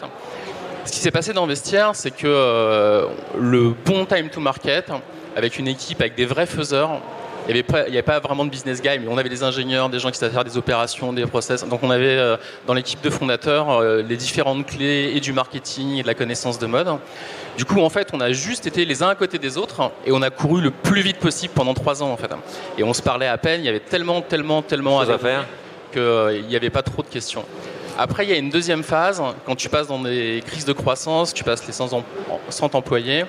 Ce 0.85 0.91
qui 0.91 0.99
s'est 0.99 1.11
passé 1.11 1.33
dans 1.33 1.45
Vestiaire, 1.45 1.91
c'est 1.93 2.11
que 2.11 2.27
euh, 2.27 3.07
le 3.37 3.73
bon 3.85 4.05
time 4.05 4.29
to 4.29 4.39
market 4.39 4.89
avec 5.35 5.59
une 5.59 5.67
équipe, 5.67 5.99
avec 5.99 6.15
des 6.15 6.25
vrais 6.25 6.45
faiseurs. 6.45 7.01
Il 7.47 7.53
n'y 7.53 7.59
avait, 7.59 7.87
avait, 7.87 8.01
pas 8.01 8.19
vraiment 8.19 8.43
de 8.43 8.49
business 8.49 8.81
guy, 8.81 8.99
mais 8.99 9.07
on 9.07 9.17
avait 9.17 9.29
des 9.29 9.43
ingénieurs, 9.43 9.89
des 9.89 9.99
gens 9.99 10.11
qui 10.11 10.17
savaient 10.17 10.33
faire 10.33 10.43
des 10.43 10.57
opérations, 10.57 11.13
des 11.13 11.25
process. 11.25 11.65
Donc 11.65 11.81
on 11.81 11.89
avait 11.89 12.17
euh, 12.17 12.35
dans 12.65 12.73
l'équipe 12.73 13.01
de 13.01 13.09
fondateurs 13.09 13.69
euh, 13.69 14.01
les 14.01 14.17
différentes 14.17 14.65
clés 14.65 15.13
et 15.15 15.19
du 15.19 15.31
marketing 15.31 15.97
et 15.97 16.01
de 16.01 16.07
la 16.07 16.13
connaissance 16.13 16.59
de 16.59 16.65
mode. 16.65 16.89
Du 17.57 17.65
coup, 17.65 17.79
en 17.79 17.89
fait, 17.89 18.09
on 18.13 18.19
a 18.19 18.31
juste 18.31 18.67
été 18.67 18.85
les 18.85 19.01
uns 19.01 19.09
à 19.09 19.15
côté 19.15 19.37
des 19.37 19.57
autres 19.57 19.91
et 20.05 20.11
on 20.11 20.21
a 20.21 20.29
couru 20.29 20.61
le 20.61 20.71
plus 20.71 21.01
vite 21.01 21.17
possible 21.17 21.53
pendant 21.55 21.73
trois 21.73 22.03
ans, 22.03 22.11
en 22.11 22.17
fait. 22.17 22.29
Et 22.77 22.83
on 22.83 22.93
se 22.93 23.01
parlait 23.01 23.27
à 23.27 23.37
peine. 23.37 23.61
Il 23.61 23.65
y 23.65 23.69
avait 23.69 23.79
tellement, 23.79 24.21
tellement, 24.21 24.61
tellement 24.61 24.99
à 24.99 25.17
faire 25.17 25.45
qu'il 25.91 26.45
n'y 26.47 26.55
avait 26.55 26.69
pas 26.69 26.83
trop 26.83 27.01
de 27.01 27.07
questions. 27.07 27.45
Après, 27.99 28.25
il 28.25 28.29
y 28.29 28.33
a 28.33 28.37
une 28.37 28.51
deuxième 28.51 28.83
phase, 28.83 29.21
quand 29.45 29.55
tu 29.55 29.69
passes 29.69 29.87
dans 29.87 29.99
des 29.99 30.43
crises 30.45 30.65
de 30.65 30.73
croissance, 30.73 31.33
tu 31.33 31.43
passes 31.43 31.65
les 31.65 31.73
100, 31.73 31.95
employés. 32.75 33.25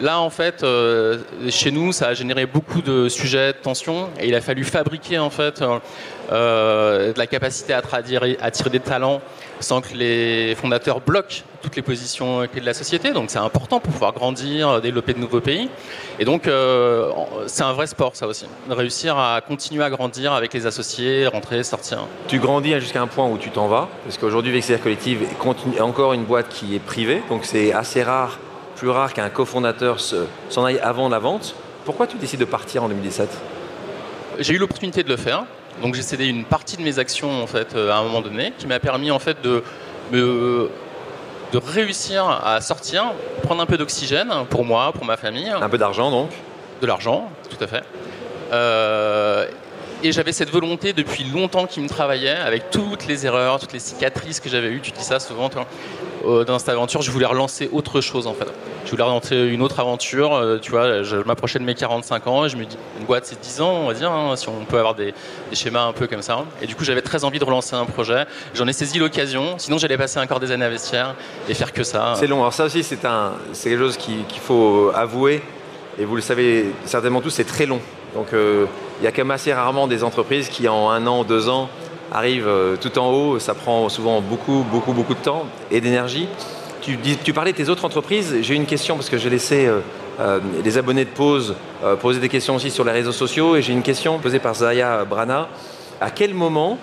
Là, 0.00 0.20
en 0.20 0.30
fait, 0.30 0.62
euh, 0.62 1.18
chez 1.48 1.72
nous, 1.72 1.90
ça 1.90 2.08
a 2.08 2.14
généré 2.14 2.46
beaucoup 2.46 2.82
de 2.82 3.08
sujets 3.08 3.52
de 3.52 3.58
tension 3.58 4.10
et 4.20 4.28
il 4.28 4.34
a 4.36 4.40
fallu 4.40 4.62
fabriquer, 4.62 5.18
en 5.18 5.30
fait, 5.30 5.60
euh, 6.30 7.12
de 7.12 7.18
la 7.18 7.26
capacité 7.26 7.72
à, 7.72 7.82
à 7.82 8.50
tirer 8.50 8.70
des 8.70 8.80
talents 8.80 9.20
sans 9.60 9.80
que 9.80 9.94
les 9.94 10.54
fondateurs 10.54 11.00
bloquent 11.00 11.42
toutes 11.62 11.76
les 11.76 11.82
positions 11.82 12.46
clés 12.48 12.60
de 12.60 12.66
la 12.66 12.74
société. 12.74 13.12
Donc 13.12 13.30
c'est 13.30 13.38
important 13.38 13.80
pour 13.80 13.92
pouvoir 13.92 14.12
grandir, 14.12 14.80
développer 14.80 15.14
de 15.14 15.18
nouveaux 15.18 15.40
pays. 15.40 15.68
Et 16.18 16.24
donc 16.24 16.46
euh, 16.46 17.10
c'est 17.46 17.62
un 17.62 17.72
vrai 17.72 17.86
sport 17.86 18.16
ça 18.16 18.26
aussi, 18.26 18.46
de 18.68 18.74
réussir 18.74 19.16
à 19.16 19.40
continuer 19.40 19.84
à 19.84 19.90
grandir 19.90 20.32
avec 20.32 20.52
les 20.52 20.66
associés, 20.66 21.26
rentrer, 21.26 21.62
sortir. 21.62 22.06
Tu 22.28 22.38
grandis 22.38 22.78
jusqu'à 22.80 23.00
un 23.00 23.06
point 23.06 23.26
où 23.28 23.38
tu 23.38 23.50
t'en 23.50 23.68
vas, 23.68 23.88
parce 24.04 24.18
qu'aujourd'hui 24.18 24.52
Vexer 24.52 24.78
Collective 24.78 25.22
est 25.22 25.80
encore 25.80 26.12
une 26.12 26.24
boîte 26.24 26.48
qui 26.48 26.74
est 26.74 26.80
privée, 26.80 27.22
donc 27.28 27.44
c'est 27.44 27.72
assez 27.72 28.02
rare, 28.02 28.38
plus 28.76 28.88
rare 28.90 29.12
qu'un 29.12 29.28
cofondateur 29.28 29.98
s'en 30.00 30.64
aille 30.64 30.80
avant 30.80 31.08
la 31.08 31.18
vente. 31.18 31.54
Pourquoi 31.84 32.06
tu 32.06 32.16
décides 32.16 32.40
de 32.40 32.44
partir 32.44 32.84
en 32.84 32.88
2017 32.88 33.28
J'ai 34.38 34.54
eu 34.54 34.58
l'opportunité 34.58 35.02
de 35.02 35.08
le 35.08 35.16
faire. 35.16 35.44
Donc 35.80 35.94
j'ai 35.94 36.02
cédé 36.02 36.26
une 36.26 36.44
partie 36.44 36.76
de 36.76 36.82
mes 36.82 36.98
actions 36.98 37.42
en 37.42 37.46
fait 37.46 37.74
euh, 37.74 37.90
à 37.90 37.96
un 37.96 38.02
moment 38.02 38.20
donné, 38.20 38.52
qui 38.58 38.66
m'a 38.66 38.78
permis 38.78 39.10
en 39.10 39.18
fait 39.18 39.38
de 39.42 39.62
de 41.52 41.58
réussir 41.58 42.26
à 42.44 42.60
sortir, 42.60 43.12
prendre 43.42 43.62
un 43.62 43.66
peu 43.66 43.76
d'oxygène 43.76 44.32
pour 44.48 44.64
moi, 44.64 44.92
pour 44.92 45.04
ma 45.04 45.16
famille. 45.16 45.50
Un 45.50 45.68
peu 45.68 45.78
d'argent 45.78 46.10
donc? 46.10 46.30
De 46.80 46.86
l'argent, 46.86 47.30
tout 47.48 47.62
à 47.62 47.66
fait. 47.66 47.84
Euh, 48.52 49.46
et 50.02 50.12
j'avais 50.12 50.32
cette 50.32 50.50
volonté 50.50 50.92
depuis 50.92 51.24
longtemps 51.24 51.66
qui 51.66 51.80
me 51.80 51.88
travaillait, 51.88 52.30
avec 52.30 52.70
toutes 52.70 53.06
les 53.06 53.26
erreurs, 53.26 53.60
toutes 53.60 53.72
les 53.72 53.78
cicatrices 53.78 54.40
que 54.40 54.48
j'avais 54.48 54.68
eues. 54.68 54.80
Tu 54.80 54.90
dis 54.90 55.04
ça 55.04 55.20
souvent, 55.20 55.48
toi. 55.48 55.66
Euh, 56.24 56.44
dans 56.44 56.58
cette 56.58 56.68
aventure, 56.68 57.02
je 57.02 57.10
voulais 57.10 57.26
relancer 57.26 57.68
autre 57.72 58.00
chose 58.00 58.26
en 58.26 58.34
fait. 58.34 58.46
Je 58.84 58.90
voulais 58.90 59.02
relancer 59.02 59.36
une 59.36 59.62
autre 59.62 59.80
aventure. 59.80 60.34
Euh, 60.34 60.58
tu 60.58 60.70
vois, 60.70 61.02
je 61.02 61.16
m'approchais 61.16 61.58
de 61.58 61.64
mes 61.64 61.74
45 61.74 62.26
ans 62.26 62.48
je 62.48 62.56
me 62.56 62.64
dis, 62.64 62.76
une 63.00 63.06
boîte 63.06 63.26
c'est 63.26 63.40
10 63.40 63.60
ans, 63.60 63.72
on 63.82 63.86
va 63.88 63.94
dire, 63.94 64.10
hein, 64.10 64.36
si 64.36 64.48
on 64.48 64.64
peut 64.64 64.78
avoir 64.78 64.94
des, 64.94 65.14
schémas 65.52 65.84
un 65.84 65.92
peu 65.92 66.06
comme 66.06 66.22
ça. 66.22 66.44
Et 66.60 66.66
du 66.66 66.74
coup, 66.74 66.84
j'avais 66.84 67.02
très 67.02 67.24
envie 67.24 67.38
de 67.38 67.44
relancer 67.44 67.74
un 67.74 67.84
projet. 67.84 68.24
J'en 68.54 68.66
ai 68.68 68.72
saisi 68.72 68.98
l'occasion. 68.98 69.54
Sinon, 69.58 69.78
j'allais 69.78 69.98
passer 69.98 70.20
encore 70.20 70.40
des 70.40 70.50
années 70.50 70.64
à 70.64 70.70
vestiaire 70.70 71.14
et 71.48 71.54
faire 71.54 71.72
que 71.72 71.82
ça. 71.82 72.14
C'est 72.16 72.26
long. 72.26 72.40
Alors 72.40 72.52
ça 72.52 72.64
aussi, 72.64 72.82
c'est 72.82 73.00
quelque 73.00 73.78
chose 73.78 73.96
qu'il 73.96 74.40
faut 74.40 74.90
avouer. 74.94 75.42
Et 75.98 76.04
vous 76.04 76.16
le 76.16 76.22
savez 76.22 76.72
certainement 76.86 77.20
tous, 77.20 77.30
c'est 77.30 77.44
très 77.44 77.66
long. 77.66 77.80
Donc 78.14 78.32
euh, 78.32 78.66
il 79.00 79.04
y 79.04 79.06
a 79.06 79.12
quand 79.12 79.22
même 79.22 79.30
assez 79.30 79.52
rarement 79.52 79.86
des 79.86 80.04
entreprises 80.04 80.48
qui 80.48 80.68
en 80.68 80.90
un 80.90 81.06
an, 81.06 81.24
deux 81.24 81.48
ans 81.48 81.68
arrive 82.12 82.46
euh, 82.46 82.76
tout 82.76 82.98
en 82.98 83.10
haut, 83.10 83.38
ça 83.38 83.54
prend 83.54 83.88
souvent 83.88 84.20
beaucoup, 84.20 84.64
beaucoup, 84.70 84.92
beaucoup 84.92 85.14
de 85.14 85.20
temps 85.20 85.46
et 85.70 85.80
d'énergie. 85.80 86.28
Tu, 86.82 87.32
parlais 87.32 87.52
de 87.52 87.56
tes 87.56 87.68
autres 87.68 87.84
entreprises, 87.84 88.38
j'ai 88.42 88.54
une 88.56 88.66
question 88.66 88.96
parce 88.96 89.08
que 89.08 89.16
j'ai 89.16 89.30
laissé 89.30 89.70
euh, 90.20 90.40
les 90.64 90.78
abonnés 90.78 91.04
de 91.04 91.10
Pause 91.10 91.54
poser 92.00 92.18
des 92.18 92.28
questions 92.28 92.56
aussi 92.56 92.72
sur 92.72 92.84
les 92.84 92.90
réseaux 92.90 93.12
sociaux. 93.12 93.54
Et 93.54 93.62
j'ai 93.62 93.72
une 93.72 93.82
question 93.82 94.18
posée 94.18 94.40
par 94.40 94.56
Zaya 94.56 95.04
Brana. 95.04 95.48
À 96.00 96.10
quel 96.10 96.34
moment 96.34 96.78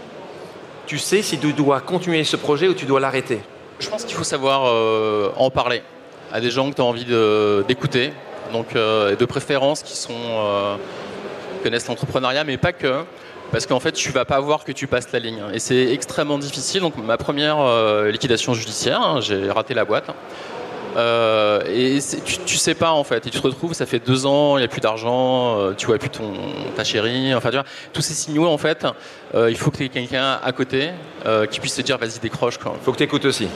tu 0.86 0.98
sais 1.00 1.22
si 1.22 1.38
tu 1.38 1.52
dois 1.52 1.82
continuer 1.82 2.24
ce 2.24 2.38
projet 2.38 2.70
ou 2.70 2.74
tu 2.74 2.86
dois 2.86 3.02
l'arrêter? 3.02 3.42
Je 3.80 3.90
pense 3.90 4.06
qu'il 4.06 4.16
faut 4.16 4.24
savoir 4.24 4.74
en 5.38 5.50
parler 5.50 5.84
à 6.32 6.40
des 6.40 6.50
gens 6.50 6.70
que 6.70 6.76
tu 6.76 6.82
as 6.82 6.86
envie 6.86 7.06
d'écouter, 7.68 8.14
donc 8.54 8.74
de 8.76 9.26
préférence 9.26 9.84
qui 9.84 9.98
sont 9.98 10.78
connaissent 11.60 11.88
l'entrepreneuriat, 11.88 12.44
mais 12.44 12.58
pas 12.58 12.74
que 12.74 13.04
parce 13.52 13.66
qu'en 13.66 13.80
fait 13.80 13.92
tu 13.92 14.12
vas 14.12 14.26
pas 14.26 14.40
voir 14.40 14.64
que 14.64 14.72
tu 14.72 14.88
passes 14.88 15.12
la 15.12 15.20
ligne. 15.20 15.42
Et 15.54 15.60
c'est 15.60 15.92
extrêmement 15.92 16.38
difficile. 16.38 16.82
Donc 16.82 16.98
ma 16.98 17.18
première 17.18 17.60
euh, 17.60 18.12
liquidation 18.12 18.54
judiciaire 18.54 19.02
hein, 19.02 19.22
j'ai 19.22 19.50
raté 19.50 19.74
la 19.74 19.86
boîte. 19.86 20.10
Euh, 20.98 21.62
et 21.68 22.00
tu, 22.46 22.58
sais 22.58 22.74
pas 22.74 22.92
en 22.92 23.04
fait. 23.04 23.28
Et 23.28 23.30
tu 23.30 23.40
te 23.40 23.46
retrouves 23.46 23.74
ça 23.74 23.86
fait 23.86 24.00
deux 24.00 24.26
ans 24.26 24.58
il 24.58 24.62
n'y 24.62 24.66
a 24.66 24.68
plus 24.68 24.82
d'argent 24.82 25.60
euh, 25.60 25.74
tu 25.78 25.86
vois 25.86 25.98
plus 25.98 26.10
ton 26.10 26.34
ta 26.76 26.84
chérie. 26.84 27.34
Enfin 27.34 27.50
tu 27.50 27.56
vois 27.56 27.66
tous 27.94 28.02
ces 28.02 28.14
signaux 28.14 28.48
en 28.48 28.58
fait 28.58 28.86
il 29.36 29.58
faut 29.58 29.72
que 29.72 29.78
tu 29.78 29.86
aies 29.86 29.90
quelqu'un 29.90 30.40
à 30.44 30.52
côté 30.52 30.90
qui 31.52 31.60
puisse 31.60 31.76
te 31.76 31.82
dire 31.82 31.98
vas-y 31.98 32.20
décroche 32.20 32.56
il 32.64 32.84
faut 32.84 32.92
que 32.92 32.98
tu 32.98 33.04
écoutes 33.04 33.26
aussi 33.26 33.48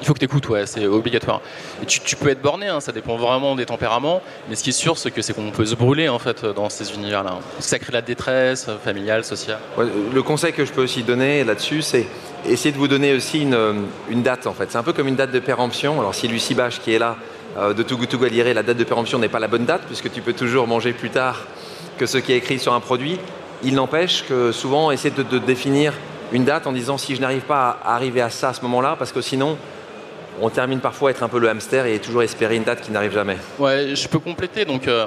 il 0.00 0.06
faut 0.06 0.14
que 0.14 0.18
tu 0.18 0.24
écoutes, 0.24 0.48
ouais, 0.48 0.66
c'est 0.66 0.86
obligatoire. 0.86 1.40
Et 1.82 1.86
tu, 1.86 2.16
peux 2.16 2.28
être 2.28 2.42
borné, 2.42 2.68
hein, 2.68 2.80
ça 2.80 2.92
dépend 2.92 3.16
vraiment 3.16 3.56
des 3.56 3.66
tempéraments, 3.66 4.22
mais 4.48 4.56
ce 4.56 4.62
qui 4.62 4.70
est 4.70 4.72
sûr, 4.72 4.96
c'est 4.96 5.10
que 5.10 5.22
c'est 5.22 5.32
qu'on 5.32 5.50
peut 5.50 5.66
se 5.66 5.74
brûler 5.74 6.08
en 6.08 6.18
fait 6.18 6.44
dans 6.44 6.68
ces 6.68 6.94
univers-là. 6.94 7.38
Ça 7.58 7.78
crée 7.78 7.92
la 7.92 8.02
détresse 8.02 8.68
familiale, 8.84 9.24
sociale. 9.24 9.58
le 9.78 10.22
conseil 10.22 10.52
que 10.52 10.64
je 10.64 10.72
peux 10.72 10.82
aussi 10.82 11.02
donner 11.02 11.44
là-dessus, 11.44 11.82
c'est 11.82 12.06
essayer 12.46 12.72
de 12.72 12.78
vous 12.78 12.88
donner 12.88 13.14
aussi 13.14 13.40
une, 13.40 13.54
euh, 13.54 13.72
une 14.08 14.22
date 14.22 14.46
en 14.46 14.52
fait. 14.52 14.70
C'est 14.70 14.78
un 14.78 14.82
peu 14.82 14.92
comme 14.92 15.08
une 15.08 15.16
date 15.16 15.32
de 15.32 15.40
péremption. 15.40 15.98
Alors 15.98 16.14
si 16.14 16.28
Lucie 16.28 16.54
Bache 16.54 16.80
qui 16.80 16.92
est 16.92 16.98
là 16.98 17.16
euh, 17.56 17.74
de 17.74 17.82
Tougou 17.82 18.06
Tougou 18.06 18.26
la 18.26 18.62
date 18.62 18.76
de 18.76 18.84
péremption 18.84 19.18
n'est 19.18 19.28
pas 19.28 19.40
la 19.40 19.48
bonne 19.48 19.64
date 19.64 19.82
puisque 19.86 20.12
tu 20.12 20.22
peux 20.22 20.32
toujours 20.32 20.66
manger 20.66 20.92
plus 20.92 21.10
tard 21.10 21.46
que 21.98 22.06
ce 22.06 22.18
qui 22.18 22.32
est 22.32 22.36
écrit 22.36 22.58
sur 22.58 22.72
un 22.72 22.80
produit. 22.80 23.18
Il 23.64 23.74
n'empêche 23.74 24.24
que 24.28 24.52
souvent 24.52 24.92
essayer 24.92 25.12
de 25.12 25.38
définir 25.38 25.92
une 26.32 26.44
date 26.44 26.66
en 26.66 26.72
disant 26.72 26.98
si 26.98 27.16
je 27.16 27.20
n'arrive 27.20 27.42
pas 27.42 27.78
à 27.82 27.94
arriver 27.94 28.20
à 28.20 28.30
ça 28.30 28.50
à 28.50 28.54
ce 28.54 28.62
moment-là, 28.62 28.96
parce 28.98 29.12
que 29.12 29.20
sinon 29.20 29.56
on 30.40 30.50
termine 30.50 30.80
parfois 30.80 31.10
à 31.10 31.12
être 31.12 31.22
un 31.22 31.28
peu 31.28 31.38
le 31.38 31.48
hamster 31.48 31.86
et 31.86 31.98
toujours 31.98 32.22
espérer 32.22 32.56
une 32.56 32.64
date 32.64 32.80
qui 32.80 32.90
n'arrive 32.90 33.12
jamais. 33.12 33.36
Ouais, 33.58 33.94
je 33.94 34.08
peux 34.08 34.18
compléter. 34.18 34.66
Euh, 34.88 35.06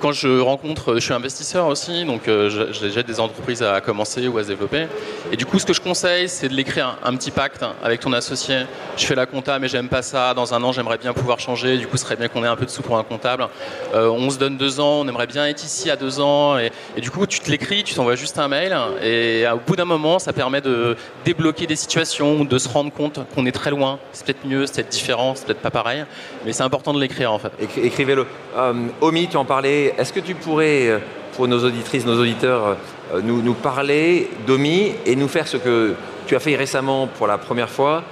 quand 0.00 0.12
je 0.12 0.40
rencontre, 0.40 0.94
je 0.94 1.00
suis 1.00 1.12
investisseur 1.12 1.66
aussi, 1.66 2.04
donc 2.04 2.28
euh, 2.28 2.50
j'ai 2.72 3.02
des 3.02 3.20
entreprises 3.20 3.62
à 3.62 3.80
commencer 3.80 4.26
ou 4.28 4.38
à 4.38 4.42
se 4.42 4.48
développer. 4.48 4.86
Et 5.32 5.36
du 5.36 5.46
coup, 5.46 5.58
ce 5.58 5.66
que 5.66 5.72
je 5.72 5.80
conseille, 5.80 6.28
c'est 6.28 6.48
de 6.48 6.54
l'écrire 6.54 6.98
un, 7.04 7.14
petit 7.16 7.30
pacte 7.30 7.64
avec 7.82 8.00
ton 8.00 8.12
associé. 8.12 8.62
Je 8.96 9.06
fais 9.06 9.14
la 9.14 9.26
compta, 9.26 9.58
mais 9.58 9.68
j'aime 9.68 9.88
pas 9.88 10.02
ça. 10.02 10.34
Dans 10.34 10.54
un 10.54 10.62
an, 10.62 10.72
j'aimerais 10.72 10.98
bien 10.98 11.12
pouvoir 11.12 11.40
changer. 11.40 11.78
Du 11.78 11.86
coup, 11.86 11.96
ce 11.96 12.04
serait 12.04 12.16
bien 12.16 12.28
qu'on 12.28 12.44
ait 12.44 12.48
un 12.48 12.56
peu 12.56 12.64
de 12.64 12.70
sous 12.70 12.82
pour 12.82 12.98
un 12.98 13.04
comptable. 13.04 13.48
Euh, 13.94 14.08
on 14.08 14.30
se 14.30 14.38
donne 14.38 14.56
deux 14.56 14.80
ans, 14.80 15.00
on 15.00 15.08
aimerait 15.08 15.26
bien 15.26 15.46
être 15.46 15.64
ici 15.64 15.90
à 15.90 15.96
deux 15.96 16.20
ans. 16.20 16.58
Et, 16.58 16.70
du 17.00 17.10
coup, 17.10 17.26
tu 17.26 17.40
te 17.40 17.50
l'écris, 17.50 17.84
tu 17.84 17.94
t'envoies 17.94 18.16
juste 18.16 18.38
un 18.38 18.48
mail. 18.48 18.76
Et 19.02 19.44
au 19.52 19.58
bout 19.58 19.76
d'un 19.76 19.84
moment, 19.84 20.18
ça 20.18 20.32
permet 20.32 20.60
de 20.60 20.96
débloquer 21.24 21.66
des 21.66 21.76
situations, 21.76 22.44
de 22.44 22.58
se 22.58 22.68
rendre 22.68 22.92
compte 22.92 23.20
qu'on 23.34 23.46
est 23.46 23.52
très 23.52 23.70
loin. 23.70 23.98
C'est 24.12 24.26
peut-être 24.26 24.46
mieux, 24.46 24.66
c'est 24.66 24.74
peut-être 24.76 24.88
différent, 24.90 25.34
c'est 25.34 25.46
peut-être 25.46 25.60
pas 25.60 25.70
pareil. 25.70 26.04
Mais 26.44 26.52
c'est 26.52 26.62
important 26.62 26.92
de 26.92 27.00
l'écrire 27.00 27.32
en 27.32 27.38
fait. 27.38 27.52
Écrivez-le. 27.82 28.26
Euh, 28.56 28.72
Omi, 29.00 29.28
tu 29.28 29.36
en 29.36 29.44
est-ce 29.64 30.12
que 30.12 30.20
tu 30.20 30.34
pourrais, 30.34 30.88
euh, 30.88 30.98
pour 31.34 31.48
nos 31.48 31.64
auditrices, 31.64 32.04
nos 32.04 32.20
auditeurs, 32.20 32.76
euh, 33.14 33.20
nous, 33.22 33.54
parler 33.54 34.30
d'OMI 34.46 34.94
et 35.06 35.16
nous 35.16 35.28
faire 35.28 35.48
ce 35.48 35.56
que 35.56 35.94
tu 36.26 36.36
as 36.36 36.40
fait 36.40 36.56
récemment 36.56 37.06
pour 37.06 37.26
la 37.26 37.38
première 37.38 37.70
fois, 37.70 38.02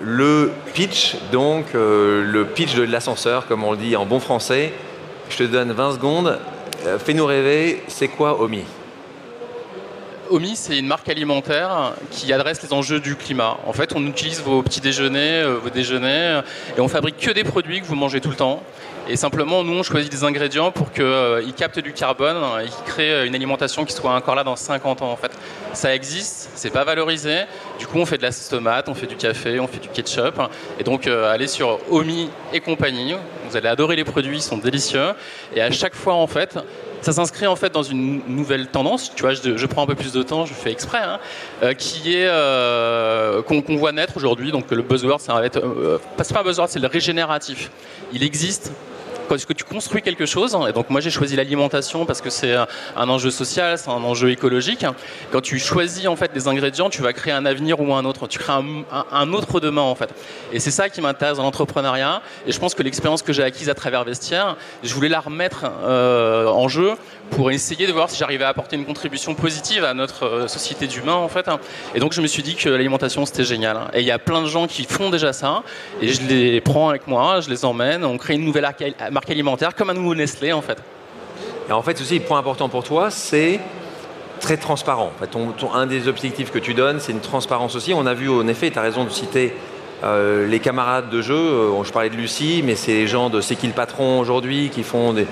le 0.00 0.50
pitch, 0.74 1.16
donc 1.32 1.74
euh, 1.74 2.22
le 2.22 2.44
pitch 2.44 2.74
de 2.74 2.82
l'ascenseur, 2.82 3.46
comme 3.46 3.64
on 3.64 3.72
le 3.72 3.78
dit 3.78 3.96
en 3.96 4.06
bon 4.06 4.20
français. 4.20 4.72
Je 5.30 5.38
te 5.38 5.42
donne 5.44 5.72
20 5.72 5.94
secondes. 5.94 6.38
Fais-nous 7.04 7.26
rêver, 7.26 7.82
c'est 7.88 8.06
quoi 8.06 8.40
OMI? 8.40 8.62
OMI, 10.30 10.54
c'est 10.54 10.78
une 10.78 10.86
marque 10.86 11.08
alimentaire 11.08 11.94
qui 12.10 12.32
adresse 12.32 12.62
les 12.62 12.72
enjeux 12.72 13.00
du 13.00 13.16
climat. 13.16 13.56
En 13.66 13.72
fait, 13.72 13.92
on 13.96 14.06
utilise 14.06 14.40
vos 14.40 14.62
petits 14.62 14.80
déjeuners, 14.80 15.44
vos 15.62 15.70
déjeuners, 15.70 16.42
et 16.76 16.80
on 16.80 16.86
fabrique 16.86 17.16
que 17.16 17.30
des 17.30 17.42
produits 17.42 17.80
que 17.80 17.86
vous 17.86 17.96
mangez 17.96 18.20
tout 18.20 18.30
le 18.30 18.36
temps. 18.36 18.62
Et 19.08 19.14
simplement, 19.14 19.62
nous, 19.62 19.74
on 19.74 19.82
choisit 19.84 20.10
des 20.10 20.24
ingrédients 20.24 20.72
pour 20.72 20.90
qu'ils 20.90 21.04
euh, 21.04 21.50
captent 21.56 21.78
du 21.78 21.92
carbone 21.92 22.38
et 22.60 22.64
qu'ils 22.64 22.84
créent 22.84 23.12
euh, 23.12 23.26
une 23.26 23.36
alimentation 23.36 23.84
qui 23.84 23.92
soit 23.92 24.12
encore 24.12 24.34
là 24.34 24.42
dans 24.42 24.56
50 24.56 25.00
ans. 25.02 25.12
En 25.12 25.16
fait, 25.16 25.30
ça 25.74 25.94
existe, 25.94 26.50
c'est 26.56 26.70
pas 26.70 26.82
valorisé. 26.82 27.42
Du 27.78 27.86
coup, 27.86 27.98
on 27.98 28.06
fait 28.06 28.18
de 28.18 28.22
la 28.22 28.32
tomate, 28.32 28.88
on 28.88 28.94
fait 28.94 29.06
du 29.06 29.14
café, 29.14 29.60
on 29.60 29.68
fait 29.68 29.78
du 29.78 29.88
ketchup. 29.88 30.40
Et 30.80 30.82
donc, 30.82 31.06
euh, 31.06 31.32
allez 31.32 31.46
sur 31.46 31.78
Omi 31.88 32.30
et 32.52 32.58
compagnie. 32.58 33.14
Vous 33.48 33.56
allez 33.56 33.68
adorer 33.68 33.94
les 33.94 34.02
produits, 34.02 34.38
ils 34.38 34.42
sont 34.42 34.58
délicieux. 34.58 35.12
Et 35.54 35.62
à 35.62 35.70
chaque 35.70 35.94
fois, 35.94 36.14
en 36.14 36.26
fait, 36.26 36.58
ça 37.00 37.12
s'inscrit 37.12 37.46
en 37.46 37.54
fait 37.54 37.72
dans 37.72 37.84
une 37.84 38.22
nouvelle 38.26 38.66
tendance. 38.66 39.14
Tu 39.14 39.22
vois, 39.22 39.34
je, 39.34 39.66
prends 39.66 39.84
un 39.84 39.86
peu 39.86 39.94
plus 39.94 40.12
de 40.12 40.24
temps, 40.24 40.46
je 40.46 40.54
fais 40.54 40.72
exprès, 40.72 40.98
hein, 40.98 41.74
qui 41.74 42.14
est 42.14 42.28
qu'on 43.46 43.76
voit 43.76 43.92
naître 43.92 44.16
aujourd'hui. 44.16 44.50
Donc 44.50 44.68
le 44.72 44.82
buzzword, 44.82 45.20
c'est 45.20 45.28
pas 45.28 46.40
un 46.40 46.42
buzzword, 46.42 46.68
c'est 46.68 46.80
le 46.80 46.88
régénératif. 46.88 47.70
Il 48.12 48.24
existe 48.24 48.72
quand 49.28 49.36
tu 49.36 49.64
construis 49.64 50.02
quelque 50.02 50.26
chose, 50.26 50.56
et 50.68 50.72
donc 50.72 50.90
moi 50.90 51.00
j'ai 51.00 51.10
choisi 51.10 51.36
l'alimentation 51.36 52.06
parce 52.06 52.20
que 52.20 52.30
c'est 52.30 52.54
un 52.54 53.08
enjeu 53.08 53.30
social, 53.30 53.78
c'est 53.78 53.90
un 53.90 54.04
enjeu 54.04 54.30
écologique. 54.30 54.84
Quand 55.32 55.40
tu 55.40 55.58
choisis 55.58 56.06
en 56.06 56.16
fait 56.16 56.32
des 56.32 56.48
ingrédients, 56.48 56.90
tu 56.90 57.02
vas 57.02 57.12
créer 57.12 57.32
un 57.32 57.46
avenir 57.46 57.80
ou 57.80 57.94
un 57.94 58.04
autre. 58.04 58.26
Tu 58.26 58.38
crées 58.38 58.52
un, 58.52 59.32
autre 59.32 59.60
demain 59.60 59.82
en 59.82 59.94
fait. 59.94 60.10
Et 60.52 60.60
c'est 60.60 60.70
ça 60.70 60.88
qui 60.88 61.00
m'intéresse 61.00 61.36
dans 61.36 61.42
l'entrepreneuriat. 61.42 62.22
Et 62.46 62.52
je 62.52 62.58
pense 62.58 62.74
que 62.74 62.82
l'expérience 62.82 63.22
que 63.22 63.32
j'ai 63.32 63.42
acquise 63.42 63.68
à 63.68 63.74
travers 63.74 64.04
Vestiaire, 64.04 64.56
je 64.82 64.94
voulais 64.94 65.08
la 65.08 65.20
remettre 65.20 65.64
euh, 65.84 66.46
en 66.46 66.68
jeu 66.68 66.94
pour 67.30 67.50
essayer 67.50 67.86
de 67.86 67.92
voir 67.92 68.08
si 68.10 68.18
j'arrivais 68.18 68.44
à 68.44 68.48
apporter 68.48 68.76
une 68.76 68.84
contribution 68.84 69.34
positive 69.34 69.84
à 69.84 69.94
notre 69.94 70.24
euh, 70.24 70.48
société 70.48 70.86
d'humains 70.86 71.14
en 71.14 71.28
fait. 71.28 71.46
Et 71.94 72.00
donc 72.00 72.12
je 72.12 72.20
me 72.20 72.26
suis 72.26 72.42
dit 72.42 72.54
que 72.54 72.68
l'alimentation 72.68 73.26
c'était 73.26 73.44
génial. 73.44 73.90
Et 73.94 74.00
il 74.00 74.06
y 74.06 74.10
a 74.10 74.18
plein 74.18 74.42
de 74.42 74.46
gens 74.46 74.66
qui 74.66 74.84
font 74.84 75.10
déjà 75.10 75.32
ça 75.32 75.62
et 76.00 76.08
je 76.08 76.22
les 76.22 76.60
prends 76.60 76.88
avec 76.88 77.06
moi, 77.06 77.40
je 77.40 77.50
les 77.50 77.64
emmène, 77.64 78.04
on 78.04 78.16
crée 78.18 78.34
une 78.34 78.44
nouvelle 78.44 78.68
marque 79.10 79.30
alimentaire 79.30 79.74
comme 79.74 79.90
un 79.90 79.94
nouveau 79.94 80.14
Nestlé 80.14 80.52
en 80.52 80.62
fait. 80.62 80.78
Et 81.68 81.72
en 81.72 81.82
fait, 81.82 82.00
aussi, 82.00 82.18
le 82.18 82.24
point 82.24 82.38
important 82.38 82.68
pour 82.68 82.84
toi, 82.84 83.10
c'est 83.10 83.60
très 84.40 84.56
transparent. 84.56 85.12
un 85.74 85.86
des 85.86 86.08
objectifs 86.08 86.52
que 86.52 86.58
tu 86.58 86.74
donnes, 86.74 87.00
c'est 87.00 87.12
une 87.12 87.20
transparence 87.20 87.74
aussi. 87.74 87.92
On 87.94 88.06
a 88.06 88.14
vu, 88.14 88.28
en 88.28 88.46
effet, 88.46 88.70
tu 88.70 88.78
as 88.78 88.82
raison 88.82 89.04
de 89.04 89.10
citer 89.10 89.54
euh, 90.04 90.46
les 90.46 90.60
camarades 90.60 91.08
de 91.10 91.22
jeu. 91.22 91.34
Euh, 91.34 91.84
je 91.84 91.92
parlais 91.92 92.10
de 92.10 92.16
Lucie, 92.16 92.62
mais 92.64 92.74
c'est 92.74 92.92
les 92.92 93.06
gens 93.06 93.30
de 93.30 93.40
C'est 93.40 93.56
qui 93.56 93.66
le 93.66 93.72
patron 93.72 94.20
aujourd'hui 94.20 94.70
qui 94.70 94.82
font 94.82 95.14
des, 95.14 95.26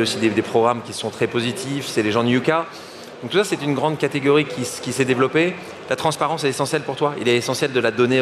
aussi 0.00 0.18
des, 0.18 0.42
programmes 0.42 0.82
qui 0.82 0.92
sont 0.92 1.10
très 1.10 1.26
positifs. 1.26 1.86
C'est 1.86 2.02
les 2.02 2.12
gens 2.12 2.22
de 2.22 2.28
Yuka. 2.28 2.66
Donc 3.22 3.30
tout 3.30 3.38
ça, 3.38 3.44
c'est 3.44 3.62
une 3.62 3.74
grande 3.74 3.98
catégorie 3.98 4.44
qui, 4.44 4.92
s'est 4.92 5.04
développée. 5.04 5.54
La 5.88 5.94
transparence 5.94 6.42
est 6.42 6.48
essentielle 6.48 6.82
pour 6.82 6.96
toi 6.96 7.14
Il 7.20 7.28
est 7.28 7.36
essentiel 7.36 7.72
de 7.72 7.78
la 7.78 7.92
donner 7.92 8.20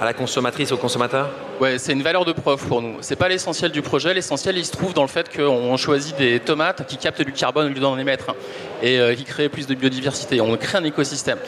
à 0.00 0.04
la 0.04 0.12
consommatrice, 0.12 0.70
au 0.70 0.76
consommateur 0.76 1.30
Ouais, 1.60 1.78
c'est 1.78 1.92
une 1.92 2.02
valeur 2.02 2.24
de 2.24 2.32
preuve 2.32 2.64
pour 2.64 2.80
nous. 2.80 2.96
C'est 3.00 3.16
pas 3.16 3.28
l'essentiel 3.28 3.72
du 3.72 3.82
projet. 3.82 4.14
L'essentiel, 4.14 4.56
il 4.56 4.64
se 4.64 4.70
trouve 4.70 4.94
dans 4.94 5.02
le 5.02 5.08
fait 5.08 5.34
qu'on 5.34 5.76
choisit 5.76 6.16
des 6.16 6.38
tomates 6.38 6.86
qui 6.86 6.96
captent 6.96 7.22
du 7.22 7.32
carbone 7.32 7.66
au 7.66 7.68
lieu 7.70 7.80
d'en 7.80 7.98
émettre 7.98 8.36
et 8.82 9.00
euh, 9.00 9.14
qui 9.14 9.24
créent 9.24 9.48
plus 9.48 9.66
de 9.66 9.74
biodiversité. 9.74 10.40
On 10.40 10.56
crée 10.56 10.78
un 10.78 10.84
écosystème. 10.84 11.38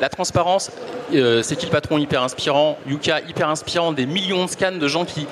La 0.00 0.08
transparence, 0.08 0.70
c'est 1.10 1.56
qui 1.56 1.66
le 1.66 1.72
patron 1.72 1.98
hyper 1.98 2.22
inspirant? 2.22 2.78
Yuka 2.86 3.20
hyper 3.28 3.48
inspirant, 3.48 3.92
des 3.92 4.06
millions 4.06 4.44
de 4.44 4.50
scans 4.50 4.72
de 4.72 4.88
gens 4.88 5.04
qui 5.04 5.26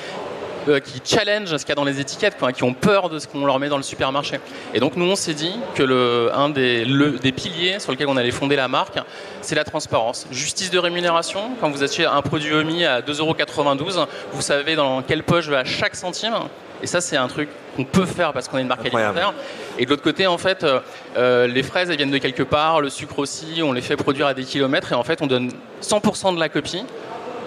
euh, 0.68 0.80
qui 0.80 1.00
challenge 1.04 1.56
ce 1.56 1.64
qu'il 1.64 1.70
y 1.70 1.72
a 1.72 1.74
dans 1.74 1.84
les 1.84 2.00
étiquettes, 2.00 2.36
qui 2.54 2.64
ont 2.64 2.74
peur 2.74 3.08
de 3.08 3.18
ce 3.18 3.26
qu'on 3.26 3.44
leur 3.44 3.58
met 3.58 3.68
dans 3.68 3.76
le 3.76 3.82
supermarché. 3.82 4.40
Et 4.72 4.80
donc 4.80 4.96
nous, 4.96 5.06
on 5.06 5.16
s'est 5.16 5.34
dit 5.34 5.54
que 5.74 5.82
le, 5.82 6.30
un 6.34 6.48
des, 6.48 6.86
des 7.20 7.32
piliers 7.32 7.78
sur 7.78 7.92
lesquels 7.92 8.08
on 8.08 8.16
allait 8.16 8.30
fonder 8.30 8.56
la 8.56 8.68
marque, 8.68 8.98
c'est 9.40 9.54
la 9.54 9.64
transparence. 9.64 10.26
Justice 10.30 10.70
de 10.70 10.78
rémunération, 10.78 11.50
quand 11.60 11.70
vous 11.70 11.82
achetez 11.82 12.04
un 12.04 12.22
produit 12.22 12.52
OMI 12.52 12.84
à 12.84 13.00
2,92€, 13.00 14.06
vous 14.32 14.42
savez 14.42 14.76
dans 14.76 15.02
quelle 15.02 15.22
poche 15.22 15.48
va 15.48 15.64
chaque 15.64 15.96
centime. 15.96 16.34
Et 16.82 16.86
ça, 16.86 17.00
c'est 17.00 17.16
un 17.16 17.28
truc 17.28 17.48
qu'on 17.76 17.84
peut 17.84 18.04
faire 18.06 18.32
parce 18.32 18.48
qu'on 18.48 18.58
est 18.58 18.62
une 18.62 18.68
marque 18.68 18.84
alimentaire. 18.84 19.32
Et 19.78 19.84
de 19.84 19.90
l'autre 19.90 20.02
côté, 20.02 20.26
en 20.26 20.38
fait, 20.38 20.64
euh, 20.64 20.80
euh, 21.16 21.46
les 21.46 21.62
fraises, 21.62 21.88
elles 21.90 21.96
viennent 21.96 22.10
de 22.10 22.18
quelque 22.18 22.42
part, 22.42 22.80
le 22.80 22.90
sucre 22.90 23.18
aussi, 23.18 23.62
on 23.62 23.72
les 23.72 23.80
fait 23.80 23.96
produire 23.96 24.26
à 24.26 24.34
des 24.34 24.44
kilomètres 24.44 24.92
et 24.92 24.94
en 24.94 25.02
fait, 25.02 25.22
on 25.22 25.26
donne 25.26 25.50
100% 25.82 26.34
de 26.34 26.40
la 26.40 26.48
copie 26.48 26.84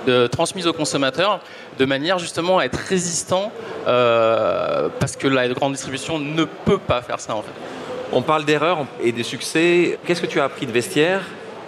de, 0.07 0.27
transmise 0.27 0.67
au 0.67 0.73
consommateur 0.73 1.39
de 1.77 1.85
manière 1.85 2.17
justement 2.17 2.57
à 2.57 2.65
être 2.65 2.79
résistant 2.79 3.51
euh, 3.87 4.89
parce 4.99 5.15
que 5.15 5.27
la 5.27 5.47
grande 5.49 5.73
distribution 5.73 6.17
ne 6.17 6.45
peut 6.45 6.79
pas 6.79 7.01
faire 7.01 7.19
ça 7.19 7.35
en 7.35 7.41
fait. 7.41 7.51
On 8.11 8.21
parle 8.21 8.45
d'erreurs 8.45 8.85
et 9.03 9.11
des 9.11 9.23
succès. 9.23 9.99
Qu'est-ce 10.05 10.21
que 10.21 10.27
tu 10.27 10.39
as 10.39 10.45
appris 10.45 10.65
de 10.65 10.71
Vestiaire 10.71 11.21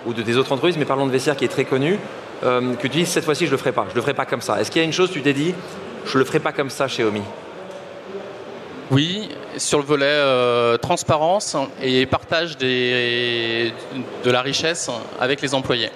ou 0.06 0.14
de 0.14 0.22
tes 0.22 0.38
autres 0.38 0.54
entreprises, 0.54 0.78
mais 0.78 0.86
parlons 0.86 1.06
de 1.06 1.12
Vestiaire 1.12 1.36
qui 1.36 1.44
est 1.44 1.50
très 1.50 1.66
connu, 1.66 2.00
euh, 2.44 2.74
que 2.76 2.88
tu 2.88 2.90
dis 2.90 3.06
cette 3.06 3.26
fois-ci 3.26 3.46
je 3.46 3.52
le 3.52 3.58
ferai 3.58 3.74
pas, 3.74 3.86
je 3.90 3.96
le 3.96 4.02
ferai 4.02 4.14
pas 4.14 4.26
comme 4.26 4.42
ça. 4.42 4.60
Est-ce 4.60 4.72
qu'il 4.72 4.82
y 4.82 4.84
a 4.84 4.86
une 4.86 4.94
chose 4.94 5.12
tu 5.12 5.22
t'es 5.22 5.34
dit 5.34 5.54
je 6.06 6.18
le 6.18 6.24
ferai 6.24 6.40
pas 6.40 6.54
comme 6.54 6.70
ça 6.70 6.88
chez 6.88 7.04
Omi? 7.04 7.22
Oui, 8.92 9.30
sur 9.58 9.78
le 9.78 9.86
volet 9.86 10.06
euh, 10.08 10.78
transparence 10.78 11.56
et 11.82 12.08
partage 12.08 12.58
des, 12.58 13.72
de 14.24 14.32
la 14.32 14.42
richesse 14.42 14.90
avec 15.20 15.42
les 15.42 15.54
employés. 15.54 15.92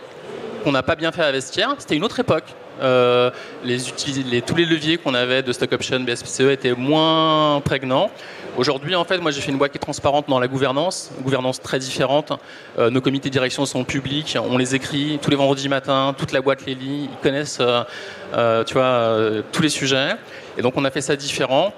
Qu'on 0.63 0.71
n'a 0.71 0.84
pas 0.84 0.95
bien 0.95 1.12
fait 1.12 1.23
à 1.23 1.32
Vestiaire, 1.32 1.76
c'était 1.78 1.95
une 1.95 2.04
autre 2.04 2.19
époque. 2.19 2.45
Euh, 2.82 3.30
tous 3.63 4.56
les 4.56 4.65
leviers 4.65 4.97
qu'on 4.97 5.13
avait 5.13 5.43
de 5.43 5.52
stock 5.52 5.73
option, 5.73 5.99
BSPCE 5.99 6.52
étaient 6.52 6.73
moins 6.73 7.62
prégnants. 7.62 8.10
Aujourd'hui, 8.56 8.95
en 8.95 9.04
fait, 9.04 9.17
moi 9.17 9.32
j'ai 9.32 9.41
fait 9.41 9.52
une 9.52 9.58
boîte 9.58 9.71
qui 9.71 9.78
est 9.78 9.82
transparente 9.82 10.30
dans 10.30 10.39
la 10.39 10.47
gouvernance, 10.47 11.12
gouvernance 11.21 11.62
très 11.62 11.80
différente. 11.80 12.32
Euh, 12.80 12.89
nos 12.89 13.02
comités 13.02 13.30
de 13.30 13.34
direction 13.34 13.65
sont 13.65 13.84
publics, 13.84 14.38
on 14.41 14.58
les 14.58 14.73
écrit 14.73 15.19
tous 15.21 15.30
les 15.30 15.36
vendredis 15.36 15.67
matins, 15.69 16.15
toute 16.17 16.32
la 16.32 16.41
boîte 16.41 16.65
les 16.65 16.76
lit, 16.76 17.10
ils 17.12 17.21
connaissent, 17.21 17.60
euh, 17.62 18.63
tu 18.63 18.73
vois, 18.73 19.43
tous 19.52 19.62
les 19.62 19.69
sujets. 19.69 20.15
Et 20.58 20.62
donc 20.62 20.73
on 20.78 20.86
a 20.86 20.91
fait 20.91 21.02
ça 21.02 21.15
différent. 21.15 21.73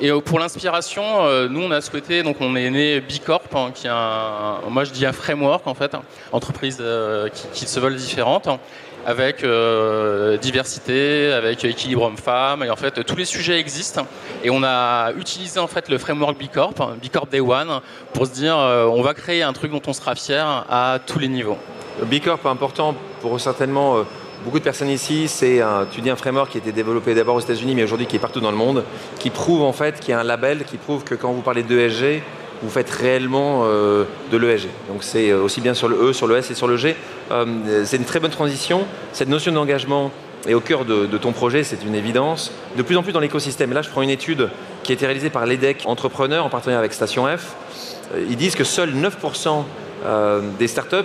Et 0.00 0.10
pour 0.22 0.38
l'inspiration, 0.38 1.48
nous 1.48 1.60
on 1.60 1.70
a 1.70 1.80
souhaité, 1.80 2.22
donc 2.22 2.36
on 2.40 2.56
est 2.56 2.70
né 2.70 3.00
B 3.00 3.12
Corp, 3.24 3.54
hein, 3.54 3.70
qui 3.74 3.86
est 3.86 3.90
un, 3.90 4.60
moi 4.68 4.84
je 4.84 4.92
dis 4.92 5.04
un 5.04 5.12
framework 5.12 5.66
en 5.66 5.74
fait, 5.74 5.94
entreprise 6.32 6.82
qui, 7.34 7.46
qui, 7.52 7.66
se 7.66 7.78
veulent 7.80 7.96
différentes 7.96 8.48
avec 9.06 9.44
euh, 9.44 10.36
diversité, 10.36 11.32
avec 11.32 11.64
équilibre 11.64 12.02
homme-femme, 12.02 12.62
et 12.62 12.70
en 12.70 12.76
fait 12.76 13.04
tous 13.04 13.16
les 13.16 13.24
sujets 13.24 13.58
existent. 13.58 14.06
Et 14.44 14.50
on 14.50 14.62
a 14.62 15.12
utilisé 15.12 15.58
en 15.58 15.66
fait 15.66 15.88
le 15.88 15.98
framework 15.98 16.38
B 16.38 16.48
Corp, 16.52 16.76
B 17.02 17.08
Corp 17.12 17.30
Day 17.30 17.40
One, 17.40 17.80
pour 18.12 18.26
se 18.26 18.32
dire 18.32 18.58
euh, 18.58 18.86
on 18.86 19.02
va 19.02 19.14
créer 19.14 19.42
un 19.42 19.52
truc 19.52 19.72
dont 19.72 19.82
on 19.86 19.92
sera 19.92 20.14
fier 20.14 20.66
à 20.68 20.98
tous 21.04 21.18
les 21.18 21.28
niveaux. 21.28 21.58
B 22.02 22.20
Corp 22.22 22.44
important 22.46 22.94
pour 23.20 23.38
certainement 23.40 23.98
euh, 23.98 24.02
beaucoup 24.44 24.58
de 24.58 24.64
personnes 24.64 24.90
ici. 24.90 25.28
C'est 25.28 25.60
un, 25.60 25.86
tu 25.90 26.02
framework 26.16 26.50
qui 26.50 26.58
a 26.58 26.60
été 26.60 26.72
développé 26.72 27.14
d'abord 27.14 27.36
aux 27.36 27.40
États-Unis, 27.40 27.74
mais 27.74 27.84
aujourd'hui 27.84 28.06
qui 28.06 28.16
est 28.16 28.20
partout 28.20 28.40
dans 28.40 28.50
le 28.50 28.56
monde, 28.56 28.84
qui 29.18 29.30
prouve 29.30 29.62
en 29.62 29.72
fait 29.72 30.00
qu'il 30.00 30.10
y 30.10 30.12
a 30.12 30.20
un 30.20 30.24
label 30.24 30.64
qui 30.64 30.76
prouve 30.76 31.04
que 31.04 31.14
quand 31.14 31.32
vous 31.32 31.42
parlez 31.42 31.62
d'ESG, 31.62 32.22
vous 32.62 32.70
faites 32.70 32.90
réellement 32.90 33.62
euh, 33.64 34.04
de 34.30 34.36
l'ESG. 34.36 34.68
Donc 34.88 35.02
c'est 35.02 35.30
euh, 35.30 35.42
aussi 35.42 35.60
bien 35.60 35.74
sur 35.74 35.88
le 35.88 36.10
E, 36.10 36.12
sur 36.12 36.26
le 36.26 36.36
S 36.36 36.50
et 36.50 36.54
sur 36.54 36.68
le 36.68 36.76
G. 36.76 36.94
Euh, 37.30 37.84
c'est 37.84 37.96
une 37.96 38.04
très 38.04 38.20
bonne 38.20 38.30
transition. 38.30 38.86
Cette 39.12 39.28
notion 39.28 39.52
d'engagement 39.52 40.10
est 40.46 40.54
au 40.54 40.60
cœur 40.60 40.84
de, 40.84 41.06
ton 41.18 41.32
projet, 41.32 41.64
c'est 41.64 41.82
une 41.84 41.94
évidence. 41.94 42.50
De 42.76 42.82
plus 42.82 42.96
en 42.96 43.02
plus 43.02 43.12
dans 43.12 43.20
l'écosystème. 43.20 43.72
Là, 43.72 43.82
je 43.82 43.90
prends 43.90 44.02
une 44.02 44.10
étude 44.10 44.48
qui 44.82 44.92
a 44.92 44.94
été 44.94 45.04
réalisée 45.04 45.30
par 45.30 45.44
l'EDEC 45.44 45.82
Entrepreneurs 45.84 46.46
en 46.46 46.48
partenariat 46.48 46.78
avec 46.78 46.94
Station 46.94 47.26
F. 47.26 47.54
Ils 48.16 48.36
disent 48.36 48.54
que 48.54 48.64
seuls 48.64 48.94
9% 48.94 49.64
des 50.58 50.66
startups 50.66 50.96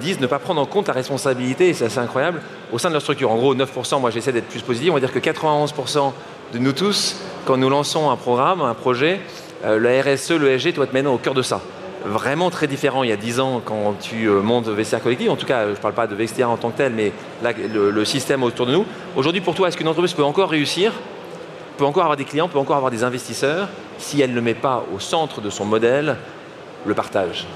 disent 0.00 0.20
ne 0.20 0.26
pas 0.26 0.38
prendre 0.38 0.60
en 0.60 0.66
compte 0.66 0.88
la 0.88 0.94
responsabilité, 0.94 1.68
et 1.68 1.74
c'est 1.74 1.84
assez 1.84 1.98
incroyable, 1.98 2.40
au 2.72 2.78
sein 2.78 2.88
de 2.88 2.94
leur 2.94 3.02
structure. 3.02 3.30
En 3.30 3.36
gros, 3.36 3.54
9%, 3.54 4.00
moi 4.00 4.10
j'essaie 4.10 4.32
d'être 4.32 4.48
plus 4.48 4.62
positif, 4.62 4.90
on 4.90 4.94
va 4.94 5.00
dire 5.00 5.12
que 5.12 5.18
91% 5.18 6.12
de 6.52 6.58
nous 6.58 6.72
tous, 6.72 7.16
quand 7.46 7.56
nous 7.56 7.70
lançons 7.70 8.10
un 8.10 8.16
programme, 8.16 8.60
un 8.60 8.74
projet, 8.74 9.20
euh, 9.64 9.78
le 9.78 10.00
RSE, 10.00 10.32
le 10.32 10.58
SG 10.58 10.72
doit 10.72 10.84
être 10.84 10.92
maintenant 10.92 11.14
au 11.14 11.18
cœur 11.18 11.34
de 11.34 11.42
ça. 11.42 11.60
Vraiment 12.04 12.50
très 12.50 12.66
différent 12.66 13.04
il 13.04 13.10
y 13.10 13.12
a 13.12 13.16
10 13.16 13.38
ans 13.38 13.62
quand 13.64 13.94
tu 14.00 14.26
euh, 14.26 14.40
montes 14.40 14.68
Vestiaire 14.68 15.02
Collectif. 15.02 15.30
En 15.30 15.36
tout 15.36 15.46
cas, 15.46 15.66
je 15.66 15.70
ne 15.70 15.76
parle 15.76 15.94
pas 15.94 16.06
de 16.06 16.14
Vestiaire 16.14 16.50
en 16.50 16.56
tant 16.56 16.70
que 16.70 16.78
tel, 16.78 16.92
mais 16.92 17.12
le, 17.42 18.04
système 18.04 18.42
autour 18.42 18.66
de 18.66 18.72
nous. 18.72 18.84
Aujourd'hui, 19.16 19.40
pour 19.40 19.54
toi, 19.54 19.68
est-ce 19.68 19.76
qu'une 19.76 19.88
entreprise 19.88 20.14
peut 20.14 20.24
encore 20.24 20.50
réussir 20.50 20.92
peut 21.78 21.86
encore 21.86 22.02
avoir 22.02 22.18
des 22.18 22.26
clients, 22.26 22.48
peut 22.48 22.58
encore 22.58 22.76
avoir 22.76 22.90
des 22.90 23.02
investisseurs 23.02 23.66
si 23.96 24.20
elle 24.20 24.34
ne 24.34 24.40
met 24.42 24.54
pas 24.54 24.84
au 24.94 25.00
centre 25.00 25.40
de 25.40 25.48
son 25.48 25.64
modèle 25.64 26.16
le 26.84 26.94
partage? 26.94 27.46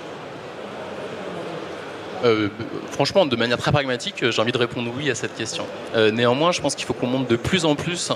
Euh, 2.27 2.49
franchement, 2.91 3.27
de 3.27 3.37
manière 3.37 3.59
très 3.59 3.73
pragmatique, 3.73 4.31
j'ai 4.31 4.43
envie 4.43 4.53
de 4.53 4.59
répondre 4.59 4.91
oui 4.97 5.11
à 5.11 5.15
cette 5.15 5.35
question. 5.35 5.65
néanmoins, 6.13 6.53
je 6.53 6.61
pense 6.61 6.75
qu'il 6.75 6.87
faut 6.87 6.95
qu'on 6.95 7.07
monte 7.07 7.29
de 7.29 7.37
plus 7.37 7.65
en 7.65 7.75
plus 7.75 8.13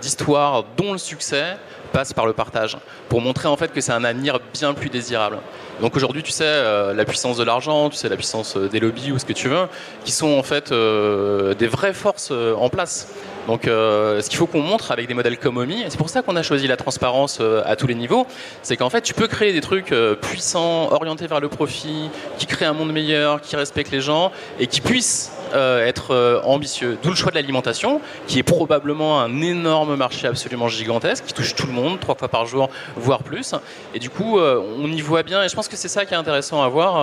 d'histoires 0.00 0.64
dont 0.76 0.92
le 0.92 0.98
succès 0.98 1.56
passe 1.88 2.12
par 2.12 2.26
le 2.26 2.32
partage, 2.32 2.76
pour 3.08 3.20
montrer 3.20 3.48
en 3.48 3.56
fait 3.56 3.72
que 3.72 3.80
c'est 3.80 3.92
un 3.92 4.04
avenir 4.04 4.38
bien 4.52 4.74
plus 4.74 4.90
désirable. 4.90 5.38
Donc 5.80 5.94
aujourd'hui, 5.94 6.22
tu 6.22 6.32
sais, 6.32 6.44
euh, 6.44 6.92
la 6.92 7.04
puissance 7.04 7.36
de 7.36 7.44
l'argent, 7.44 7.88
tu 7.88 7.96
sais, 7.96 8.08
la 8.08 8.16
puissance 8.16 8.56
euh, 8.56 8.68
des 8.68 8.80
lobbies 8.80 9.12
ou 9.12 9.18
ce 9.18 9.24
que 9.24 9.32
tu 9.32 9.48
veux, 9.48 9.68
qui 10.04 10.10
sont 10.10 10.36
en 10.36 10.42
fait 10.42 10.72
euh, 10.72 11.54
des 11.54 11.68
vraies 11.68 11.92
forces 11.92 12.32
en 12.32 12.68
place. 12.68 13.08
Donc, 13.46 13.62
ce 13.64 14.28
qu'il 14.28 14.36
faut 14.36 14.46
qu'on 14.46 14.60
montre 14.60 14.92
avec 14.92 15.08
des 15.08 15.14
modèles 15.14 15.38
comme 15.38 15.56
OMI, 15.56 15.84
c'est 15.88 15.96
pour 15.96 16.10
ça 16.10 16.20
qu'on 16.20 16.36
a 16.36 16.42
choisi 16.42 16.66
la 16.66 16.76
transparence 16.76 17.40
à 17.64 17.76
tous 17.76 17.86
les 17.86 17.94
niveaux, 17.94 18.26
c'est 18.60 18.76
qu'en 18.76 18.90
fait, 18.90 19.00
tu 19.00 19.14
peux 19.14 19.26
créer 19.26 19.54
des 19.54 19.62
trucs 19.62 19.94
puissants, 20.20 20.92
orientés 20.92 21.26
vers 21.26 21.40
le 21.40 21.48
profit, 21.48 22.10
qui 22.36 22.44
créent 22.44 22.66
un 22.66 22.74
monde 22.74 22.92
meilleur, 22.92 23.40
qui 23.40 23.56
respectent 23.56 23.90
les 23.90 24.02
gens, 24.02 24.32
et 24.60 24.66
qui 24.66 24.82
puissent 24.82 25.32
euh, 25.54 25.86
être 25.86 26.12
euh, 26.12 26.40
ambitieux. 26.44 26.98
D'où 27.02 27.10
le 27.10 27.16
choix 27.16 27.30
de 27.30 27.36
l'alimentation, 27.36 28.00
qui 28.26 28.38
est 28.38 28.42
probablement 28.42 29.20
un 29.20 29.40
énorme 29.40 29.96
marché 29.96 30.26
absolument 30.26 30.68
gigantesque, 30.68 31.24
qui 31.26 31.32
touche 31.32 31.54
tout 31.54 31.66
le 31.66 31.72
monde, 31.72 32.00
trois 32.00 32.14
fois 32.14 32.28
par 32.28 32.46
jour, 32.46 32.68
voire 32.96 33.22
plus. 33.22 33.54
Et 33.94 33.98
du 33.98 34.10
coup, 34.10 34.38
euh, 34.38 34.62
on 34.78 34.90
y 34.90 35.00
voit 35.00 35.22
bien, 35.22 35.42
et 35.42 35.48
je 35.48 35.54
pense 35.54 35.68
que 35.68 35.76
c'est 35.76 35.88
ça 35.88 36.04
qui 36.04 36.14
est 36.14 36.16
intéressant 36.16 36.62
à 36.62 36.68
voir, 36.68 36.98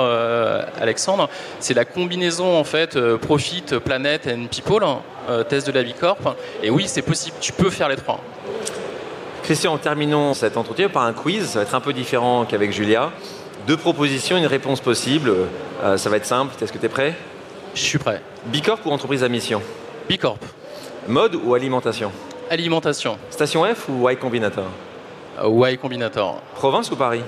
Alexandre, 0.79 1.29
c'est 1.59 1.73
la 1.73 1.85
combinaison 1.85 2.57
en 2.57 2.63
fait 2.63 2.97
profit, 3.17 3.63
planète 3.83 4.27
and 4.27 4.47
people, 4.47 4.83
test 5.49 5.67
de 5.67 5.71
la 5.71 5.83
Bicorp. 5.83 6.35
Et 6.61 6.69
oui, 6.69 6.85
c'est 6.87 7.01
possible, 7.01 7.35
tu 7.39 7.51
peux 7.51 7.69
faire 7.69 7.89
les 7.89 7.95
trois. 7.95 8.19
Christian, 9.43 9.77
terminons 9.77 10.33
cet 10.33 10.57
entretien 10.57 10.89
par 10.89 11.03
un 11.03 11.13
quiz. 11.13 11.45
Ça 11.49 11.59
va 11.59 11.63
être 11.63 11.75
un 11.75 11.81
peu 11.81 11.93
différent 11.93 12.45
qu'avec 12.45 12.71
Julia. 12.71 13.11
Deux 13.67 13.77
propositions, 13.77 14.37
une 14.37 14.47
réponse 14.47 14.81
possible. 14.81 15.31
ça 15.97 16.09
va 16.09 16.17
être 16.17 16.25
simple. 16.25 16.53
Est-ce 16.61 16.73
que 16.73 16.77
tu 16.77 16.85
es 16.85 16.89
prêt? 16.89 17.15
Je 17.75 17.81
suis 17.81 17.97
prêt. 17.99 18.21
Bicorp 18.45 18.79
ou 18.85 18.91
entreprise 18.91 19.23
à 19.23 19.29
mission 19.29 19.61
Bicorp. 20.09 20.39
Mode 21.07 21.35
ou 21.35 21.53
alimentation 21.53 22.11
Alimentation. 22.49 23.17
Station 23.29 23.63
F 23.65 23.89
ou 23.89 24.09
Y 24.09 24.15
Combinator 24.17 24.65
Euh, 25.43 25.69
Y 25.71 25.77
Combinator. 25.77 26.41
Province 26.55 26.89
ou 26.91 26.95
Paris 26.95 27.21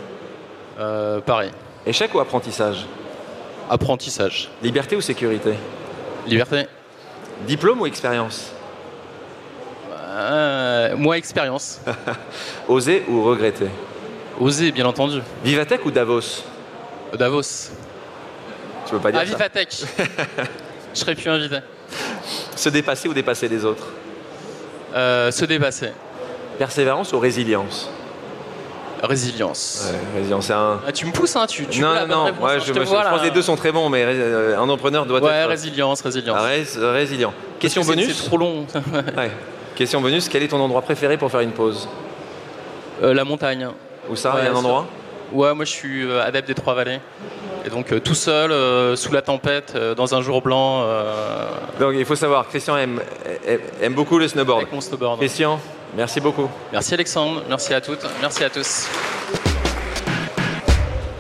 Euh, 0.80 1.20
pareil. 1.22 1.52
Échec 1.86 2.14
ou 2.16 2.20
apprentissage 2.20 2.86
Apprentissage. 3.70 4.50
Liberté 4.64 4.96
ou 4.96 5.02
sécurité 5.02 5.54
Liberté. 6.26 6.68
Diplôme 7.46 7.82
ou 7.82 7.86
expérience 7.86 8.52
Euh, 10.20 10.96
moi, 10.98 11.18
expérience. 11.18 11.80
Oser 12.68 13.04
ou 13.08 13.24
regretter 13.24 13.68
Oser, 14.40 14.72
bien 14.72 14.86
entendu. 14.86 15.22
Vivatech 15.44 15.86
ou 15.86 15.92
Davos 15.92 16.44
Davos. 17.14 17.72
Tu 18.88 18.94
peux 18.94 19.00
pas 19.00 19.12
dire 19.12 19.22
Ah, 19.24 19.26
ça. 19.26 19.32
Vivatech. 19.36 19.70
Je 20.94 21.00
serais 21.00 21.16
plus 21.16 21.30
invité. 21.30 21.58
Se 22.56 22.70
dépasser 22.70 23.08
ou 23.08 23.14
dépasser 23.14 23.48
les 23.48 23.64
autres 23.66 23.88
Euh, 24.96 25.30
se 25.32 25.46
dépasser. 25.46 25.92
Persévérance 26.58 27.14
ou 27.14 27.20
résilience 27.20 27.90
Résilience. 29.04 29.92
Ouais, 29.92 30.20
Résilience, 30.20 30.46
c'est 30.48 30.54
un... 30.54 30.80
Ah, 30.88 30.92
tu 30.92 31.06
me 31.06 31.12
pousses, 31.12 31.36
hein 31.36 31.46
tu, 31.48 31.68
tu 31.68 31.82
non, 31.82 31.94
non, 31.94 32.08
non, 32.08 32.24
réponse, 32.26 32.42
ouais, 32.44 32.56
hein, 32.56 32.60
je, 32.66 32.74
te 32.74 32.80
me- 32.80 32.84
je 32.86 32.90
vois, 32.90 33.04
pense 33.04 33.20
que 33.20 33.26
les 33.26 33.32
deux 33.32 33.44
sont 33.44 33.56
très 33.56 33.72
bons, 33.72 33.90
mais 33.90 34.04
euh, 34.04 34.58
un 34.58 34.62
entrepreneur 34.68 35.06
doit 35.06 35.22
Ouais, 35.22 35.30
être 35.32 35.50
résilience, 35.50 36.02
résilience. 36.02 36.40
rés- 36.42 36.66
résilient. 36.94 37.32
Question 37.60 37.84
que 37.84 37.88
bonus 37.88 38.18
C'est 38.18 38.26
trop 38.26 38.38
long. 38.38 38.66
Ouais. 39.16 39.30
Question 39.76 40.02
bonus, 40.02 40.28
quel 40.30 40.42
est 40.42 40.48
ton 40.48 40.60
endroit 40.60 40.82
préféré 40.82 41.16
pour 41.18 41.30
faire 41.30 41.42
une 41.42 41.52
pause 41.52 41.88
Euh, 43.04 43.14
la 43.14 43.24
montagne. 43.24 43.68
Où 44.10 44.16
ça 44.16 44.34
Il 44.40 44.46
y 44.46 44.48
a 44.48 44.50
un 44.50 44.54
ça- 44.54 44.60
endroit 44.60 44.88
Ouais, 45.32 45.54
moi 45.54 45.64
je 45.66 45.72
suis 45.72 46.12
adepte 46.20 46.48
des 46.48 46.56
Trois 46.56 46.74
Vallées. 46.74 47.00
Et 47.68 47.70
donc 47.70 47.92
euh, 47.92 48.00
tout 48.00 48.16
seul, 48.16 48.54
euh, 48.54 48.96
sous 48.96 49.12
la 49.12 49.22
tempête, 49.22 49.74
euh, 49.76 49.94
dans 49.94 50.16
un 50.16 50.22
jour 50.22 50.42
blanc, 50.42 50.86
Donc 51.82 51.96
il 51.98 52.06
faut 52.06 52.16
savoir, 52.16 52.48
Christian 52.48 52.78
aime, 52.78 53.02
aime- 53.46 53.60
aime 53.82 53.94
beaucoup 53.94 54.18
le 54.20 54.28
snowboard. 54.30 54.62
avec 54.62 54.72
mon 54.72 54.80
snowboard. 54.80 55.20
Christian, 55.20 55.60
merci 55.98 56.22
beaucoup. 56.22 56.50
Merci 56.72 56.94
Alexandre, 56.94 57.44
merci 57.50 57.74
à 57.74 57.82
toutes, 57.82 58.06
merci 58.22 58.46
à 58.46 58.50
tous. 58.50 58.88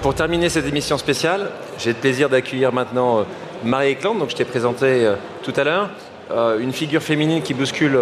Pour 0.01 0.15
terminer 0.15 0.47
cette 0.47 0.65
émission 0.67 0.97
spéciale, 0.97 1.51
j'ai 1.79 1.89
le 1.89 1.95
plaisir 1.97 2.29
d'accueillir 2.29 2.71
maintenant 2.71 3.25
Marie 3.65 3.89
Eklund, 3.91 4.17
donc 4.19 4.29
je 4.29 4.35
t'ai 4.37 4.45
présenté 4.45 5.05
tout 5.43 5.53
à 5.57 5.65
l'heure, 5.65 5.89
une 6.59 6.71
figure 6.71 7.01
féminine 7.01 7.41
qui 7.41 7.53
bouscule, 7.55 7.99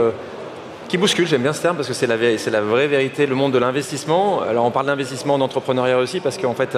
qui 0.87 0.99
bouscule, 0.99 1.25
j'aime 1.27 1.41
bien 1.41 1.53
ce 1.53 1.63
terme 1.63 1.77
parce 1.77 1.87
que 1.87 1.95
c'est 1.95 2.05
la, 2.05 2.15
la 2.15 2.61
vraie 2.61 2.87
vérité, 2.87 3.25
le 3.25 3.33
monde 3.33 3.53
de 3.53 3.57
l'investissement. 3.57 4.41
Alors 4.43 4.65
on 4.65 4.71
parle 4.71 4.85
d'investissement, 4.85 5.39
d'entrepreneuriat 5.39 5.97
aussi 5.97 6.19
parce 6.19 6.37
qu'en 6.37 6.53
fait 6.53 6.77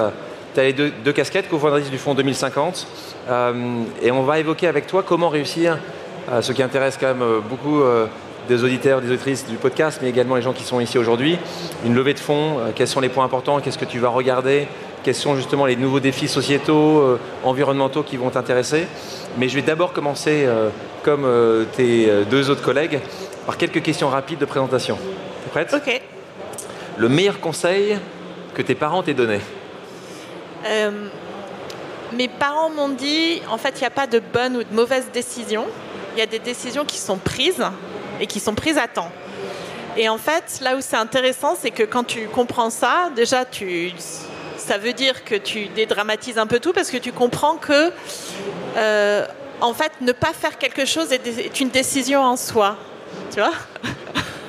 tu 0.58 0.62
as 0.62 0.64
les 0.64 0.74
deux, 0.74 0.92
deux 1.06 1.14
casquettes, 1.14 1.50
cofondatrice 1.50 1.92
du 1.92 2.00
fonds 2.00 2.16
2050, 2.16 2.88
euh, 3.30 3.84
et 4.02 4.10
on 4.10 4.24
va 4.24 4.40
évoquer 4.40 4.66
avec 4.66 4.88
toi 4.88 5.04
comment 5.04 5.30
réussir, 5.30 5.78
euh, 6.32 6.42
ce 6.42 6.52
qui 6.52 6.64
intéresse 6.64 6.98
quand 7.00 7.10
même 7.10 7.22
euh, 7.22 7.40
beaucoup 7.48 7.84
des 8.48 8.64
auditeurs, 8.64 9.02
des 9.02 9.10
auditrices 9.10 9.46
du 9.46 9.58
podcast, 9.58 10.00
mais 10.02 10.10
également 10.10 10.36
les 10.36 10.42
gens 10.42 10.54
qui 10.54 10.64
sont 10.64 10.80
ici 10.80 10.98
aujourd'hui, 10.98 11.38
une 11.86 11.94
levée 11.94 12.16
de 12.16 12.20
fonds, 12.20 12.58
quels 12.74 12.88
sont 12.88 13.02
les 13.02 13.10
points 13.10 13.26
importants, 13.26 13.60
qu'est-ce 13.60 13.78
que 13.78 13.86
tu 13.86 14.00
vas 14.00 14.08
regarder, 14.08 14.68
quels 15.04 15.14
sont 15.14 15.36
justement 15.36 15.68
les 15.68 15.76
nouveaux 15.76 16.00
défis 16.00 16.28
sociétaux, 16.28 17.20
environnementaux 17.44 18.04
qui 18.04 18.16
vont 18.16 18.30
t'intéresser. 18.30 18.88
Mais 19.38 19.50
je 19.50 19.56
vais 19.56 19.64
d'abord 19.64 19.92
commencer, 19.92 20.48
comme 21.04 21.28
tes 21.76 22.10
deux 22.32 22.50
autres 22.50 22.64
collègues, 22.64 23.00
par 23.46 23.58
quelques 23.58 23.84
questions 23.84 24.08
rapides 24.08 24.40
de 24.40 24.46
présentation. 24.46 24.98
T'es 25.44 25.50
prête 25.50 25.74
Ok. 25.74 26.02
Le 26.98 27.10
meilleur 27.10 27.42
conseil 27.42 27.98
que 28.54 28.62
tes 28.62 28.76
parents 28.76 29.04
t'aient 29.04 29.14
donné? 29.14 29.40
Euh, 30.66 31.10
mes 32.14 32.28
parents 32.28 32.70
m'ont 32.70 32.90
dit, 32.90 33.42
en 33.50 33.58
fait, 33.58 33.74
il 33.78 33.82
n'y 33.82 33.88
a 33.88 33.92
pas 33.92 34.08
de 34.08 34.20
bonne 34.20 34.58
ou 34.58 34.64
de 34.64 34.74
mauvaise 34.74 35.10
décision. 35.14 35.66
Il 36.16 36.20
y 36.20 36.22
a 36.22 36.26
des 36.26 36.40
décisions 36.40 36.86
qui 36.86 36.98
sont 36.98 37.18
prises 37.18 37.64
et 38.20 38.28
qui 38.28 38.40
sont 38.40 38.56
prises 38.56 38.78
à 38.78 38.88
temps. 38.88 39.12
Et 39.98 40.10
en 40.10 40.18
fait, 40.18 40.60
là 40.62 40.76
où 40.76 40.82
c'est 40.82 40.96
intéressant, 40.96 41.56
c'est 41.60 41.72
que 41.72 41.84
quand 41.84 42.04
tu 42.04 42.28
comprends 42.28 42.70
ça, 42.70 43.10
déjà, 43.16 43.46
tu, 43.46 43.92
ça 44.58 44.78
veut 44.78 44.94
dire 44.94 45.24
que 45.26 45.36
tu 45.36 45.68
dédramatises 45.70 46.38
un 46.38 46.48
peu 46.48 46.60
tout 46.60 46.72
parce 46.72 46.92
que 46.92 46.98
tu 46.98 47.12
comprends 47.12 47.56
que, 47.56 47.92
euh, 48.78 49.26
en 49.60 49.74
fait, 49.74 49.92
ne 50.02 50.12
pas 50.12 50.34
faire 50.34 50.58
quelque 50.58 50.86
chose 50.86 51.12
est, 51.12 51.60
une 51.60 51.70
décision 51.70 52.22
en 52.22 52.38
soi. 52.38 52.78
Tu 53.32 53.40
vois? 53.40 53.54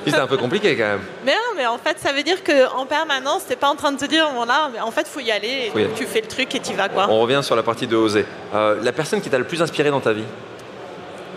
Puis 0.03 0.11
C'est 0.11 0.19
un 0.19 0.27
peu 0.27 0.37
compliqué 0.37 0.75
quand 0.77 0.83
même. 0.83 1.01
Mais 1.25 1.33
non, 1.33 1.55
mais 1.57 1.65
en 1.65 1.77
fait, 1.77 1.97
ça 1.99 2.11
veut 2.11 2.23
dire 2.23 2.43
qu'en 2.43 2.85
permanence, 2.85 3.45
t'es 3.45 3.55
pas 3.55 3.69
en 3.69 3.75
train 3.75 3.91
de 3.91 3.97
te 3.97 4.05
dire, 4.05 4.29
voilà, 4.33 4.69
mais 4.73 4.79
en 4.79 4.91
fait, 4.91 5.07
faut 5.07 5.19
y 5.19 5.31
aller. 5.31 5.65
et 5.67 5.69
Faut 5.71 5.79
y 5.79 5.83
aller. 5.83 5.93
Tu 5.95 6.05
fais 6.05 6.21
le 6.21 6.27
truc 6.27 6.53
et 6.55 6.59
tu 6.59 6.73
vas 6.73 6.89
quoi. 6.89 7.07
On 7.09 7.19
revient 7.19 7.41
sur 7.43 7.55
la 7.55 7.63
partie 7.63 7.87
de 7.87 7.95
oser. 7.95 8.25
Euh, 8.53 8.79
la 8.81 8.91
personne 8.91 9.21
qui 9.21 9.29
t'a 9.29 9.37
le 9.37 9.43
plus 9.43 9.61
inspiré 9.61 9.89
dans 9.89 9.99
ta 9.99 10.13
vie 10.13 10.23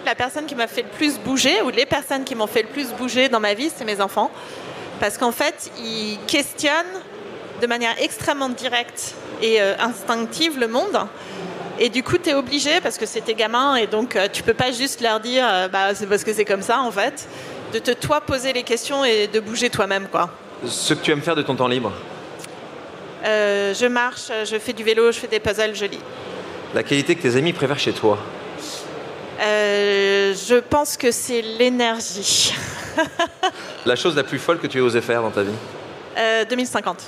La 0.07 0.15
personne 0.15 0.47
qui 0.47 0.55
m'a 0.55 0.67
fait 0.69 0.83
le 0.83 0.89
plus 0.89 1.19
bouger, 1.19 1.61
ou 1.63 1.71
les 1.71 1.87
personnes 1.87 2.25
qui 2.25 2.35
m'ont 2.35 2.47
fait 2.47 2.63
le 2.63 2.69
plus 2.69 2.89
bouger 2.93 3.29
dans 3.29 3.41
ma 3.41 3.55
vie, 3.55 3.71
c'est 3.75 3.85
mes 3.85 4.01
enfants. 4.01 4.31
Parce 5.01 5.19
qu'en 5.19 5.33
fait, 5.33 5.71
ils 5.79 6.19
questionnent 6.27 7.01
de 7.61 7.67
manière 7.67 7.95
extrêmement 8.01 8.49
directe 8.49 9.15
et 9.41 9.61
euh, 9.61 9.75
instinctive 9.81 10.59
le 10.59 10.69
monde. 10.69 10.99
Et 11.79 11.89
du 11.89 12.03
coup, 12.03 12.19
tu 12.19 12.31
es 12.31 12.35
obligé, 12.35 12.81
parce 12.81 12.99
que 12.99 13.07
c'est 13.07 13.23
tes 13.23 13.35
gamins, 13.35 13.77
et 13.77 13.87
donc 13.87 14.15
euh, 14.15 14.29
tu 14.33 14.43
peux 14.43 14.55
pas 14.55 14.71
juste 14.71 15.01
leur 15.01 15.21
dire, 15.21 15.45
euh, 15.49 15.69
bah, 15.69 15.95
c'est 15.95 16.07
parce 16.07 16.23
que 16.23 16.33
c'est 16.33 16.45
comme 16.45 16.63
ça, 16.63 16.81
en 16.81 16.91
fait, 16.91 17.27
de 17.73 17.79
te 17.79 17.91
toi 17.93 18.21
poser 18.21 18.53
les 18.53 18.63
questions 18.63 19.05
et 19.05 19.27
de 19.27 19.41
bouger 19.41 19.71
toi-même, 19.71 20.09
quoi. 20.11 20.31
Ce 20.67 20.95
que 20.95 21.03
tu 21.03 21.11
aimes 21.11 21.23
faire 21.23 21.35
de 21.37 21.43
ton 21.43 21.55
temps 21.57 21.69
libre 21.69 21.93
Euh, 23.25 23.73
je 23.75 23.87
marche, 23.87 24.31
je 24.45 24.59
fais 24.59 24.73
du 24.73 24.85
vélo, 24.85 25.11
je 25.13 25.19
fais 25.19 25.27
des 25.29 25.41
puzzles, 25.41 25.75
je 25.75 25.85
lis. 25.87 25.99
La 26.75 26.83
qualité 26.83 27.15
que 27.15 27.23
tes 27.23 27.37
amis 27.37 27.53
préfèrent 27.53 27.79
chez 27.79 27.93
toi 27.93 28.19
Euh, 29.41 30.35
je 30.35 30.57
pense 30.57 30.97
que 30.97 31.11
c'est 31.11 31.43
l'énergie. 31.43 32.55
La 33.87 33.97
chose 33.97 34.15
la 34.15 34.23
plus 34.25 34.39
folle 34.39 34.59
que 34.59 34.67
tu 34.67 34.79
aies 34.79 34.83
osé 34.83 35.01
faire 35.01 35.23
dans 35.23 35.31
ta 35.31 35.43
vie 35.43 35.53
Euh, 36.19 36.45
2050. 36.45 37.03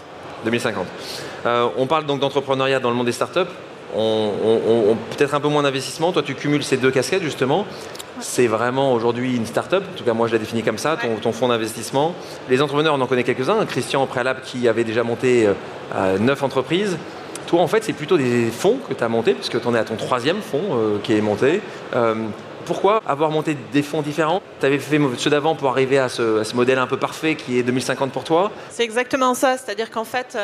2050. 0.45 0.87
Euh, 1.47 1.69
on 1.77 1.87
parle 1.87 2.07
donc 2.07 2.21
d'entrepreneuriat 2.21 2.81
dans 2.81 2.91
le 2.91 2.97
monde 2.97 3.07
des 3.07 3.13
startups. 3.13 3.41
On, 3.95 4.31
on, 4.45 4.91
on- 4.91 4.97
peut-être 5.17 5.35
un 5.35 5.41
peu 5.41 5.49
moins 5.49 5.63
d'investissement. 5.63 6.11
Toi, 6.13 6.23
tu 6.23 6.35
cumules 6.35 6.65
ces 6.65 6.77
deux 6.77 6.91
casquettes 6.91 7.23
justement. 7.23 7.67
C'est 8.21 8.47
vraiment 8.47 8.93
aujourd'hui 8.93 9.37
une 9.37 9.47
startup. 9.47 9.83
En 9.83 9.97
tout 9.97 10.05
cas, 10.05 10.13
moi, 10.13 10.29
je 10.29 10.33
la 10.33 10.39
définis 10.39 10.63
comme 10.63 10.79
ça, 10.79 10.97
ton, 10.97 11.17
ton 11.17 11.33
fonds 11.33 11.49
d'investissement. 11.49 12.15
Les 12.49 12.63
entrepreneurs, 12.63 12.95
on 12.95 13.01
en 13.01 13.07
connaît 13.07 13.25
quelques-uns. 13.25 13.65
Christian, 13.67 14.03
au 14.03 14.07
préalable, 14.07 14.41
qui 14.45 14.69
avait 14.69 14.85
déjà 14.85 15.03
monté 15.03 15.47
euh, 15.47 15.55
euh, 15.95 16.19
neuf 16.19 16.43
entreprises. 16.43 16.97
Toi, 17.47 17.61
en 17.61 17.67
fait, 17.67 17.85
c'est 17.85 17.93
plutôt 17.93 18.17
des 18.17 18.47
fonds 18.47 18.79
que 18.89 18.95
tu 18.95 19.05
as 19.05 19.09
montés, 19.09 19.35
puisque 19.35 19.61
tu 19.61 19.67
en 19.67 19.75
es 19.75 19.79
à 19.79 19.85
ton 19.85 19.97
troisième 19.97 20.41
fonds 20.41 20.63
euh, 20.73 20.99
qui 21.03 21.15
est 21.15 21.21
monté. 21.21 21.61
Euh, 21.95 22.15
pourquoi 22.65 23.03
avoir 23.07 23.31
monté 23.31 23.57
des 23.73 23.83
fonds 23.83 24.01
différents? 24.01 24.41
Tu 24.61 24.67
avais 24.67 24.79
fait 24.79 24.99
ceux 25.19 25.29
d'avant 25.29 25.55
pour 25.55 25.69
arriver 25.69 25.99
à 25.99 26.09
ce, 26.09 26.41
à 26.41 26.45
ce 26.45 26.57
modèle 26.57 26.79
un 26.79 26.87
peu 26.87 26.97
parfait 26.97 27.35
qui 27.35 27.59
est 27.59 27.63
2050 27.63 28.11
pour 28.11 28.25
toi? 28.25 28.51
C'est 28.71 28.85
exactement 28.85 29.35
ça. 29.35 29.59
C'est-à-dire 29.59 29.91
qu'en 29.91 30.05
fait, 30.05 30.39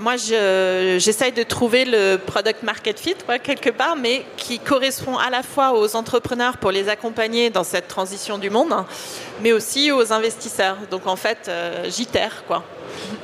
moi, 0.00 0.16
je- 0.16 0.96
j'essaye 0.98 1.32
de 1.32 1.42
trouver 1.42 1.84
le 1.84 2.16
product 2.16 2.62
market 2.62 2.98
fit, 2.98 3.14
quoi, 3.26 3.38
quelque 3.38 3.70
part, 3.70 3.96
mais 3.96 4.24
qui 4.36 4.58
correspond 4.58 5.16
à 5.18 5.30
la 5.30 5.42
fois 5.42 5.72
aux 5.78 5.94
entrepreneurs 5.96 6.56
pour 6.56 6.70
les 6.70 6.88
accompagner 6.88 7.50
dans 7.50 7.64
cette 7.64 7.86
transition 7.88 8.38
du 8.38 8.50
monde, 8.50 8.74
mais 9.42 9.52
aussi 9.52 9.92
aux 9.92 10.12
investisseurs. 10.12 10.76
Donc, 10.90 11.06
en 11.06 11.16
fait, 11.16 11.38
euh, 11.48 11.84
j'itère, 11.88 12.44
quoi. 12.46 12.62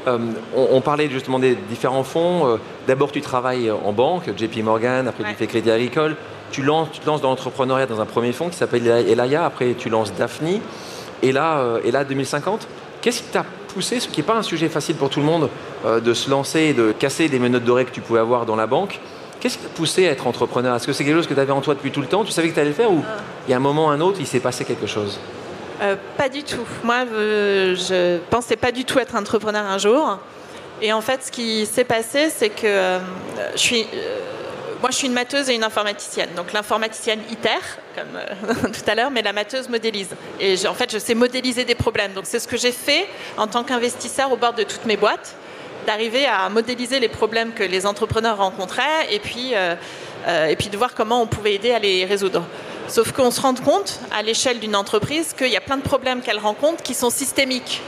Euh, 0.07 0.19
on, 0.55 0.69
on 0.73 0.81
parlait 0.81 1.09
justement 1.11 1.39
des 1.39 1.55
différents 1.55 2.05
fonds. 2.05 2.47
Euh, 2.47 2.57
D'abord, 2.87 3.11
tu 3.11 3.21
travailles 3.21 3.71
en 3.71 3.93
banque, 3.93 4.31
JP 4.37 4.59
Morgan, 4.63 5.09
après 5.09 5.25
Ouais. 5.25 5.31
tu 5.31 5.37
fais 5.37 5.47
Crédit 5.49 5.71
Agricole. 5.73 6.15
Tu, 6.53 6.63
lances, 6.63 6.89
tu 6.93 7.01
te 7.01 7.07
lances 7.07 7.21
dans 7.21 7.31
l'entrepreneuriat 7.31 7.87
dans 7.87 8.01
un 8.01 8.07
premier 8.07 8.33
fonds 8.33 8.49
qui 8.49 8.57
s'appelle 8.57 8.87
Elaya, 8.87 9.45
après 9.45 9.75
tu 9.75 9.89
lances 9.89 10.13
Daphne. 10.15 10.61
Et 11.23 11.33
là, 11.33 11.59
euh, 11.59 11.81
et 11.85 11.91
là 11.91 12.05
2050, 12.05 12.69
qu'est-ce 13.03 13.23
qui 13.23 13.29
t'a 13.31 13.45
poussé, 13.75 13.99
ce 13.99 14.07
qui 14.07 14.21
n'est 14.21 14.27
pas 14.27 14.37
un 14.37 14.43
sujet 14.45 14.69
facile 14.69 14.95
pour 14.95 15.11
tout 15.11 15.19
le 15.19 15.27
monde, 15.27 15.49
de 15.85 16.15
se 16.15 16.31
lancer 16.31 16.61
et 16.61 16.75
de 16.75 16.93
casser 16.93 17.29
des 17.29 17.39
menottes 17.39 17.65
dorées 17.65 17.85
que 17.85 17.91
tu 17.91 18.01
pouvais 18.01 18.21
avoir 18.21 18.47
dans 18.47 18.57
la 18.57 18.67
banque 18.67 19.01
Qu'est-ce 19.41 19.59
qui 19.59 19.65
t'a 19.65 19.69
poussé 19.69 20.09
à 20.09 20.13
être 20.13 20.27
entrepreneur? 20.27 20.75
Est-ce 20.75 20.87
que 20.87 20.93
c'est 20.93 21.05
quelque 21.05 21.17
chose 21.17 21.27
que 21.27 21.35
tu 21.35 21.41
avais 21.41 21.53
en 21.53 21.61
toi 21.61 21.75
depuis 21.75 21.91
tout 21.91 22.01
le 22.01 22.07
temps? 22.07 22.25
Tu 22.25 22.33
savais 22.33 22.49
que 22.49 22.55
tu 22.55 22.61
allais 22.61 22.71
le 22.71 22.75
faire 22.75 22.91
ou 22.91 23.05
il 23.47 23.51
y 23.51 23.55
a 23.55 23.57
un 23.57 23.61
moment 23.61 23.87
ou 23.87 23.91
un 23.91 24.01
autre, 24.01 24.17
il 24.19 24.27
s'est 24.27 24.41
passé 24.41 24.65
quelque 24.65 24.87
chose? 24.87 25.21
Euh, 25.83 25.95
pas 26.17 26.29
du 26.31 26.43
tout. 26.43 26.67
Moi, 26.83 27.05
euh, 27.13 27.75
je 27.77 28.19
pensais 28.31 28.57
pas 28.57 28.73
du 28.73 28.85
tout 28.85 28.99
être 28.99 29.15
entrepreneur 29.15 29.65
un 29.65 29.79
jour. 29.79 30.19
Et 30.81 30.93
en 30.93 31.01
fait, 31.01 31.25
ce 31.25 31.31
qui 31.31 31.67
s'est 31.67 31.85
passé, 31.85 32.31
c'est 32.31 32.49
que 32.49 32.67
euh, 32.67 32.99
je 33.53 33.59
suis, 33.59 33.87
euh, 33.95 34.19
moi, 34.81 34.91
je 34.91 34.97
suis 34.97 35.07
une 35.07 35.13
matheuse 35.13 35.49
et 35.49 35.55
une 35.55 35.65
informaticienne. 35.65 36.31
Donc 36.35 36.53
l'informaticienne 36.53 37.21
ITER, 37.31 37.51
comme 37.95 38.17
euh, 38.17 38.69
tout 38.73 38.91
à 38.91 38.95
l'heure, 38.95 39.11
mais 39.11 39.23
la 39.23 39.33
matheuse 39.33 39.69
modélise. 39.69 40.09
Et 40.41 40.55
en 40.67 40.75
fait, 40.75 40.91
je 40.93 40.99
sais 40.99 41.15
modéliser 41.15 41.65
des 41.65 41.75
problèmes. 41.75 42.13
Donc 42.13 42.25
c'est 42.27 42.41
ce 42.41 42.49
que 42.49 42.57
j'ai 42.57 42.73
fait 42.73 43.07
en 43.37 43.47
tant 43.47 43.65
qu'investisseur 43.65 44.33
au 44.33 44.37
bord 44.37 44.55
de 44.55 44.63
toutes 44.65 44.85
mes 44.87 44.97
boîtes, 44.97 45.35
d'arriver 45.87 46.27
à 46.27 46.49
modéliser 46.49 47.01
les 47.01 47.09
problèmes 47.09 47.53
que 47.53 47.63
les 47.63 47.87
entrepreneurs 47.87 48.39
rencontraient 48.39 49.13
et 49.13 49.19
puis, 49.19 49.55
euh, 49.55 49.75
euh, 50.27 50.47
et 50.47 50.57
puis 50.57 50.69
de 50.69 50.77
voir 50.77 50.95
comment 50.95 51.23
on 51.23 51.27
pouvait 51.27 51.55
aider 51.55 51.73
à 51.73 51.79
les 51.79 52.05
résoudre. 52.05 52.45
Sauf 52.89 53.13
qu'on 53.13 53.31
se 53.31 53.41
rend 53.41 53.55
compte, 53.55 54.01
à 54.13 54.23
l'échelle 54.23 54.61
d'une 54.61 54.77
entreprise, 54.77 55.33
qu'il 55.33 55.49
y 55.49 55.57
a 55.57 55.61
plein 55.61 55.77
de 55.77 55.83
problèmes 55.83 56.21
qu'elle 56.21 56.39
rencontre 56.39 56.83
qui 56.83 56.95
sont 56.95 57.11
systémiques. 57.11 57.81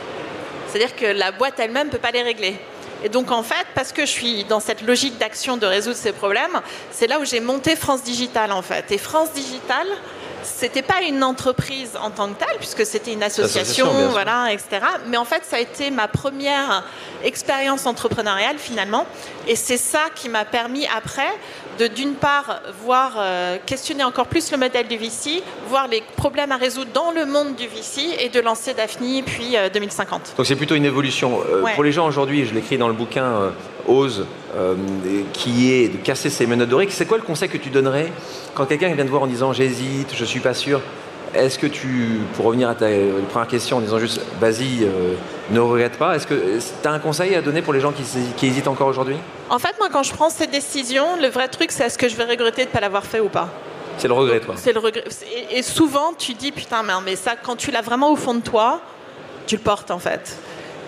C'est-à-dire 0.69 0.97
que 0.97 1.07
la 1.07 1.33
boîte 1.33 1.59
elle-même 1.59 1.89
ne 1.89 1.93
peut 1.93 1.99
pas 1.99 2.11
les 2.11 2.23
régler. 2.23 2.57
Et 3.05 3.09
donc 3.09 3.31
en 3.31 3.43
fait, 3.43 3.67
parce 3.75 3.93
que 3.93 4.03
je 4.03 4.11
suis 4.11 4.45
dans 4.45 4.61
cette 4.61 4.83
logique 4.83 5.19
d'action 5.19 5.57
de 5.57 5.67
résoudre 5.67 5.97
ces 5.97 6.13
problèmes, 6.13 6.61
c'est 6.91 7.07
là 7.07 7.21
où 7.21 7.25
j'ai 7.25 7.41
monté 7.41 7.77
France 7.77 8.03
Digital 8.03 8.51
en 8.51 8.63
fait. 8.63 8.91
Et 8.91 8.99
France 8.99 9.33
Digital, 9.33 9.87
c'était 10.49 10.83
pas 10.83 11.03
une 11.03 11.23
entreprise 11.23 11.91
en 12.03 12.11
tant 12.11 12.29
que 12.29 12.39
telle, 12.39 12.57
puisque 12.59 12.85
c'était 12.85 13.13
une 13.13 13.23
association, 13.23 13.87
voilà, 14.11 14.53
etc. 14.53 14.81
Mais 15.07 15.17
en 15.17 15.25
fait, 15.25 15.45
ça 15.45 15.57
a 15.57 15.61
été 15.61 15.91
ma 15.91 16.09
première 16.09 16.85
expérience 17.25 17.87
entrepreneuriale 17.87 18.57
finalement, 18.59 19.07
et 19.47 19.57
c'est 19.57 19.77
ça 19.77 20.07
qui 20.15 20.29
m'a 20.29 20.45
permis 20.45 20.87
après 20.87 21.33
de 21.79 21.87
d'une 21.87 22.15
part 22.15 22.61
voir 22.85 23.15
euh, 23.19 23.57
questionner 23.65 24.03
encore 24.03 24.27
plus 24.27 24.51
le 24.51 24.59
modèle 24.59 24.89
du 24.89 24.97
VC, 24.97 25.43
voir 25.69 25.87
les 25.87 26.03
problèmes 26.17 26.53
à 26.53 26.57
résoudre 26.57 26.91
dans 26.93 27.13
le 27.13 27.25
monde 27.25 27.55
du 27.55 27.67
VC, 27.67 28.17
et 28.19 28.29
de 28.29 28.41
lancer 28.41 28.75
Daphne 28.75 29.23
puis 29.25 29.57
2050. 29.73 30.21
Euh, 30.21 30.37
Donc 30.37 30.47
c'est 30.47 30.57
plutôt 30.57 30.75
une 30.75 30.85
évolution. 30.85 31.41
Euh, 31.49 31.63
pour 31.75 31.85
les 31.85 31.93
gens 31.93 32.07
aujourd'hui, 32.07 32.45
je 32.47 32.55
l'écris 32.55 32.79
dans 32.79 32.89
le 32.89 32.95
bouquin 32.95 33.53
Ose, 33.89 34.27
qui 35.33 35.73
est 35.73 35.89
de 35.89 35.97
casser 35.97 36.31
ses 36.31 36.47
menottes 36.47 36.69
dorées. 36.69 36.89
C'est 36.91 37.07
quoi 37.07 37.17
le 37.17 37.23
conseil 37.23 37.49
que 37.49 37.59
tu 37.59 37.71
donnerais 37.71 38.13
quand 38.55 38.67
quelqu'un 38.67 38.93
vient 38.93 39.05
te 39.05 39.11
voir 39.11 39.23
en 39.23 39.27
disant 39.27 39.53
j'hésite, 39.53 40.15
je 40.15 40.25
suis 40.25 40.41
pas 40.41 40.55
sûr? 40.55 40.81
Est-ce 41.35 41.59
que 41.59 41.67
tu, 41.67 42.21
pour 42.35 42.47
revenir 42.47 42.69
à 42.69 42.75
ta 42.75 42.87
première 43.31 43.49
question 43.49 43.77
en 43.77 43.81
disant 43.81 43.99
juste, 43.99 44.21
vas-y, 44.41 44.83
euh, 44.83 45.15
ne 45.51 45.61
regrette 45.61 45.99
pas, 45.99 46.17
est-ce 46.17 46.27
que 46.27 46.59
tu 46.59 46.89
as 46.89 46.91
un 46.91 46.99
conseil 46.99 47.35
à 47.35 47.43
donner 47.43 47.61
pour 47.61 47.73
les 47.73 47.81
gens 47.81 47.93
qui, 47.93 48.47
hésitent 48.47 48.69
encore 48.69 48.89
aujourd'hui? 48.89 49.17
En 49.51 49.59
fait, 49.59 49.75
moi, 49.79 49.89
quand 49.93 50.03
je 50.03 50.13
prends 50.13 50.31
cette 50.31 50.51
décision, 50.51 51.05
le 51.21 51.29
vrai 51.29 51.49
truc, 51.49 51.71
c'est 51.71 51.85
est-ce 51.85 51.99
que 51.99 52.09
je 52.09 52.17
vais 52.17 52.25
regretter 52.25 52.63
de 52.63 52.69
ne 52.69 52.73
pas 52.73 52.81
l'avoir 52.81 53.05
fait 53.05 53.21
ou 53.21 53.29
pas 53.29 53.51
C'est 53.99 54.09
le 54.09 54.15
regret, 54.15 54.41
toi 54.41 54.55
C'est 54.57 54.73
le 54.73 54.81
regret. 54.81 55.05
Et, 55.51 55.63
souvent, 55.63 56.15
tu 56.17 56.33
dis, 56.33 56.51
putain, 56.51 56.83
mais 57.05 57.17
ça, 57.17 57.37
quand 57.41 57.57
tu 57.57 57.71
l'as 57.71 57.83
vraiment 57.83 58.11
au 58.11 58.17
fond 58.17 58.35
de 58.35 58.43
toi, 58.43 58.81
tu 59.47 59.57
le 59.57 59.63
portes, 59.63 59.91
en 59.91 59.99
fait. 59.99 60.37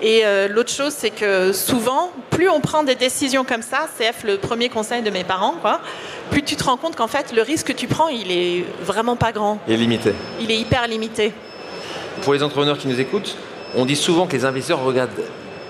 Et 0.03 0.23
euh, 0.25 0.49
l'autre 0.49 0.71
chose, 0.71 0.95
c'est 0.97 1.11
que 1.11 1.53
souvent, 1.53 2.11
plus 2.31 2.49
on 2.49 2.61
prend 2.61 2.83
des 2.83 2.95
décisions 2.95 3.45
comme 3.45 3.63
ça, 3.63 3.87
c'est 3.97 4.11
le 4.25 4.39
premier 4.39 4.69
conseil 4.69 5.03
de 5.03 5.11
mes 5.11 5.25
parents, 5.25 5.55
quoi, 5.61 5.81
plus 6.31 6.43
tu 6.43 6.57
te 6.57 6.65
rends 6.65 6.79
compte 6.79 6.97
qu'en 6.97 7.09
fait, 7.09 7.33
le 7.35 7.43
risque 7.43 7.69
que 7.69 7.73
tu 7.73 7.87
prends, 7.87 8.09
il 8.09 8.33
est 8.33 8.65
vraiment 8.83 9.17
pas 9.17 9.33
grand. 9.33 9.59
Il 9.69 9.75
est 9.75 9.77
limité. 9.77 10.13
Il 10.41 10.51
est 10.51 10.57
hyper 10.59 10.87
limité. 10.87 11.33
Pour 12.23 12.33
les 12.33 12.43
entrepreneurs 12.43 12.79
qui 12.79 12.89
nous 12.89 13.01
écoutent, 13.01 13.37
on 13.77 13.85
dit 13.85 13.97
souvent 13.97 14.27
que 14.27 14.33
les 14.33 14.45
investisseurs 14.45 14.83
regardent 14.83 15.11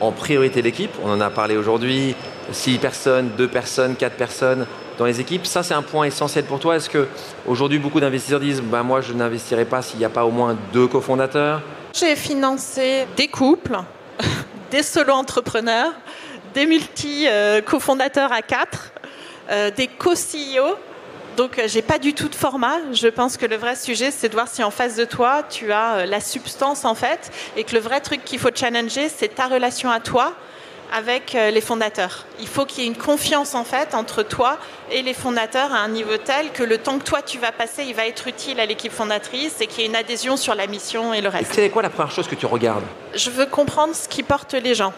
en 0.00 0.12
priorité 0.12 0.62
l'équipe. 0.62 0.92
On 1.04 1.10
en 1.10 1.20
a 1.20 1.30
parlé 1.30 1.56
aujourd'hui. 1.56 2.14
6 2.52 2.78
personnes, 2.78 3.30
2 3.36 3.48
personnes, 3.48 3.96
4 3.96 4.16
personnes 4.16 4.66
dans 4.98 5.04
les 5.04 5.20
équipes. 5.20 5.46
Ça, 5.46 5.62
c'est 5.62 5.74
un 5.74 5.82
point 5.82 6.04
essentiel 6.04 6.44
pour 6.44 6.58
toi. 6.58 6.76
Est-ce 6.76 6.90
que 6.90 7.06
aujourd'hui 7.46 7.78
beaucoup 7.78 8.00
d'investisseurs 8.00 8.40
disent 8.40 8.62
bah, 8.62 8.82
Moi, 8.82 9.00
je 9.00 9.12
n'investirai 9.12 9.64
pas 9.64 9.82
s'il 9.82 9.98
n'y 9.98 10.04
a 10.04 10.10
pas 10.10 10.24
au 10.24 10.30
moins 10.30 10.56
deux 10.72 10.86
cofondateurs? 10.86 11.62
J'ai 11.92 12.16
financé 12.16 13.06
des 13.16 13.28
couples 13.28 13.78
des 14.70 14.82
solo-entrepreneurs, 14.82 15.92
des 16.54 16.66
multi-cofondateurs 16.66 18.32
à 18.32 18.42
quatre, 18.42 18.92
euh, 19.50 19.70
des 19.70 19.88
co-CEO. 19.88 20.76
Donc, 21.36 21.58
euh, 21.58 21.64
j'ai 21.66 21.82
pas 21.82 21.98
du 21.98 22.12
tout 22.12 22.28
de 22.28 22.34
format. 22.34 22.76
Je 22.92 23.08
pense 23.08 23.36
que 23.36 23.46
le 23.46 23.56
vrai 23.56 23.76
sujet, 23.76 24.10
c'est 24.10 24.28
de 24.28 24.34
voir 24.34 24.48
si 24.48 24.62
en 24.62 24.70
face 24.70 24.96
de 24.96 25.04
toi, 25.04 25.42
tu 25.48 25.72
as 25.72 25.94
euh, 25.94 26.06
la 26.06 26.20
substance 26.20 26.84
en 26.84 26.94
fait, 26.94 27.30
et 27.56 27.64
que 27.64 27.74
le 27.74 27.80
vrai 27.80 28.00
truc 28.00 28.24
qu'il 28.24 28.38
faut 28.38 28.50
challenger, 28.54 29.08
c'est 29.08 29.34
ta 29.34 29.46
relation 29.46 29.90
à 29.90 30.00
toi 30.00 30.34
avec 30.93 31.34
euh, 31.34 31.51
les 31.51 31.61
fondateurs. 31.61 32.26
Il 32.41 32.49
faut 32.49 32.64
qu'il 32.64 32.84
y 32.84 32.86
ait 32.86 32.91
une 32.91 32.97
confiance 32.97 33.55
en 33.55 33.64
fait 33.64 33.95
entre 33.95 34.22
toi 34.22 34.59
et 34.91 35.03
les 35.03 35.14
fondateurs 35.14 35.72
à 35.72 35.78
un 35.78 35.88
niveau 35.88 36.16
tel 36.16 36.51
que 36.53 36.62
le 36.62 36.78
temps 36.78 36.99
que 36.99 37.05
toi 37.05 37.22
tu 37.22 37.38
vas 37.38 37.53
passer, 37.53 37.84
il 37.84 37.95
va 37.95 38.07
être 38.07 38.26
utile 38.28 38.61
à 38.61 38.66
l'équipe 38.66 38.93
fondatrice 38.93 39.61
et 39.61 39.66
qu'il 39.66 39.82
y 39.82 39.86
ait 39.86 39.88
une 39.88 39.97
adhésion 39.97 40.36
sur 40.36 40.55
la 40.55 40.66
mission 40.66 41.14
et 41.14 41.20
le 41.20 41.28
reste. 41.28 41.53
C'est 41.55 41.70
quoi 41.70 41.82
la 41.82 41.91
première 41.91 42.12
chose 42.12 42.28
que 42.28 42.34
tu 42.34 42.47
regardes? 42.47 42.84
Je 43.14 43.30
veux 43.30 43.47
comprendre 43.47 43.95
ce 43.95 44.09
qui 44.09 44.22
porte 44.22 44.55
les 44.55 44.74
gens. 44.74 44.93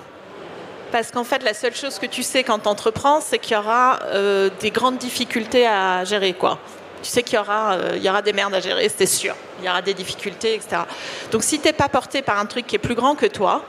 Parce 0.91 1.11
qu'en 1.11 1.25
fait, 1.25 1.43
la 1.43 1.55
seule 1.55 1.75
chose 1.75 1.99
que 1.99 2.05
tu 2.05 2.23
sais 2.23 2.45
quand 2.45 2.59
tu 2.59 2.69
entreprends, 2.69 3.23
c'est 3.23 3.39
qu'il 3.39 3.57
y 3.57 3.59
aura 3.59 3.99
euh, 4.13 4.51
des 4.61 4.71
grandes 4.71 4.99
difficultés 4.99 5.67
à 5.67 6.05
gérer. 6.05 6.35
quoi. 6.35 6.59
Tu 7.03 7.09
sais 7.09 7.23
qu'il 7.23 7.37
y, 7.37 7.39
aura, 7.39 7.73
euh, 7.73 7.93
il 7.97 8.03
y 8.03 8.11
aura 8.11 8.21
des 8.21 8.35
merdes 8.35 8.55
à 8.55 8.61
gérer, 8.61 8.91
c'est 8.95 9.07
sûr. 9.07 9.35
Il 9.59 9.65
y 9.65 9.69
aura 9.71 9.81
des 9.81 9.95
difficultés, 9.95 10.55
etc. 10.55 10.83
Donc 11.31 11.43
si 11.43 11.59
tu 11.59 11.67
n'es 11.67 11.73
pas 11.73 11.89
porté 11.89 12.21
par 12.21 12.39
un 12.39 12.47
truc 12.47 12.67
qui 12.67 12.77
est 12.77 12.79
plus 12.79 12.95
grand 12.95 13.15
que 13.15 13.27
toi, 13.27 13.65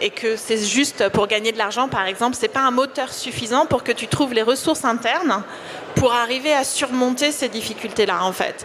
et 0.00 0.10
que 0.10 0.36
c'est 0.36 0.58
juste 0.58 1.08
pour 1.10 1.26
gagner 1.26 1.52
de 1.52 1.58
l'argent, 1.58 1.88
par 1.88 2.06
exemple, 2.06 2.36
c'est 2.38 2.48
pas 2.48 2.60
un 2.60 2.70
moteur 2.70 3.12
suffisant 3.12 3.66
pour 3.66 3.82
que 3.82 3.92
tu 3.92 4.06
trouves 4.06 4.34
les 4.34 4.42
ressources 4.42 4.84
internes 4.84 5.42
pour 5.94 6.12
arriver 6.12 6.52
à 6.52 6.64
surmonter 6.64 7.32
ces 7.32 7.48
difficultés-là, 7.48 8.22
en 8.22 8.32
fait. 8.32 8.64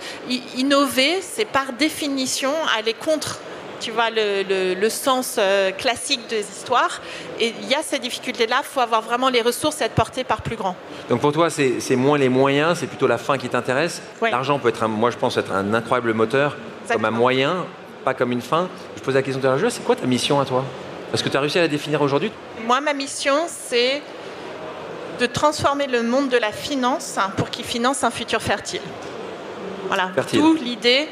innover, 0.58 1.22
c'est 1.22 1.46
par 1.46 1.74
définition 1.74 2.52
aller 2.78 2.94
contre 2.94 3.40
tu 3.82 3.92
vois, 3.92 4.10
le, 4.12 4.90
sens 4.90 5.38
euh, 5.40 5.72
classique 5.72 6.22
des 6.30 6.42
histoires. 6.42 7.02
Et 7.40 7.54
il 7.64 7.68
y 7.68 7.74
a 7.74 7.82
ces 7.82 8.00
difficultés-là, 8.00 8.58
il 8.60 8.66
faut 8.66 8.80
avoir 8.80 9.02
vraiment 9.02 9.30
les 9.30 9.42
ressources 9.42 9.82
et 9.82 9.86
être 9.86 9.96
porté 9.96 10.24
par 10.24 10.42
plus 10.42 10.56
grand. 10.56 10.76
Donc 11.10 11.20
pour 11.20 11.32
toi, 11.32 11.50
c'est 11.50 11.96
moins 11.96 12.18
les 12.18 12.30
moyens, 12.30 12.78
c'est 12.80 12.88
plutôt 12.88 13.08
la 13.08 13.18
fin 13.18 13.38
qui 13.38 13.50
t'intéresse. 13.50 14.02
L'argent 14.22 14.60
peut 14.60 14.70
être, 14.70 14.88
moi 14.88 15.10
je 15.10 15.18
pense, 15.18 15.36
être 15.38 15.52
un 15.52 15.74
incroyable 15.74 16.14
moteur, 16.14 16.56
comme 16.90 17.06
un 17.06 17.12
moyen, 17.12 17.66
pas 18.06 18.14
comme 18.14 18.32
une 18.32 18.42
fin. 18.42 18.70
Je 18.96 19.02
pose 19.02 19.16
la 19.16 19.24
question 19.24 19.42
de 19.42 19.48
la 19.48 19.70
c'est 19.70 19.84
quoi 19.84 19.96
ta 19.96 20.06
mission 20.06 20.40
à 20.40 20.46
toi? 20.46 20.64
Est-ce 21.14 21.24
que 21.24 21.30
tu 21.30 21.38
as 21.38 21.42
réussi 21.42 21.58
à 21.58 21.62
la 21.62 21.68
définir 21.68 22.02
aujourd'hui 22.02 22.32
Moi, 22.66 22.80
ma 22.82 22.94
mission, 22.94 23.36
c'est 23.48 24.02
de 25.20 25.26
transformer 25.26 25.88
le 25.88 26.04
monde 26.04 26.30
de 26.30 26.38
la 26.38 26.52
finance 26.52 27.18
pour 27.38 27.50
qu'il 27.50 27.66
finance 27.66 28.04
un 28.04 28.12
futur 28.12 28.42
fertile. 28.42 28.82
Voilà, 29.88 30.12
d'où 30.34 30.54
l'idée 30.56 31.10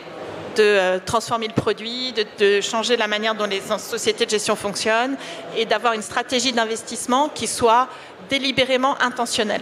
de 0.56 0.64
euh, 0.64 1.00
transformer 1.06 1.47
le 1.47 1.54
produit, 1.54 2.14
de, 2.39 2.62
changer 2.62 2.97
la 2.97 3.08
manière 3.08 3.36
dont 3.36 3.45
les 3.45 3.62
sociétés 3.78 4.26
de 4.26 4.32
gestion 4.32 4.56
fonctionnent 4.56 5.16
et 5.56 5.66
d'avoir 5.66 5.93
une 5.93 6.02
stratégie 6.02 6.54
d'investissement 6.54 7.30
qui 7.30 7.45
soit 7.45 7.88
délibérément 8.30 9.00
intentionnelle. 9.02 9.62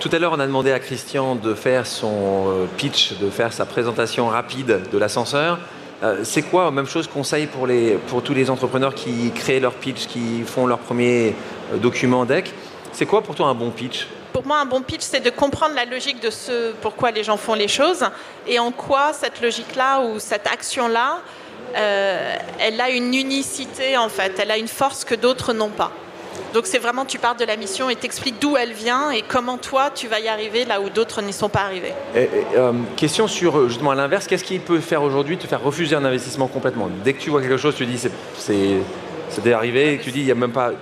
Tout 0.00 0.10
à 0.12 0.18
l'heure, 0.18 0.32
on 0.32 0.40
a 0.40 0.46
demandé 0.46 0.72
à 0.72 0.78
Christian 0.78 1.36
de 1.36 1.54
faire 1.54 1.86
son 1.86 2.48
euh, 2.48 2.66
pitch, 2.76 3.14
de 3.18 3.30
faire 3.30 3.52
sa 3.52 3.66
présentation 3.66 4.28
rapide 4.28 4.82
de 4.90 4.98
l'ascenseur. 4.98 5.58
Euh, 6.02 6.24
c'est 6.24 6.42
quoi, 6.42 6.70
même 6.70 6.86
chose, 6.86 7.06
conseil 7.06 7.46
pour, 7.46 7.66
les, 7.66 7.92
pour 8.08 8.22
tous 8.22 8.34
les 8.34 8.50
entrepreneurs 8.50 8.94
qui 8.94 9.30
créent 9.34 9.60
leur 9.60 9.74
pitch, 9.74 10.06
qui 10.06 10.42
font 10.42 10.66
leur 10.66 10.78
premier 10.78 11.34
euh, 11.72 11.78
document 11.78 12.24
deck 12.24 12.52
C'est 12.92 13.06
quoi 13.06 13.22
pour 13.22 13.34
toi 13.34 13.48
un 13.48 13.54
bon 13.54 13.70
pitch? 13.70 14.06
Pour 14.32 14.46
moi, 14.46 14.58
un 14.58 14.66
bon 14.66 14.82
pitch, 14.82 15.00
c'est 15.00 15.20
de 15.20 15.30
comprendre 15.30 15.74
la 15.74 15.86
logique 15.86 16.20
de 16.20 16.28
ce 16.28 16.72
pourquoi 16.82 17.10
les 17.10 17.24
gens 17.24 17.38
font 17.38 17.54
les 17.54 17.68
choses 17.68 18.04
et 18.46 18.58
en 18.58 18.70
quoi 18.72 19.14
cette 19.14 19.40
logique-là 19.40 20.02
ou 20.02 20.18
cette 20.18 20.46
action-là, 20.46 21.20
euh, 21.74 22.36
elle 22.60 22.78
a 22.80 22.90
une 22.90 23.14
unicité 23.14 23.96
en 23.96 24.10
fait, 24.10 24.38
elle 24.38 24.50
a 24.50 24.58
une 24.58 24.68
force 24.68 25.04
que 25.04 25.14
d'autres 25.14 25.54
n'ont 25.54 25.70
pas. 25.70 25.92
Donc 26.54 26.66
c'est 26.66 26.78
vraiment, 26.78 27.04
tu 27.04 27.18
parles 27.18 27.36
de 27.36 27.44
la 27.44 27.56
mission 27.56 27.90
et 27.90 27.96
t'expliques 27.96 28.40
d'où 28.40 28.56
elle 28.56 28.72
vient 28.72 29.10
et 29.10 29.22
comment 29.22 29.58
toi 29.58 29.90
tu 29.94 30.08
vas 30.08 30.20
y 30.20 30.28
arriver 30.28 30.64
là 30.64 30.80
où 30.80 30.88
d'autres 30.88 31.22
n'y 31.22 31.32
sont 31.32 31.48
pas 31.48 31.60
arrivés. 31.60 31.92
Euh, 32.16 32.72
question 32.96 33.28
sur 33.28 33.58
euh, 33.58 33.68
justement 33.68 33.90
à 33.90 33.94
l'inverse, 33.94 34.26
qu'est-ce 34.26 34.44
qui 34.44 34.58
peut 34.58 34.80
faire 34.80 35.02
aujourd'hui 35.02 35.36
te 35.36 35.46
faire 35.46 35.62
refuser 35.62 35.96
un 35.96 36.04
investissement 36.04 36.46
complètement? 36.46 36.88
Dès 37.04 37.12
que 37.12 37.20
tu 37.20 37.30
vois 37.30 37.42
quelque 37.42 37.56
chose, 37.56 37.74
tu 37.74 37.86
dis 37.86 38.02
c'est 38.38 39.52
arrivé 39.52 39.94
et 39.94 39.98
tu 39.98 40.10
dis 40.10 40.20
il 40.20 40.24
n'y 40.24 40.30
a 40.30 40.34
même 40.34 40.52
pas. 40.52 40.72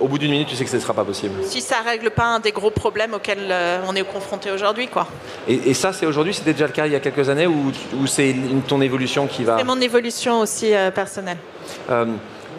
au 0.00 0.08
bout 0.08 0.18
d'une 0.18 0.30
minute, 0.30 0.48
tu 0.48 0.56
sais 0.56 0.64
que 0.64 0.70
ce 0.70 0.76
ne 0.76 0.80
sera 0.80 0.94
pas 0.94 1.04
possible. 1.04 1.34
Si 1.44 1.60
ça 1.60 1.82
règle 1.84 2.10
pas 2.10 2.24
un 2.24 2.40
des 2.40 2.52
gros 2.52 2.70
problèmes 2.70 3.14
auxquels 3.14 3.48
euh, 3.50 3.80
on 3.86 3.94
est 3.94 4.04
confronté 4.04 4.50
aujourd'hui, 4.50 4.88
quoi. 4.88 5.06
Et, 5.46 5.74
ça, 5.74 5.92
c'est 5.92 6.06
aujourd'hui, 6.06 6.32
c'était 6.32 6.52
déjà 6.52 6.66
le 6.66 6.72
cas 6.72 6.86
il 6.86 6.92
y 6.92 6.96
a 6.96 7.00
quelques 7.00 7.28
années 7.28 7.46
ou, 7.46 7.72
c'est 8.06 8.34
ton 8.66 8.80
évolution 8.80 9.26
qui 9.26 9.44
va? 9.44 9.58
C'est 9.58 9.64
mon 9.64 9.80
évolution 9.80 10.40
aussi 10.40 10.72
personnelle 10.94 11.38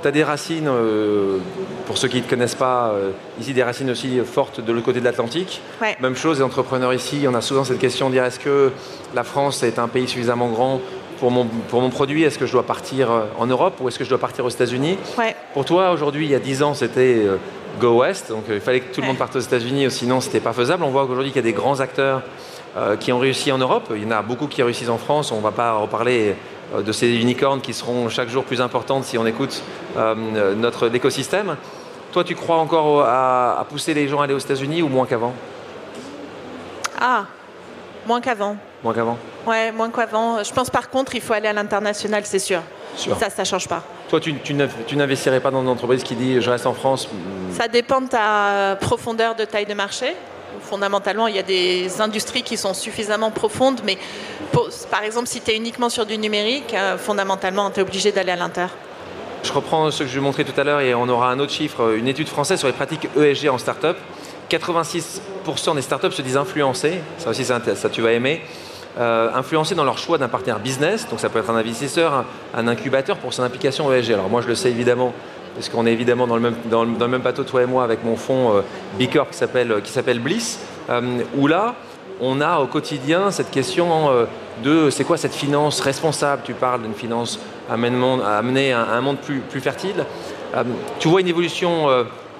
tu 0.04 0.08
as 0.10 0.12
des 0.12 0.24
racines, 0.24 0.68
euh, 0.68 1.38
pour 1.88 1.98
ceux 1.98 2.10
qui 2.10 2.18
ne 2.18 2.22
te 2.24 2.30
connaissent 2.30 2.56
pas, 2.56 2.90
euh, 2.90 3.12
ici 3.40 3.54
des 3.54 3.64
racines 3.64 3.90
aussi 3.90 4.20
fortes 4.20 4.60
de 4.60 4.72
l'autre 4.72 4.86
côté 4.86 5.00
de 5.00 5.06
l'Atlantique. 5.06 5.62
Même 6.02 6.16
chose, 6.16 6.38
les 6.38 6.44
entrepreneurs 6.44 6.94
ici, 6.94 7.26
on 7.28 7.34
a 7.34 7.42
souvent 7.42 7.64
cette 7.64 7.80
question 7.80 8.10
de 8.10 8.16
dire 8.16 8.26
est-ce 8.26 8.40
que 8.40 8.72
la 9.16 9.24
France 9.24 9.64
est 9.64 9.80
un 9.80 9.88
pays 9.88 10.08
suffisamment 10.08 10.50
grand 10.50 10.82
pour 11.20 11.32
mon, 11.32 11.46
pour 11.46 11.82
mon 11.82 11.90
produit? 11.90 12.24
Est-ce 12.24 12.38
que 12.38 12.46
je 12.46 12.52
dois 12.52 12.64
partir 12.64 13.10
euh, 13.10 13.22
en 13.40 13.48
Europe 13.48 13.76
ou 13.80 13.88
est-ce 13.88 13.98
que 13.98 14.04
je 14.04 14.10
dois 14.10 14.20
partir 14.20 14.44
aux 14.44 14.50
États-Unis? 14.50 14.98
Pour 15.54 15.64
toi, 15.64 15.92
aujourd'hui, 15.92 16.26
il 16.26 16.32
y 16.32 16.36
a 16.36 16.40
10 16.40 16.64
ans, 16.64 16.74
c'était 16.74 17.26
Go 17.80 18.02
West, 18.02 18.30
donc 18.30 18.44
il 18.50 18.60
fallait 18.60 18.82
que 18.82 18.94
tout 18.94 19.02
le 19.02 19.08
monde 19.08 19.18
parte 19.18 19.36
aux 19.38 19.40
États-Unis, 19.40 19.90
sinon 19.90 20.20
c'était 20.20 20.42
pas 20.42 20.54
faisable. 20.54 20.84
On 20.84 20.90
voit 20.90 21.08
qu'aujourd'hui, 21.08 21.32
il 21.32 21.36
y 21.36 21.40
a 21.40 21.44
des 21.44 21.54
grands 21.54 21.80
acteurs 21.80 22.24
qui 23.00 23.12
ont 23.12 23.20
réussi 23.20 23.52
en 23.52 23.60
Europe. 23.60 23.92
Il 23.96 24.04
y 24.04 24.06
en 24.06 24.12
a 24.12 24.24
beaucoup 24.24 24.48
qui 24.48 24.64
réussissent 24.64 24.90
en 24.90 24.98
France. 24.98 25.32
On 25.32 25.38
ne 25.38 25.44
va 25.44 25.52
pas 25.52 25.74
reparler 25.74 26.30
euh, 26.30 26.34
de 26.82 26.92
ces 26.92 27.16
unicornes 27.16 27.62
qui 27.62 27.74
seront 27.74 28.10
chaque 28.10 28.30
jour 28.30 28.44
plus 28.44 28.62
importantes 28.62 29.04
si 29.04 29.18
on 29.18 29.26
écoute 29.26 29.62
euh, 29.98 30.56
notre 30.56 30.94
écosystème. 30.94 31.56
Toi, 32.12 32.24
tu 32.24 32.36
crois 32.36 32.58
encore 32.58 33.04
à, 33.08 33.66
pousser 33.70 33.94
les 33.94 34.08
gens 34.08 34.22
à 34.22 34.26
aller 34.26 34.34
aux 34.34 34.40
États-Unis 34.40 34.82
ou 34.82 34.88
moins 34.88 35.06
qu'avant? 35.06 35.34
Ah, 37.00 37.26
moins 38.06 38.22
qu'avant. 38.22 38.56
Moins 38.84 38.94
qu'avant? 38.94 39.18
Ouais, 39.48 39.72
moins 39.72 39.90
qu'avant. 39.90 40.44
Je 40.44 40.54
pense 40.54 40.70
par 40.70 40.90
contre, 40.90 41.16
il 41.16 41.22
faut 41.22 41.34
aller 41.34 41.48
à 41.48 41.54
l'international, 41.54 42.24
c'est 42.26 42.40
sûr. 42.40 42.62
Ça, 42.96 43.30
ça 43.30 43.42
ne 43.42 43.48
change 43.48 43.68
pas. 43.68 43.82
Toi, 44.10 44.20
tu, 44.20 44.36
tu 44.40 44.96
n'investirais 44.96 45.40
pas 45.40 45.50
dans 45.50 45.62
une 45.62 45.70
entreprise 45.70 46.04
qui 46.04 46.16
dit 46.16 46.40
je 46.40 46.50
reste 46.52 46.68
en 46.68 46.74
France 46.74 47.10
Ça 47.52 47.68
dépend 47.68 48.02
de 48.02 48.08
ta 48.08 48.78
profondeur 48.80 49.34
de 49.36 49.46
taille 49.46 49.66
de 49.66 49.74
marché 49.74 50.14
fondamentalement, 50.64 51.28
il 51.28 51.36
y 51.36 51.40
a 51.40 51.44
des 51.44 52.02
industries 52.02 52.44
qui 52.44 52.58
sont 52.58 52.74
suffisamment 52.74 53.32
profondes, 53.32 53.82
mais 53.84 53.98
par 54.92 55.04
exemple, 55.04 55.28
si 55.28 55.42
tu 55.42 55.52
es 55.52 55.58
uniquement 55.58 55.90
sur 55.90 56.06
du 56.06 56.18
numérique, 56.18 56.74
euh, 56.74 56.98
fondamentalement, 56.98 57.72
tu 57.72 57.80
es 57.80 57.84
obligé 57.84 58.12
d'aller 58.12 58.32
à 58.32 58.36
l'inter. 58.36 58.68
Je 59.44 59.52
reprends 59.52 59.92
ce 59.92 60.04
que 60.04 60.10
je 60.10 60.20
montrais 60.20 60.44
tout 60.44 60.60
à 60.60 60.64
l'heure 60.64 60.80
et 60.80 60.94
on 60.96 61.10
aura 61.10 61.30
un 61.32 61.40
autre 61.40 61.52
chiffre, 61.52 61.96
une 61.98 62.08
étude 62.08 62.28
française 62.28 62.60
sur 62.60 62.68
les 62.68 62.74
pratiques 62.74 63.10
ESG 63.18 63.50
en 63.50 63.58
start-up. 63.58 63.98
86% 64.50 65.76
des 65.76 65.82
startups 65.82 66.12
se 66.12 66.22
disent 66.22 66.38
influencées, 66.38 67.00
ça 67.18 67.32
aussi 67.32 67.44
ça, 67.44 67.60
tu 67.92 68.02
vas 68.02 68.12
aimer. 68.12 68.42
euh, 69.00 69.32
influencés 69.34 69.74
dans 69.74 69.84
leur 69.84 69.98
choix 69.98 70.20
d'un 70.20 70.28
partenaire 70.28 70.60
business. 70.60 71.08
Donc 71.10 71.20
ça 71.20 71.30
peut 71.30 71.40
être 71.40 71.50
un 71.50 71.56
investisseur, 71.56 72.26
un, 72.54 72.68
incubateur 72.68 73.18
pour 73.18 73.34
son 73.34 73.44
implication 73.44 73.92
ESG. 73.92 74.14
Alors 74.14 74.30
moi 74.30 74.42
je 74.42 74.48
le 74.48 74.56
sais 74.56 74.70
évidemment, 74.70 75.14
parce 75.56 75.68
qu'on 75.70 75.88
est 75.88 75.92
évidemment 75.92 76.28
dans 76.28 76.38
le, 76.38 77.08
même, 77.08 77.22
bateau, 77.22 77.44
toi 77.44 77.64
et 77.64 77.66
moi, 77.66 77.84
avec 77.84 78.04
mon 78.04 78.16
fonds 78.16 78.58
euh, 78.58 78.62
B 79.00 79.12
Corp 79.12 79.32
qui 79.32 79.38
s'appelle 79.38 80.20
Bliss, 80.20 80.60
où 81.36 81.48
là, 81.48 81.76
on 82.22 82.42
a 82.42 82.60
au 82.60 82.68
quotidien 82.68 83.32
cette 83.32 83.52
question 83.52 84.28
de 84.64 84.90
c'est 84.90 85.04
quoi 85.04 85.18
cette 85.18 85.34
finance 85.34 85.80
responsable? 85.82 86.42
Tu 86.46 86.54
parles 86.54 86.82
d'une 86.82 86.94
finance 86.94 87.40
à 87.70 87.74
amener 87.74 88.74
à 88.74 88.82
un 88.92 89.02
monde 89.02 89.18
plus, 89.18 89.40
plus 89.40 89.62
fertile. 89.62 90.06
tu 91.00 91.08
vois 91.08 91.22
une 91.22 91.28
évolution 91.28 91.88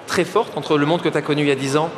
très 0.06 0.24
forte 0.24 0.56
entre 0.56 0.78
le 0.78 0.86
monde 0.86 1.02
que 1.02 1.08
tu 1.08 1.16
as 1.16 1.22
connu 1.22 1.42
il 1.42 1.48
y 1.48 1.52
a 1.52 1.56
10 1.56 1.76
ans 1.76 1.90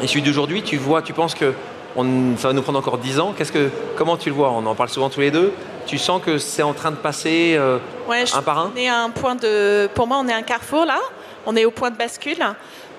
et 0.00 0.06
celui 0.06 0.22
d'aujourd'hui. 0.22 0.62
Tu 0.62 0.76
vois, 0.76 1.02
tu 1.02 1.12
penses 1.12 1.34
que 1.34 1.52
ça 1.94 2.48
va 2.48 2.52
nous 2.52 2.62
prendre 2.62 2.78
encore 2.78 2.98
10 2.98 3.20
ans. 3.20 3.34
que, 3.36 3.70
comment 3.96 4.16
tu 4.16 4.30
le 4.30 4.34
vois? 4.34 4.50
On 4.50 4.64
en 4.66 4.74
parle 4.74 4.88
souvent 4.88 5.10
tous 5.10 5.20
les 5.20 5.30
deux. 5.30 5.52
Tu 5.86 5.98
sens 5.98 6.22
que 6.24 6.38
c'est 6.38 6.62
en 6.62 6.72
train 6.72 6.90
de 6.90 6.96
passer 6.96 7.54
euh, 7.56 7.78
un 8.08 8.42
par 8.42 8.58
un? 8.58 8.72
on 8.74 8.78
est 8.78 8.88
un 8.88 9.10
point 9.10 9.34
de, 9.34 9.88
Pour 9.94 10.06
moi, 10.06 10.18
on 10.22 10.28
est 10.28 10.32
un 10.32 10.42
carrefour 10.42 10.84
là. 10.84 10.98
On 11.46 11.56
est 11.56 11.64
au 11.64 11.70
point 11.70 11.90
de 11.90 11.96
bascule 11.96 12.44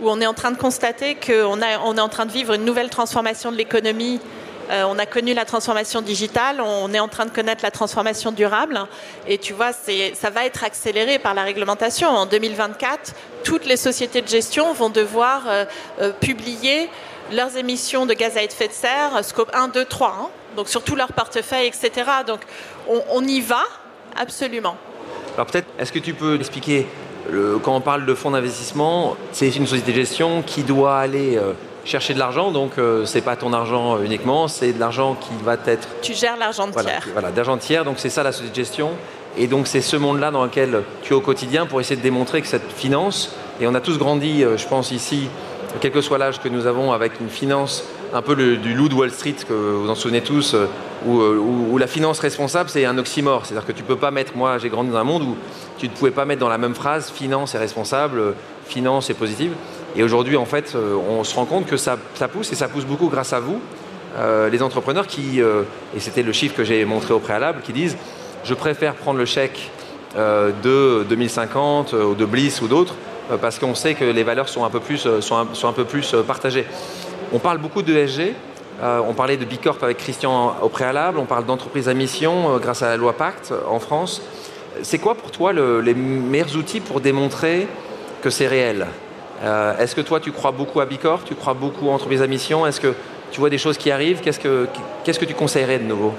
où 0.02 0.10
on 0.10 0.20
est 0.22 0.26
en 0.26 0.34
train 0.34 0.52
de 0.52 0.58
constater 0.58 1.16
qu'on 1.16 1.60
on 1.62 1.98
est 1.98 2.02
en 2.02 2.10
train 2.10 2.26
de 2.26 2.32
vivre 2.32 2.54
une 2.54 2.66
nouvelle 2.66 2.90
transformation 2.90 3.52
de 3.52 3.58
l'économie 3.58 4.20
euh, 4.70 4.84
on 4.88 4.98
a 4.98 5.06
connu 5.06 5.34
la 5.34 5.46
transformation 5.46 6.02
digitale, 6.02 6.62
on 6.62 6.94
est 6.94 7.00
en 7.00 7.08
train 7.08 7.26
de 7.26 7.32
connaître 7.32 7.64
la 7.64 7.72
transformation 7.72 8.32
durable. 8.32 8.80
Et 9.28 9.38
tu 9.38 9.54
vois, 9.54 9.72
ça 9.74 10.30
va 10.30 10.46
être 10.46 10.64
accéléré 10.64 11.20
par 11.20 11.34
la 11.34 11.44
réglementation. 11.44 12.08
En 12.08 12.26
2024, 12.26 13.14
toutes 13.44 13.66
les 13.66 13.78
sociétés 13.78 14.22
de 14.22 14.28
gestion 14.28 14.74
vont 14.74 14.90
devoir 14.90 15.44
euh, 15.48 15.66
euh, 16.00 16.12
publier 16.12 16.90
leurs 17.32 17.58
émissions 17.58 18.06
de 18.06 18.14
gaz 18.14 18.38
à 18.38 18.44
effet 18.44 18.68
de 18.68 18.74
serre, 18.74 19.24
scope 19.24 19.52
1, 19.54 19.70
2, 19.70 19.86
3, 19.86 20.32
donc 20.56 20.70
sur 20.70 20.84
tout 20.84 20.96
leur 20.96 21.12
portefeuille, 21.14 21.68
etc. 21.68 21.92
Donc 22.28 22.42
on, 22.88 23.24
y 23.24 23.42
va 23.42 23.64
absolument. 24.16 24.76
Alors 25.36 25.48
peut-être, 25.48 25.68
est-ce 25.80 25.92
que 25.92 26.00
tu 26.00 26.14
peux 26.14 26.36
expliquer, 26.36 26.86
quand 27.64 27.76
on 27.76 27.82
parle 27.82 28.06
de 28.06 28.14
fonds 28.14 28.32
d'investissement, 28.32 29.16
c'est 29.32 29.50
une 29.56 29.68
société 29.68 29.92
de 29.92 29.98
gestion 29.98 30.42
qui 30.42 30.64
doit 30.64 30.98
aller 30.98 31.40
chercher 31.86 32.14
de 32.14 32.20
l'argent, 32.20 32.52
donc 32.52 32.78
euh, 32.78 33.06
c'est 33.06 33.22
pas 33.22 33.36
ton 33.36 33.54
argent 33.54 33.98
euh, 33.98 34.04
uniquement, 34.04 34.48
c'est 34.48 34.74
de 34.74 34.80
l'argent 34.80 35.16
qui 35.20 35.32
va 35.44 35.56
être. 35.66 35.88
Tu 36.02 36.14
gères 36.14 36.38
l'argent 36.38 36.68
de 36.68 36.72
tiers. 36.72 37.08
Voilà, 37.14 37.32
d'argent 37.32 37.58
tiers, 37.58 37.86
donc 37.86 37.96
c'est 37.98 38.10
ça 38.10 38.24
la 38.24 38.32
société 38.32 38.52
de 38.52 38.56
gestion. 38.56 38.92
Et 39.38 39.48
donc 39.48 39.68
c'est 39.68 39.82
ce 39.82 39.98
monde-là 39.98 40.30
dans 40.30 40.44
lequel 40.44 40.84
tu 41.02 41.14
es 41.14 41.16
au 41.16 41.22
quotidien 41.22 41.66
pour 41.66 41.82
essayer 41.82 41.96
de 41.96 42.02
démontrer 42.02 42.42
que 42.42 42.48
cette 42.48 42.72
finance, 42.72 43.36
et 43.60 43.68
on 43.68 43.74
a 43.74 43.82
tous 43.82 43.98
grandi, 43.98 44.44
euh, 44.44 44.58
je 44.58 44.68
pense 44.68 44.92
ici, 44.92 45.28
quel 45.82 45.92
que 45.92 46.02
soit 46.02 46.20
l'âge 46.20 46.40
que 46.40 46.50
nous 46.50 46.68
avons, 46.68 46.92
avec 46.92 47.20
une 47.20 47.30
finance 47.30 47.84
un 48.14 48.22
peu 48.22 48.36
du 48.36 48.76
loup 48.76 48.90
de 48.90 48.94
Wall 48.94 49.10
Street, 49.10 49.36
que 49.48 49.54
vous 49.54 49.90
en 49.90 49.96
souvenez 49.96 50.22
tous, 50.22 50.56
où, 51.08 51.20
où 51.20 51.78
la 51.80 51.88
finance 51.88 52.20
responsable, 52.20 52.70
c'est 52.70 52.86
un 52.86 53.00
oxymore. 53.00 53.44
C'est-à-dire 53.44 53.66
que 53.66 53.72
tu 53.72 53.82
peux 53.82 53.96
pas 53.96 54.12
mettre, 54.12 54.38
moi 54.38 54.60
j'ai 54.60 54.70
grandi 54.70 54.92
dans 54.92 54.98
un 54.98 55.04
monde 55.04 55.24
où 55.24 55.36
tu 55.78 55.88
ne 55.88 55.94
pouvais 55.94 56.12
pas 56.12 56.26
mettre 56.26 56.40
dans 56.40 56.50
la 56.50 56.58
même 56.58 56.76
phrase 56.76 57.12
finance 57.12 57.56
et 57.56 57.58
responsable, 57.58 58.36
finance 58.66 59.10
et 59.10 59.14
positive. 59.14 59.54
Et 59.96 60.04
aujourd'hui, 60.04 60.38
en 60.38 60.46
fait, 60.46 60.74
euh, 60.76 60.96
on 60.96 61.24
se 61.24 61.36
rend 61.36 61.46
compte 61.46 61.68
que 61.68 61.78
ça, 61.78 61.98
pousse 62.32 62.52
et 62.52 62.56
ça 62.56 62.68
pousse 62.68 62.86
beaucoup 62.86 63.10
grâce 63.10 63.34
à 63.34 63.40
vous, 63.40 63.60
euh, 64.18 64.50
les 64.50 64.62
entrepreneurs 64.62 65.08
qui, 65.08 65.42
euh, 65.42 65.64
et 65.96 66.00
c'était 66.00 66.24
le 66.24 66.32
chiffre 66.32 66.56
que 66.56 66.64
j'ai 66.64 66.84
montré 66.86 67.14
au 67.14 67.20
préalable, 67.20 67.62
qui 67.64 67.74
disent 67.74 67.98
je 68.44 68.54
préfère 68.54 68.96
prendre 68.96 69.20
le 69.20 69.26
chèque 69.26 69.70
de 70.16 71.04
2050 71.10 71.94
ou 71.94 72.14
de 72.14 72.26
Bliss 72.26 72.62
ou 72.62 72.68
d'autres 72.68 72.94
parce 73.42 73.58
qu'on 73.58 73.74
sait 73.74 73.96
que 73.96 74.04
les 74.04 74.24
valeurs 74.24 74.48
sont 74.48 74.64
un 74.64 74.70
peu 74.70 74.82
plus, 74.82 75.08
sont 75.22 75.38
un, 75.38 75.72
peu 75.72 75.86
plus 75.86 76.14
partagées. 76.28 76.68
On 77.32 77.40
parle 77.40 77.58
beaucoup 77.58 77.82
de 77.82 77.96
SG, 77.96 78.36
on 78.84 79.14
parlait 79.14 79.38
de 79.38 79.46
Bicorp 79.46 79.78
avec 79.82 79.98
Christian 79.98 80.58
au 80.62 80.68
préalable, 80.68 81.18
on 81.20 81.26
parle 81.26 81.46
d'entreprise 81.46 81.88
à 81.88 81.94
mission 81.94 82.60
grâce 82.60 82.84
à 82.84 82.90
la 82.90 82.98
loi 82.98 83.14
Pacte 83.14 83.54
en 83.68 83.80
France. 83.80 84.22
C'est 84.82 84.98
quoi 84.98 85.16
pour 85.16 85.32
toi 85.32 85.54
les 85.54 85.94
meilleurs 85.94 86.56
outils 86.56 86.80
pour 86.80 87.00
démontrer 87.00 87.68
que 88.22 88.30
c'est 88.30 88.48
réel 88.48 88.88
euh, 89.44 89.78
est-ce 89.78 89.96
que 89.96 90.02
toi, 90.02 90.20
tu 90.20 90.32
crois 90.32 90.52
beaucoup 90.52 90.80
à 90.80 90.86
Bicorp 90.86 91.24
Tu 91.26 91.36
crois 91.36 91.54
beaucoup 91.54 91.90
en 91.90 91.96
entreprise 91.96 92.22
à 92.22 92.28
mission? 92.28 92.66
Est-ce 92.66 92.80
que 92.80 92.94
tu 93.32 93.40
vois 93.40 93.50
des 93.50 93.58
choses 93.58 93.78
qui 93.78 93.92
arrivent? 93.92 94.22
Qu'est-ce 94.22 94.40
que, 94.40 95.26
tu 95.26 95.34
conseillerais 95.34 95.80
de 95.80 95.84
nouveau? 95.84 96.14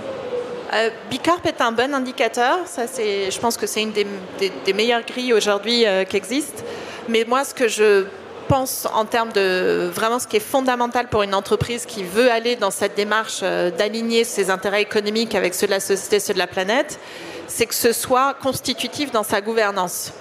Euh, 0.74 0.90
Bicorp 1.10 1.40
est 1.46 1.60
un 1.60 1.72
bon 1.72 1.94
indicateur. 1.94 2.58
Ça, 2.66 2.84
je 2.86 3.38
pense 3.38 3.56
que 3.56 3.66
c'est 3.66 3.82
une 3.82 3.92
des, 3.92 4.72
meilleures 4.74 5.04
grilles 5.06 5.32
aujourd'hui 5.32 5.86
euh, 5.86 6.04
qui 6.04 6.16
existent. 6.16 6.62
Mais 7.08 7.24
moi, 7.26 7.44
ce 7.44 7.54
que 7.54 7.68
je 7.68 8.04
pense 8.48 8.86
en 8.92 9.06
termes 9.06 9.32
de 9.32 9.90
vraiment 9.94 10.18
ce 10.18 10.26
qui 10.26 10.36
est 10.36 10.40
fondamental 10.40 11.08
pour 11.08 11.22
une 11.22 11.34
entreprise 11.34 11.86
qui 11.86 12.04
veut 12.04 12.30
aller 12.30 12.56
dans 12.56 12.70
cette 12.70 12.94
démarche 12.94 13.40
d'aligner 13.40 14.24
ses 14.24 14.50
intérêts 14.50 14.82
économiques 14.82 15.34
avec 15.34 15.54
ceux 15.54 15.66
de 15.66 15.72
la 15.72 15.80
société, 15.80 16.20
ceux 16.20 16.34
de 16.34 16.38
la 16.38 16.46
planète, 16.46 16.98
c'est 17.46 17.66
que 17.66 17.74
ce 17.74 17.92
soit 17.92 18.34
constitutif 18.34 19.10
dans 19.10 19.22
sa 19.22 19.40
gouvernance. 19.40 20.12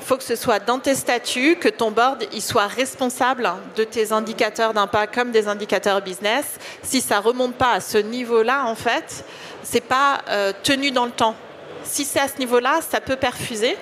Il 0.00 0.06
faut 0.06 0.16
que 0.16 0.24
ce 0.24 0.34
soit 0.34 0.58
dans 0.58 0.80
tes 0.80 0.96
statuts, 0.96 1.56
que 1.56 1.68
ton 1.68 1.92
board 1.92 2.24
il 2.32 2.42
soit 2.42 2.66
responsable 2.66 3.48
de 3.76 3.84
tes 3.84 4.10
indicateurs 4.10 4.74
d'impact 4.74 5.14
comme 5.14 5.30
des 5.30 5.46
indicateurs 5.46 6.02
business. 6.02 6.44
Si 6.82 7.00
ça 7.00 7.20
remonte 7.20 7.54
pas 7.54 7.72
à 7.74 7.80
ce 7.80 7.98
niveau-là, 7.98 8.64
en 8.66 8.74
fait, 8.74 9.24
c'est 9.62 9.80
pas 9.80 10.20
euh, 10.28 10.52
tenu 10.64 10.90
dans 10.90 11.04
le 11.04 11.12
temps. 11.12 11.36
Si 11.84 12.04
c'est 12.04 12.20
à 12.20 12.28
ce 12.28 12.38
niveau-là, 12.38 12.80
ça 12.88 13.00
peut 13.00 13.16
perfuser, 13.16 13.76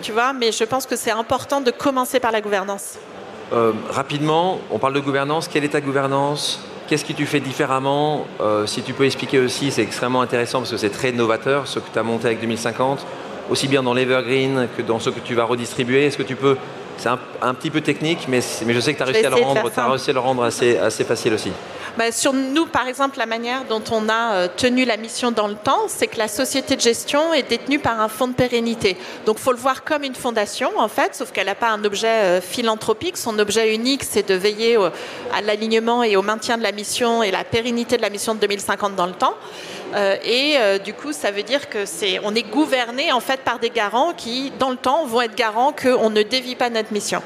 tu 0.00 0.12
vois. 0.12 0.32
Mais 0.32 0.52
je 0.52 0.64
pense 0.64 0.86
que 0.86 0.96
c'est 0.96 1.10
important 1.10 1.60
de 1.60 1.70
commencer 1.70 2.18
par 2.18 2.32
la 2.32 2.40
gouvernance. 2.40 2.94
Euh, 3.52 3.72
rapidement, 3.90 4.58
on 4.70 4.78
parle 4.78 4.94
de 4.94 5.00
gouvernance. 5.00 5.48
Quelle 5.48 5.64
est 5.64 5.68
ta 5.68 5.82
gouvernance? 5.82 6.60
Qu'est-ce 6.92 7.06
que 7.06 7.14
tu 7.14 7.24
fais 7.24 7.40
différemment 7.40 8.26
euh, 8.42 8.66
Si 8.66 8.82
tu 8.82 8.92
peux 8.92 9.06
expliquer 9.06 9.38
aussi, 9.38 9.70
c'est 9.70 9.80
extrêmement 9.80 10.20
intéressant 10.20 10.58
parce 10.58 10.70
que 10.70 10.76
c'est 10.76 10.90
très 10.90 11.10
novateur 11.10 11.66
ce 11.66 11.78
que 11.78 11.88
tu 11.90 11.98
as 11.98 12.02
monté 12.02 12.26
avec 12.26 12.42
2050 12.42 13.06
aussi 13.48 13.66
bien 13.66 13.82
dans 13.82 13.94
l'Evergreen 13.94 14.68
que 14.76 14.82
dans 14.82 14.98
ce 14.98 15.08
que 15.08 15.20
tu 15.20 15.34
vas 15.34 15.44
redistribuer. 15.44 16.04
Est-ce 16.04 16.18
que 16.18 16.22
tu 16.22 16.36
peux 16.36 16.58
c'est 16.96 17.08
un, 17.08 17.54
petit 17.54 17.70
peu 17.70 17.80
technique, 17.80 18.26
mais, 18.28 18.40
mais 18.64 18.74
je 18.74 18.80
sais 18.80 18.92
que 18.92 18.98
tu 18.98 19.02
as 19.02 19.06
réussi 19.06 19.26
à 19.26 19.30
le 19.30 19.36
rendre, 19.36 19.70
as 19.74 19.88
réussi 19.88 20.10
à 20.10 20.12
le 20.12 20.20
rendre 20.20 20.44
assez, 20.44 20.78
assez 20.78 21.04
facile 21.04 21.34
aussi. 21.34 21.50
Bah, 21.98 22.10
sur 22.10 22.32
nous, 22.32 22.64
par 22.66 22.88
exemple, 22.88 23.18
la 23.18 23.26
manière 23.26 23.64
dont 23.66 23.82
on 23.90 24.08
a 24.08 24.32
euh, 24.32 24.48
tenu 24.56 24.86
la 24.86 24.96
mission 24.96 25.30
dans 25.30 25.46
le 25.46 25.56
temps, 25.56 25.82
c'est 25.88 26.06
que 26.06 26.16
la 26.16 26.28
société 26.28 26.74
de 26.74 26.80
gestion 26.80 27.34
est 27.34 27.42
détenue 27.42 27.78
par 27.78 28.00
un 28.00 28.08
fonds 28.08 28.28
de 28.28 28.32
pérennité. 28.32 28.96
Donc, 29.26 29.36
il 29.38 29.42
faut 29.42 29.52
le 29.52 29.58
voir 29.58 29.84
comme 29.84 30.02
une 30.02 30.14
fondation, 30.14 30.70
en 30.78 30.88
fait, 30.88 31.14
sauf 31.14 31.32
qu'elle 31.32 31.46
n'a 31.46 31.54
pas 31.54 31.70
un 31.70 31.84
objet 31.84 32.06
euh, 32.08 32.40
philanthropique. 32.40 33.18
Son 33.18 33.38
objet 33.38 33.74
unique, 33.74 34.04
c'est 34.04 34.26
de 34.26 34.34
veiller 34.34 34.78
à 35.34 35.42
l'alignement 35.42 36.02
et 36.02 36.16
au 36.16 36.22
maintien 36.22 36.56
de 36.56 36.62
la 36.62 36.72
mission 36.72 37.22
et 37.22 37.30
la 37.30 37.44
pérennité 37.44 37.98
de 37.98 38.02
la 38.02 38.10
mission 38.10 38.34
de 38.34 38.40
2050 38.40 38.96
dans 38.96 39.06
le 39.06 39.12
temps. 39.12 39.34
Euh, 39.94 40.16
et 40.24 40.56
euh, 40.56 40.78
du 40.78 40.94
coup, 40.94 41.12
ça 41.12 41.30
veut 41.30 41.42
dire 41.42 41.68
que 41.68 41.84
c'est, 41.84 42.18
on 42.24 42.34
est 42.34 42.48
gouverné 42.48 43.12
en 43.12 43.20
fait 43.20 43.40
par 43.40 43.58
des 43.58 43.70
garants 43.70 44.12
qui, 44.16 44.52
dans 44.58 44.70
le 44.70 44.76
temps, 44.76 45.06
vont 45.06 45.20
être 45.20 45.34
garants 45.34 45.72
qu'on 45.72 46.10
ne 46.10 46.22
dévie 46.22 46.54
pas 46.54 46.70
notre 46.70 46.92
mission. 46.92 47.22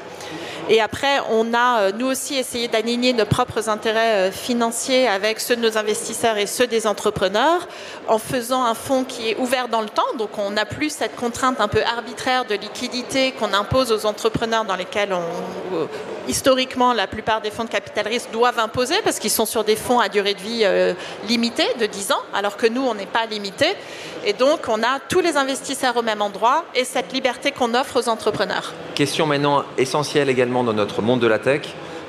Et 0.69 0.81
après, 0.81 1.19
on 1.31 1.53
a 1.53 1.79
euh, 1.79 1.91
nous 1.97 2.07
aussi 2.07 2.35
essayé 2.35 2.67
d'aligner 2.67 3.13
nos 3.13 3.25
propres 3.25 3.69
intérêts 3.69 4.31
financiers 4.31 5.07
avec 5.07 5.39
ceux 5.39 5.55
de 5.55 5.61
nos 5.61 5.77
investisseurs 5.77 6.37
et 6.37 6.45
ceux 6.45 6.67
des 6.67 6.87
entrepreneurs 6.87 7.67
en 8.07 8.17
faisant 8.17 8.63
un 8.63 8.73
fonds 8.73 9.03
qui 9.03 9.29
est 9.29 9.37
ouvert 9.37 9.67
dans 9.67 9.81
le 9.81 9.89
temps. 9.89 10.03
Donc 10.17 10.37
on 10.37 10.51
n'a 10.51 10.65
plus 10.65 10.89
cette 10.89 11.15
contrainte 11.15 11.61
un 11.61 11.67
peu 11.67 11.83
arbitraire 11.83 12.45
de 12.45 12.55
liquidité 12.55 13.31
qu'on 13.31 13.53
impose 13.53 13.91
aux 13.91 14.05
entrepreneurs 14.05 14.65
dans 14.65 14.75
lesquels 14.75 15.13
on, 15.13 15.87
historiquement, 16.27 16.93
la 16.93 17.07
plupart 17.07 17.41
des 17.41 17.51
fonds 17.51 17.63
de 17.63 17.69
capital 17.69 18.07
risque 18.07 18.31
doivent 18.31 18.59
imposer 18.59 18.95
parce 19.03 19.19
qu'ils 19.19 19.31
sont 19.31 19.45
sur 19.45 19.63
des 19.63 19.75
fonds 19.75 19.99
à 19.99 20.09
durée 20.09 20.33
de 20.33 20.39
vie 20.39 20.61
euh, 20.63 20.93
limitée 21.27 21.67
de 21.79 21.85
10 21.85 22.11
ans, 22.11 22.21
alors 22.33 22.57
que 22.57 22.67
nous, 22.67 22.81
on 22.81 22.93
n'est 22.93 23.05
pas 23.05 23.25
limité. 23.25 23.65
Et 24.25 24.33
donc, 24.33 24.61
on 24.67 24.83
a 24.83 24.99
tous 25.07 25.21
les 25.21 25.37
investisseurs 25.37 25.95
au 25.97 26.01
même 26.01 26.21
endroit 26.21 26.65
et 26.75 26.83
cette 26.83 27.13
liberté 27.13 27.51
qu'on 27.51 27.73
offre 27.73 27.99
aux 27.99 28.09
entrepreneurs. 28.09 28.73
Question 28.95 29.25
maintenant 29.25 29.63
essentielle 29.77 30.29
également 30.29 30.56
dans 30.63 30.73
notre 30.73 31.01
monde 31.01 31.19
de 31.19 31.27
la 31.27 31.39
tech. 31.39 31.61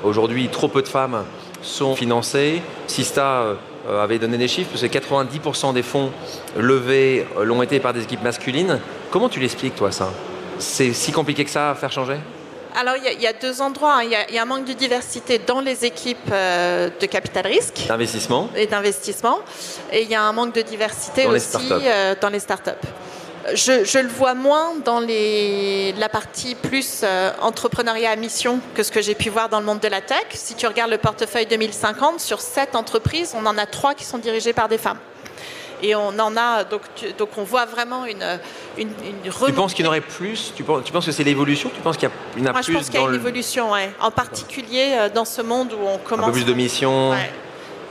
Aujourd'hui, 0.03 0.47
trop 0.49 0.67
peu 0.67 0.81
de 0.81 0.87
femmes 0.87 1.23
sont 1.61 1.95
financées. 1.95 2.61
Sista 2.87 3.43
euh, 3.87 4.03
avait 4.03 4.19
donné 4.19 4.37
des 4.37 4.47
chiffres, 4.47 4.69
parce 4.71 4.81
que 4.81 4.87
90% 4.87 5.73
des 5.73 5.83
fonds 5.83 6.11
levés 6.57 7.27
euh, 7.37 7.43
l'ont 7.43 7.61
été 7.61 7.79
par 7.79 7.93
des 7.93 8.03
équipes 8.03 8.23
masculines. 8.23 8.79
Comment 9.11 9.29
tu 9.29 9.39
l'expliques, 9.39 9.75
toi, 9.75 9.91
ça? 9.91 10.09
C'est 10.57 10.93
si 10.93 11.11
compliqué 11.11 11.43
que 11.43 11.51
ça 11.51 11.71
à 11.71 11.75
faire 11.75 11.91
changer? 11.91 12.17
Alors, 12.75 12.95
il 12.97 13.21
y, 13.21 13.27
a 13.27 13.33
deux 13.33 13.61
endroits. 13.61 13.95
Hein. 13.97 14.03
Il 14.29 14.35
y, 14.35 14.37
a 14.37 14.41
un 14.41 14.45
manque 14.45 14.65
de 14.65 14.73
diversité 14.73 15.39
dans 15.39 15.59
les 15.59 15.85
équipes 15.85 16.17
euh, 16.31 16.89
de 16.99 17.05
capital 17.07 17.47
risque. 17.47 17.85
D'investissement. 17.87 18.49
Et 18.55 18.67
d'investissement. 18.67 19.39
Et 19.91 20.03
il 20.03 20.09
y 20.09 20.15
a 20.15 20.21
un 20.21 20.31
manque 20.31 20.53
de 20.53 20.61
diversité 20.61 21.25
aussi 21.25 21.57
euh, 21.71 22.13
dans 22.21 22.29
les 22.29 22.39
startups. 22.39 22.87
Je, 23.53 23.85
je, 23.85 23.99
le 23.99 24.09
vois 24.09 24.33
moins 24.33 24.75
dans 24.83 24.99
les, 24.99 25.93
la 25.93 26.09
partie 26.09 26.55
plus 26.55 27.01
euh, 27.03 27.31
entrepreneuriat 27.41 28.11
à 28.11 28.15
mission 28.15 28.59
que 28.75 28.83
ce 28.83 28.91
que 28.91 29.01
j'ai 29.01 29.15
pu 29.15 29.29
voir 29.29 29.49
dans 29.49 29.59
le 29.59 29.65
monde 29.65 29.79
de 29.79 29.87
la 29.87 30.01
tech. 30.01 30.25
Si 30.31 30.55
tu 30.55 30.67
regardes 30.67 30.91
le 30.91 30.97
portefeuille 30.97 31.45
2050, 31.45 32.19
sur 32.19 32.41
sept 32.41 32.75
entreprises, 32.75 33.33
on 33.35 33.45
en 33.45 33.57
a 33.57 33.65
trois 33.65 33.93
qui 33.93 34.03
sont 34.03 34.17
dirigées 34.17 34.53
par 34.53 34.67
des 34.67 34.77
femmes. 34.77 34.99
Et 35.81 35.95
on 35.95 36.19
en 36.19 36.35
a, 36.35 36.65
donc, 36.65 36.81
donc 37.17 37.29
on 37.37 37.43
voit 37.43 37.65
vraiment 37.65 38.05
une, 38.05 38.25
une, 38.77 38.91
Tu 39.23 39.53
penses 39.53 39.73
qu'il 39.73 39.85
y 39.85 39.87
en 39.87 39.91
aurait 39.91 40.01
plus? 40.01 40.51
Tu 40.55 40.63
penses, 40.63 40.83
tu 40.83 40.91
penses 40.91 41.05
que 41.05 41.11
c'est 41.13 41.23
l'évolution? 41.23 41.71
Tu 41.73 41.81
penses 41.81 41.95
qu'il 41.95 42.09
y, 42.37 42.41
en 42.41 42.45
a 42.47 42.51
Moi, 42.51 42.61
plus 42.61 42.73
je 42.73 42.77
pense 42.77 42.89
qu'il 42.89 42.99
y 42.99 43.03
a 43.03 43.07
une 43.07 43.15
évolution, 43.15 43.71
ouais. 43.71 43.89
en 44.01 44.11
particulier 44.11 44.95
euh, 44.97 45.09
dans 45.09 45.23
ce 45.23 45.41
monde 45.41 45.71
où 45.73 45.87
on 45.87 45.97
commence. 45.97 46.27
Un 46.27 46.31
peu 46.31 46.35
plus 46.35 46.45
de 46.45 46.53
missions. 46.53 47.11
Ouais, 47.11 47.31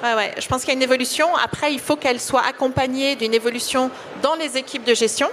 ouais. 0.02 0.34
Je 0.38 0.46
pense 0.46 0.60
qu'il 0.60 0.68
y 0.68 0.72
a 0.72 0.74
une 0.76 0.82
évolution. 0.82 1.26
Après, 1.36 1.72
il 1.72 1.80
faut 1.80 1.96
qu'elle 1.96 2.20
soit 2.20 2.42
accompagnée 2.46 3.16
d'une 3.16 3.34
évolution 3.34 3.90
dans 4.22 4.34
les 4.34 4.56
équipes 4.56 4.84
de 4.84 4.94
gestion. 4.94 5.28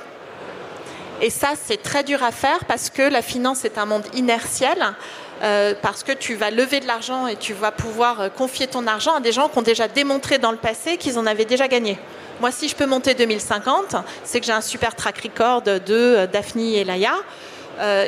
Et 1.21 1.29
ça, 1.29 1.53
c'est 1.61 1.81
très 1.81 2.03
dur 2.03 2.23
à 2.23 2.31
faire 2.31 2.65
parce 2.65 2.89
que 2.89 3.01
la 3.01 3.21
finance 3.21 3.63
est 3.65 3.77
un 3.77 3.85
monde 3.85 4.05
inertiel. 4.13 4.95
Euh, 5.43 5.73
parce 5.81 6.03
que 6.03 6.13
tu 6.13 6.35
vas 6.35 6.49
lever 6.49 6.79
de 6.79 6.87
l'argent 6.87 7.27
et 7.27 7.35
tu 7.35 7.53
vas 7.53 7.71
pouvoir 7.71 8.21
euh, 8.21 8.29
confier 8.29 8.67
ton 8.67 8.87
argent 8.87 9.15
à 9.15 9.19
des 9.19 9.33
gens 9.33 9.49
qui 9.49 9.57
ont 9.57 9.63
déjà 9.63 9.89
démontré 9.89 10.37
dans 10.37 10.51
le 10.51 10.57
passé 10.57 10.95
qu'ils 10.95 11.19
en 11.19 11.25
avaient 11.25 11.43
déjà 11.43 11.67
gagné. 11.67 11.99
Moi, 12.39 12.51
si 12.51 12.69
je 12.69 12.75
peux 12.75 12.85
monter 12.85 13.15
2050, 13.15 13.97
c'est 14.23 14.39
que 14.39 14.45
j'ai 14.45 14.53
un 14.53 14.61
super 14.61 14.95
track 14.95 15.19
record 15.19 15.61
de 15.61 15.81
euh, 15.89 16.25
Daphne 16.27 16.61
et 16.61 16.85
Laïa. 16.85 17.15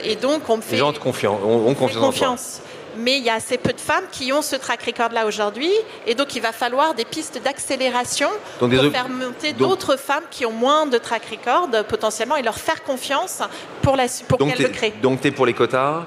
et 0.06 0.16
donc, 0.16 0.50
on 0.50 0.58
me 0.58 0.62
fait. 0.62 0.72
Les 0.72 0.78
gens 0.78 0.94
ont 0.94 1.74
confiance 1.74 2.62
mais 2.98 3.18
il 3.18 3.24
y 3.24 3.30
a 3.30 3.36
assez 3.36 3.58
peu 3.58 3.74
de 3.74 3.80
femmes 3.80 4.06
qui 4.12 4.32
ont 4.34 4.42
ce 4.42 4.56
track 4.56 4.84
record-là 4.84 5.26
aujourd'hui. 5.26 5.72
Et 6.06 6.16
donc, 6.16 6.36
il 6.36 6.42
va 6.42 6.52
falloir 6.52 6.94
des 6.94 7.06
pistes 7.06 7.42
d'accélération 7.44 8.30
pour 8.60 8.70
faire 8.70 9.10
monter 9.10 9.54
d'autres 9.54 9.98
femmes 9.98 10.24
qui 10.30 10.46
ont 10.46 10.52
moins 10.52 10.86
de 10.86 10.98
track 10.98 11.24
record 11.32 11.70
potentiellement 11.88 12.36
et 12.36 12.44
leur 12.44 12.58
faire 12.58 12.84
confiance 12.84 13.42
pour, 13.82 13.96
la, 13.96 14.06
pour 14.28 14.38
qu'elles 14.40 14.62
le 14.62 14.70
créent. 14.70 14.94
Donc, 15.02 15.22
tu 15.22 15.28
es 15.28 15.32
pour 15.32 15.46
les 15.46 15.54
quotas 15.54 16.04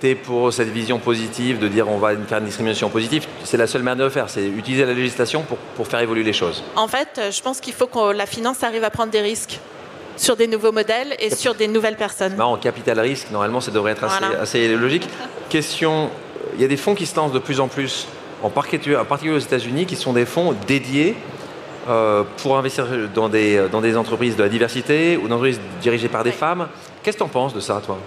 tu 0.00 0.16
pour 0.16 0.52
cette 0.52 0.68
vision 0.68 0.98
positive 0.98 1.58
de 1.58 1.68
dire 1.68 1.88
on 1.88 1.98
va 1.98 2.10
faire 2.28 2.38
une 2.38 2.44
discrimination 2.44 2.90
positive, 2.90 3.26
c'est 3.42 3.56
la 3.56 3.66
seule 3.66 3.82
manière 3.82 3.98
de 3.98 4.04
le 4.04 4.10
faire, 4.10 4.28
c'est 4.28 4.44
utiliser 4.44 4.84
la 4.84 4.92
législation 4.92 5.42
pour, 5.42 5.56
pour 5.56 5.86
faire 5.86 6.00
évoluer 6.00 6.24
les 6.24 6.32
choses. 6.32 6.62
En 6.76 6.88
fait, 6.88 7.20
je 7.30 7.40
pense 7.40 7.60
qu'il 7.60 7.72
faut 7.72 7.86
que 7.86 8.12
la 8.12 8.26
finance 8.26 8.62
arrive 8.62 8.84
à 8.84 8.90
prendre 8.90 9.10
des 9.10 9.22
risques 9.22 9.60
sur 10.16 10.36
des 10.36 10.46
nouveaux 10.46 10.72
modèles 10.72 11.14
et 11.18 11.34
sur 11.34 11.54
des 11.54 11.68
nouvelles 11.68 11.96
personnes. 11.96 12.40
en 12.40 12.56
capital 12.56 13.00
risque, 13.00 13.30
normalement, 13.30 13.60
ça 13.60 13.70
devrait 13.70 13.92
être 13.92 14.04
assez, 14.04 14.24
assez 14.40 14.68
logique. 14.76 15.08
Question 15.48 16.10
il 16.54 16.60
y 16.60 16.64
a 16.64 16.68
des 16.68 16.76
fonds 16.76 16.94
qui 16.94 17.06
se 17.06 17.16
lancent 17.16 17.32
de 17.32 17.38
plus 17.38 17.60
en 17.60 17.68
plus, 17.68 18.06
en 18.42 18.50
particulier, 18.50 18.96
aux 19.34 19.38
États-Unis, 19.38 19.86
qui 19.86 19.96
sont 19.96 20.12
des 20.12 20.26
fonds 20.26 20.54
dédiés 20.66 21.14
euh, 21.88 22.24
pour 22.38 22.56
investir 22.56 22.86
dans 23.14 23.28
des, 23.28 23.66
dans 23.70 23.80
des 23.80 23.96
entreprises 23.96 24.36
de 24.36 24.42
la 24.42 24.48
diversité 24.48 25.16
ou 25.16 25.28
dans 25.28 25.40
des 25.40 25.52
entreprises 25.52 25.60
dirigées 25.82 26.08
par 26.08 26.24
des 26.24 26.32
femmes. 26.32 26.68
Qu'est-ce 27.02 27.16
que 27.16 27.22
tu 27.22 27.28
en 27.28 27.28
penses 27.28 27.54
de 27.54 27.60
ça, 27.60 27.82
toi? 27.84 27.98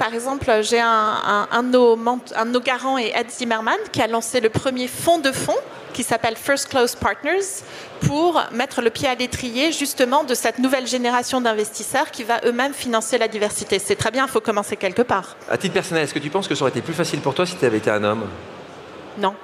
Par 0.00 0.14
exemple, 0.14 0.50
j'ai 0.62 0.80
un, 0.80 1.46
un, 1.52 1.62
de 1.62 1.68
nos, 1.68 1.92
un, 2.34 2.46
de 2.46 2.50
nos, 2.50 2.60
garants 2.60 2.96
et 2.96 3.12
Ed 3.14 3.30
Zimmerman 3.30 3.76
qui 3.92 4.00
a 4.00 4.06
lancé 4.06 4.40
le 4.40 4.48
premier 4.48 4.88
fonds 4.88 5.18
de 5.18 5.30
fonds 5.30 5.58
qui 5.92 6.04
s'appelle 6.04 6.36
First 6.36 6.70
Close 6.70 6.94
Partners 6.94 7.62
pour 8.06 8.42
mettre 8.50 8.80
le 8.80 8.88
pied 8.88 9.08
à 9.08 9.14
l'étrier 9.14 9.72
justement 9.72 10.24
de 10.24 10.32
cette 10.32 10.58
nouvelle 10.58 10.86
génération 10.86 11.42
d'investisseurs 11.42 12.10
qui 12.10 12.24
va 12.24 12.40
eux-mêmes 12.46 12.72
financer 12.72 13.18
la 13.18 13.28
diversité. 13.28 13.78
C'est 13.78 13.94
très 13.94 14.10
bien, 14.10 14.24
il 14.24 14.30
faut 14.30 14.40
commencer 14.40 14.74
quelque 14.74 15.02
part. 15.02 15.36
À 15.50 15.58
titre 15.58 15.74
personnel, 15.74 16.04
est-ce 16.04 16.14
que 16.14 16.18
tu 16.18 16.30
penses 16.30 16.48
que 16.48 16.54
ça 16.54 16.62
aurait 16.62 16.70
été 16.70 16.80
plus 16.80 16.94
facile 16.94 17.20
pour 17.20 17.34
toi 17.34 17.44
si 17.44 17.56
tu 17.56 17.66
avais 17.66 17.76
été 17.76 17.90
un 17.90 18.02
homme? 18.02 18.24
Non. 19.18 19.34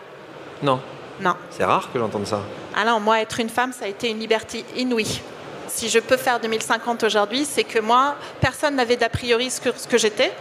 Non? 0.63 0.81
Non. 1.21 1.35
C'est 1.51 1.65
rare 1.65 1.91
que 1.93 1.99
j'entende 1.99 2.27
ça. 2.27 2.41
Alors 2.75 2.99
moi, 2.99 3.21
être 3.21 3.41
une 3.41 3.51
femme, 3.51 3.75
ça 3.75 3.85
a 3.85 3.89
été 3.89 4.09
une 4.09 4.21
liberté 4.21 4.65
inouïe. 4.75 5.21
Si 5.69 5.89
je 5.89 5.99
peux 5.99 6.17
faire 6.17 6.41
2050 6.41 7.05
aujourd'hui, 7.05 7.45
c'est 7.45 7.65
que 7.65 7.79
moi, 7.79 8.17
personne 8.41 8.77
n'avait 8.77 8.97
d'a 8.97 9.09
priori 9.09 9.51
ce 9.51 9.61
que, 9.61 9.71
ce 9.77 9.87
que 9.87 9.99
j'étais. 9.99 10.33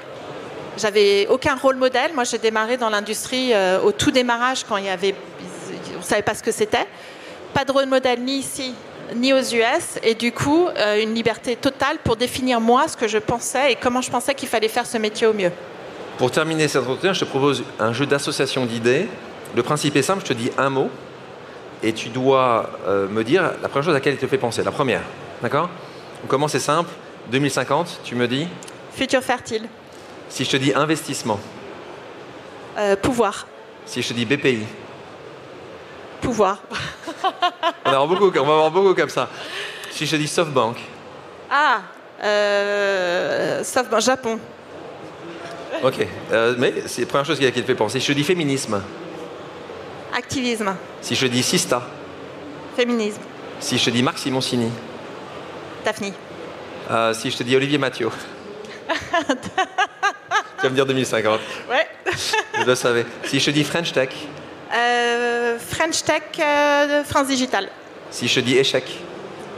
J'avais 0.77 1.27
aucun 1.27 1.55
rôle 1.55 1.77
modèle. 1.77 2.13
Moi, 2.13 2.25
j'ai 2.25 2.37
démarré 2.37 2.77
dans 2.77 2.89
l'industrie 2.89 3.53
euh, 3.53 3.81
au 3.81 3.91
tout 3.91 4.11
démarrage 4.11 4.65
quand 4.67 4.77
il 4.77 4.85
y 4.85 4.89
avait, 4.89 5.15
on 5.93 5.99
ne 5.99 6.03
savait 6.03 6.21
pas 6.21 6.35
ce 6.35 6.43
que 6.43 6.51
c'était. 6.51 6.85
Pas 7.53 7.63
de 7.65 7.71
rôle 7.71 7.85
modèle 7.85 8.21
ni 8.21 8.37
ici 8.37 8.73
ni 9.15 9.33
aux 9.33 9.39
US 9.39 9.99
et 10.01 10.15
du 10.15 10.31
coup 10.31 10.67
euh, 10.67 11.01
une 11.01 11.13
liberté 11.13 11.55
totale 11.55 11.97
pour 12.03 12.15
définir 12.15 12.59
moi 12.59 12.87
ce 12.87 12.97
que 12.97 13.07
je 13.07 13.19
pensais 13.19 13.73
et 13.73 13.75
comment 13.75 14.01
je 14.01 14.09
pensais 14.09 14.33
qu'il 14.33 14.49
fallait 14.49 14.67
faire 14.67 14.87
ce 14.87 14.97
métier 14.97 15.27
au 15.27 15.33
mieux. 15.33 15.51
Pour 16.17 16.31
terminer 16.31 16.67
cet 16.67 16.81
entretien, 16.81 17.13
je 17.13 17.19
te 17.19 17.25
propose 17.25 17.63
un 17.79 17.93
jeu 17.93 18.05
d'association 18.05 18.65
d'idées. 18.65 19.07
Le 19.55 19.63
principe 19.63 19.95
est 19.95 20.01
simple, 20.01 20.21
je 20.23 20.29
te 20.29 20.33
dis 20.33 20.49
un 20.57 20.69
mot 20.69 20.89
et 21.83 21.93
tu 21.93 22.09
dois 22.09 22.69
euh, 22.87 23.07
me 23.07 23.23
dire 23.23 23.43
la 23.61 23.69
première 23.69 23.83
chose 23.83 23.93
à 23.93 23.97
laquelle 23.97 24.13
il 24.13 24.19
te 24.19 24.27
fait 24.27 24.37
penser. 24.37 24.63
La 24.63 24.71
première, 24.71 25.01
d'accord? 25.41 25.69
On 26.23 26.27
commence, 26.27 26.51
c'est 26.51 26.59
simple. 26.59 26.89
2050, 27.31 28.01
tu 28.03 28.15
me 28.15 28.27
dis? 28.27 28.47
Futur 28.93 29.21
fertile. 29.21 29.67
Si 30.29 30.45
je 30.45 30.51
te 30.51 30.57
dis 30.57 30.73
investissement. 30.73 31.39
Euh, 32.77 32.95
pouvoir. 32.95 33.47
Si 33.85 34.01
je 34.01 34.09
te 34.09 34.13
dis 34.13 34.25
BPI. 34.25 34.63
Pouvoir. 36.21 36.61
on, 37.85 37.91
va 37.91 38.05
beaucoup, 38.05 38.27
on 38.27 38.43
va 38.45 38.53
avoir 38.53 38.71
beaucoup 38.71 38.93
comme 38.93 39.09
ça. 39.09 39.29
Si 39.91 40.05
je 40.05 40.11
te 40.11 40.15
dis 40.15 40.27
SoftBank. 40.27 40.77
Ah, 41.49 41.81
euh, 42.23 43.63
SoftBank, 43.63 44.01
Japon. 44.01 44.39
Ok, 45.83 46.07
mais 46.57 46.73
c'est 46.85 47.01
la 47.01 47.07
première 47.07 47.25
chose 47.25 47.37
qui, 47.37 47.51
qui 47.51 47.61
te 47.61 47.67
fait 47.67 47.75
penser. 47.75 47.99
Si 47.99 48.07
je 48.07 48.13
te 48.13 48.17
dis 48.17 48.23
féminisme. 48.23 48.81
Activisme. 50.15 50.73
Si 51.01 51.13
je 51.13 51.27
dis 51.27 51.43
Sista. 51.43 51.81
Féminisme. 52.77 53.21
Si 53.59 53.77
je 53.77 53.83
te 53.83 53.89
dis 53.89 54.01
Marc 54.01 54.17
Simoncini. 54.17 54.71
Daphne. 55.83 56.13
Euh, 56.89 57.13
si 57.13 57.29
je 57.29 57.37
te 57.37 57.43
dis 57.43 57.53
Olivier 57.53 57.77
Mathieu. 57.77 58.09
tu 58.89 58.93
vas 60.63 60.69
me 60.69 60.75
dire 60.75 60.85
2050. 60.85 61.41
Ouais. 61.69 61.87
je 62.57 62.63
le 62.63 62.75
savais. 62.75 63.05
Si 63.25 63.41
je 63.41 63.45
te 63.47 63.51
dis 63.51 63.65
French 63.65 63.91
Tech. 63.91 64.09
Euh, 64.73 65.59
French 65.59 66.01
Tech, 66.03 66.23
euh, 66.39 67.03
France 67.03 67.27
Digital. 67.27 67.67
Si 68.09 68.29
je 68.29 68.35
te 68.35 68.39
dis 68.39 68.57
échec. 68.57 68.85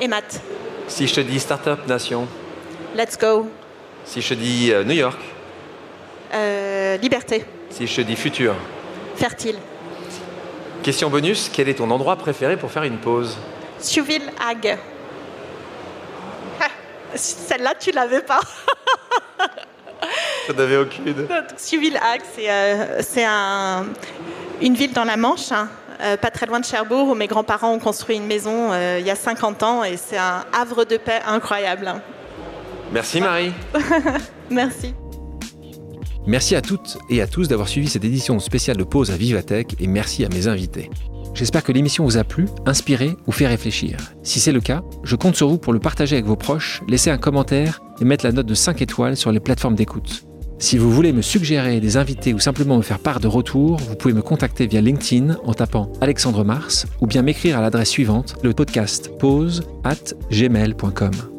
Et 0.02 0.08
maths. 0.08 0.42
Si 0.88 1.08
je 1.08 1.14
te 1.14 1.22
dis 1.22 1.40
Startup 1.40 1.86
Nation. 1.86 2.28
Let's 2.96 3.16
go. 3.16 3.48
Si 4.06 4.24
je 4.24 4.30
te 4.30 4.34
dis 4.34 4.74
New 4.86 4.96
York. 4.96 5.20
liberté. 7.00 7.46
Si 7.70 7.86
je 7.86 7.96
te 7.98 8.02
dis 8.02 8.16
futur. 8.16 8.56
Fertile. 9.16 9.60
Question 10.88 11.10
bonus, 11.10 11.52
quel 11.52 11.68
est 11.68 11.74
ton 11.74 11.92
endroit 11.92 12.16
préféré 12.16 12.56
pour 12.56 12.72
faire 12.72 12.84
une 12.84 12.98
pause 12.98 13.38
Souville 13.78 14.32
Hague. 14.40 14.78
Celle-là, 17.14 17.74
tu 17.78 17.92
l'avais 17.92 18.22
pas. 18.22 18.40
Je 20.48 20.54
n'avais 20.54 20.78
aucune. 20.78 21.28
Souville-Hague, 21.58 22.22
c'est 23.02 23.28
euh, 23.28 23.84
une 24.62 24.76
ville 24.76 24.94
dans 24.94 25.04
la 25.04 25.18
Manche, 25.18 25.52
hein, 25.52 25.68
euh, 26.00 26.16
pas 26.16 26.32
très 26.32 26.46
loin 26.46 26.62
de 26.62 26.66
Cherbourg, 26.66 27.10
où 27.10 27.16
mes 27.16 27.28
grands-parents 27.28 27.74
ont 27.74 27.80
construit 27.80 28.16
une 28.16 28.28
maison 28.28 28.72
euh, 28.72 29.00
il 29.02 29.06
y 29.06 29.12
a 29.12 29.16
50 29.16 29.64
ans, 29.64 29.84
et 29.84 29.98
c'est 29.98 30.18
un 30.18 30.46
havre 30.54 30.86
de 30.86 30.96
paix 30.96 31.20
incroyable. 31.28 31.96
Merci 32.94 33.20
Marie. 33.20 33.52
Merci. 34.50 34.96
Merci 36.28 36.56
à 36.58 36.62
toutes 36.62 36.98
et 37.10 37.22
à 37.22 37.28
tous 37.28 37.48
d'avoir 37.48 37.70
suivi 37.70 37.88
cette 37.88 38.04
édition 38.04 38.38
spéciale 38.40 38.76
de 38.76 38.84
Pause 38.84 39.12
à 39.12 39.18
Vivatech, 39.18 39.78
et 39.80 39.88
merci 39.88 40.26
à 40.26 40.30
mes 40.30 40.50
invités. 40.50 40.90
J'espère 41.34 41.64
que 41.64 41.72
l'émission 41.72 42.04
vous 42.04 42.18
a 42.18 42.26
plu, 42.26 42.48
inspiré 42.66 43.16
ou 43.28 43.32
fait 43.32 43.48
réfléchir. 43.48 43.98
Si 44.24 44.42
c'est 44.42 44.52
le 44.52 44.60
cas, 44.60 44.84
je 45.04 45.16
compte 45.16 45.38
sur 45.38 45.48
vous 45.48 45.58
pour 45.58 45.72
le 45.72 45.80
partager 45.80 46.18
avec 46.18 46.26
vos 46.26 46.36
proches, 46.36 46.82
laisser 46.90 47.12
un 47.12 47.18
commentaire 47.18 47.82
et 48.02 48.06
mettre 48.06 48.26
la 48.26 48.34
note 48.34 48.46
de 48.46 48.56
5 48.56 48.82
étoiles 48.82 49.16
sur 49.16 49.32
les 49.32 49.40
plateformes 49.40 49.76
d'écoute. 49.76 50.26
Si 50.60 50.78
vous 50.78 50.92
voulez 50.92 51.14
me 51.14 51.22
suggérer 51.22 51.80
des 51.80 51.96
invités 51.96 52.34
ou 52.34 52.40
simplement 52.40 52.76
me 52.76 52.82
faire 52.82 53.00
part 53.00 53.22
de 53.22 53.28
retour, 53.28 53.78
vous 53.78 53.96
pouvez 53.96 54.14
me 54.14 54.22
contacter 54.22 54.68
via 54.68 54.82
LinkedIn 54.82 55.38
en 55.46 55.54
tapant 55.54 55.94
Alexandre 56.02 56.44
Mars 56.44 56.88
ou 57.00 57.08
bien 57.08 57.22
m'écrire 57.22 57.58
à 57.58 57.62
l'adresse 57.62 57.90
suivante, 57.90 58.36
le 58.44 58.52
podcast 58.52 59.12
pause 59.18 59.64
at 59.86 60.14
gmail.com. 60.30 61.37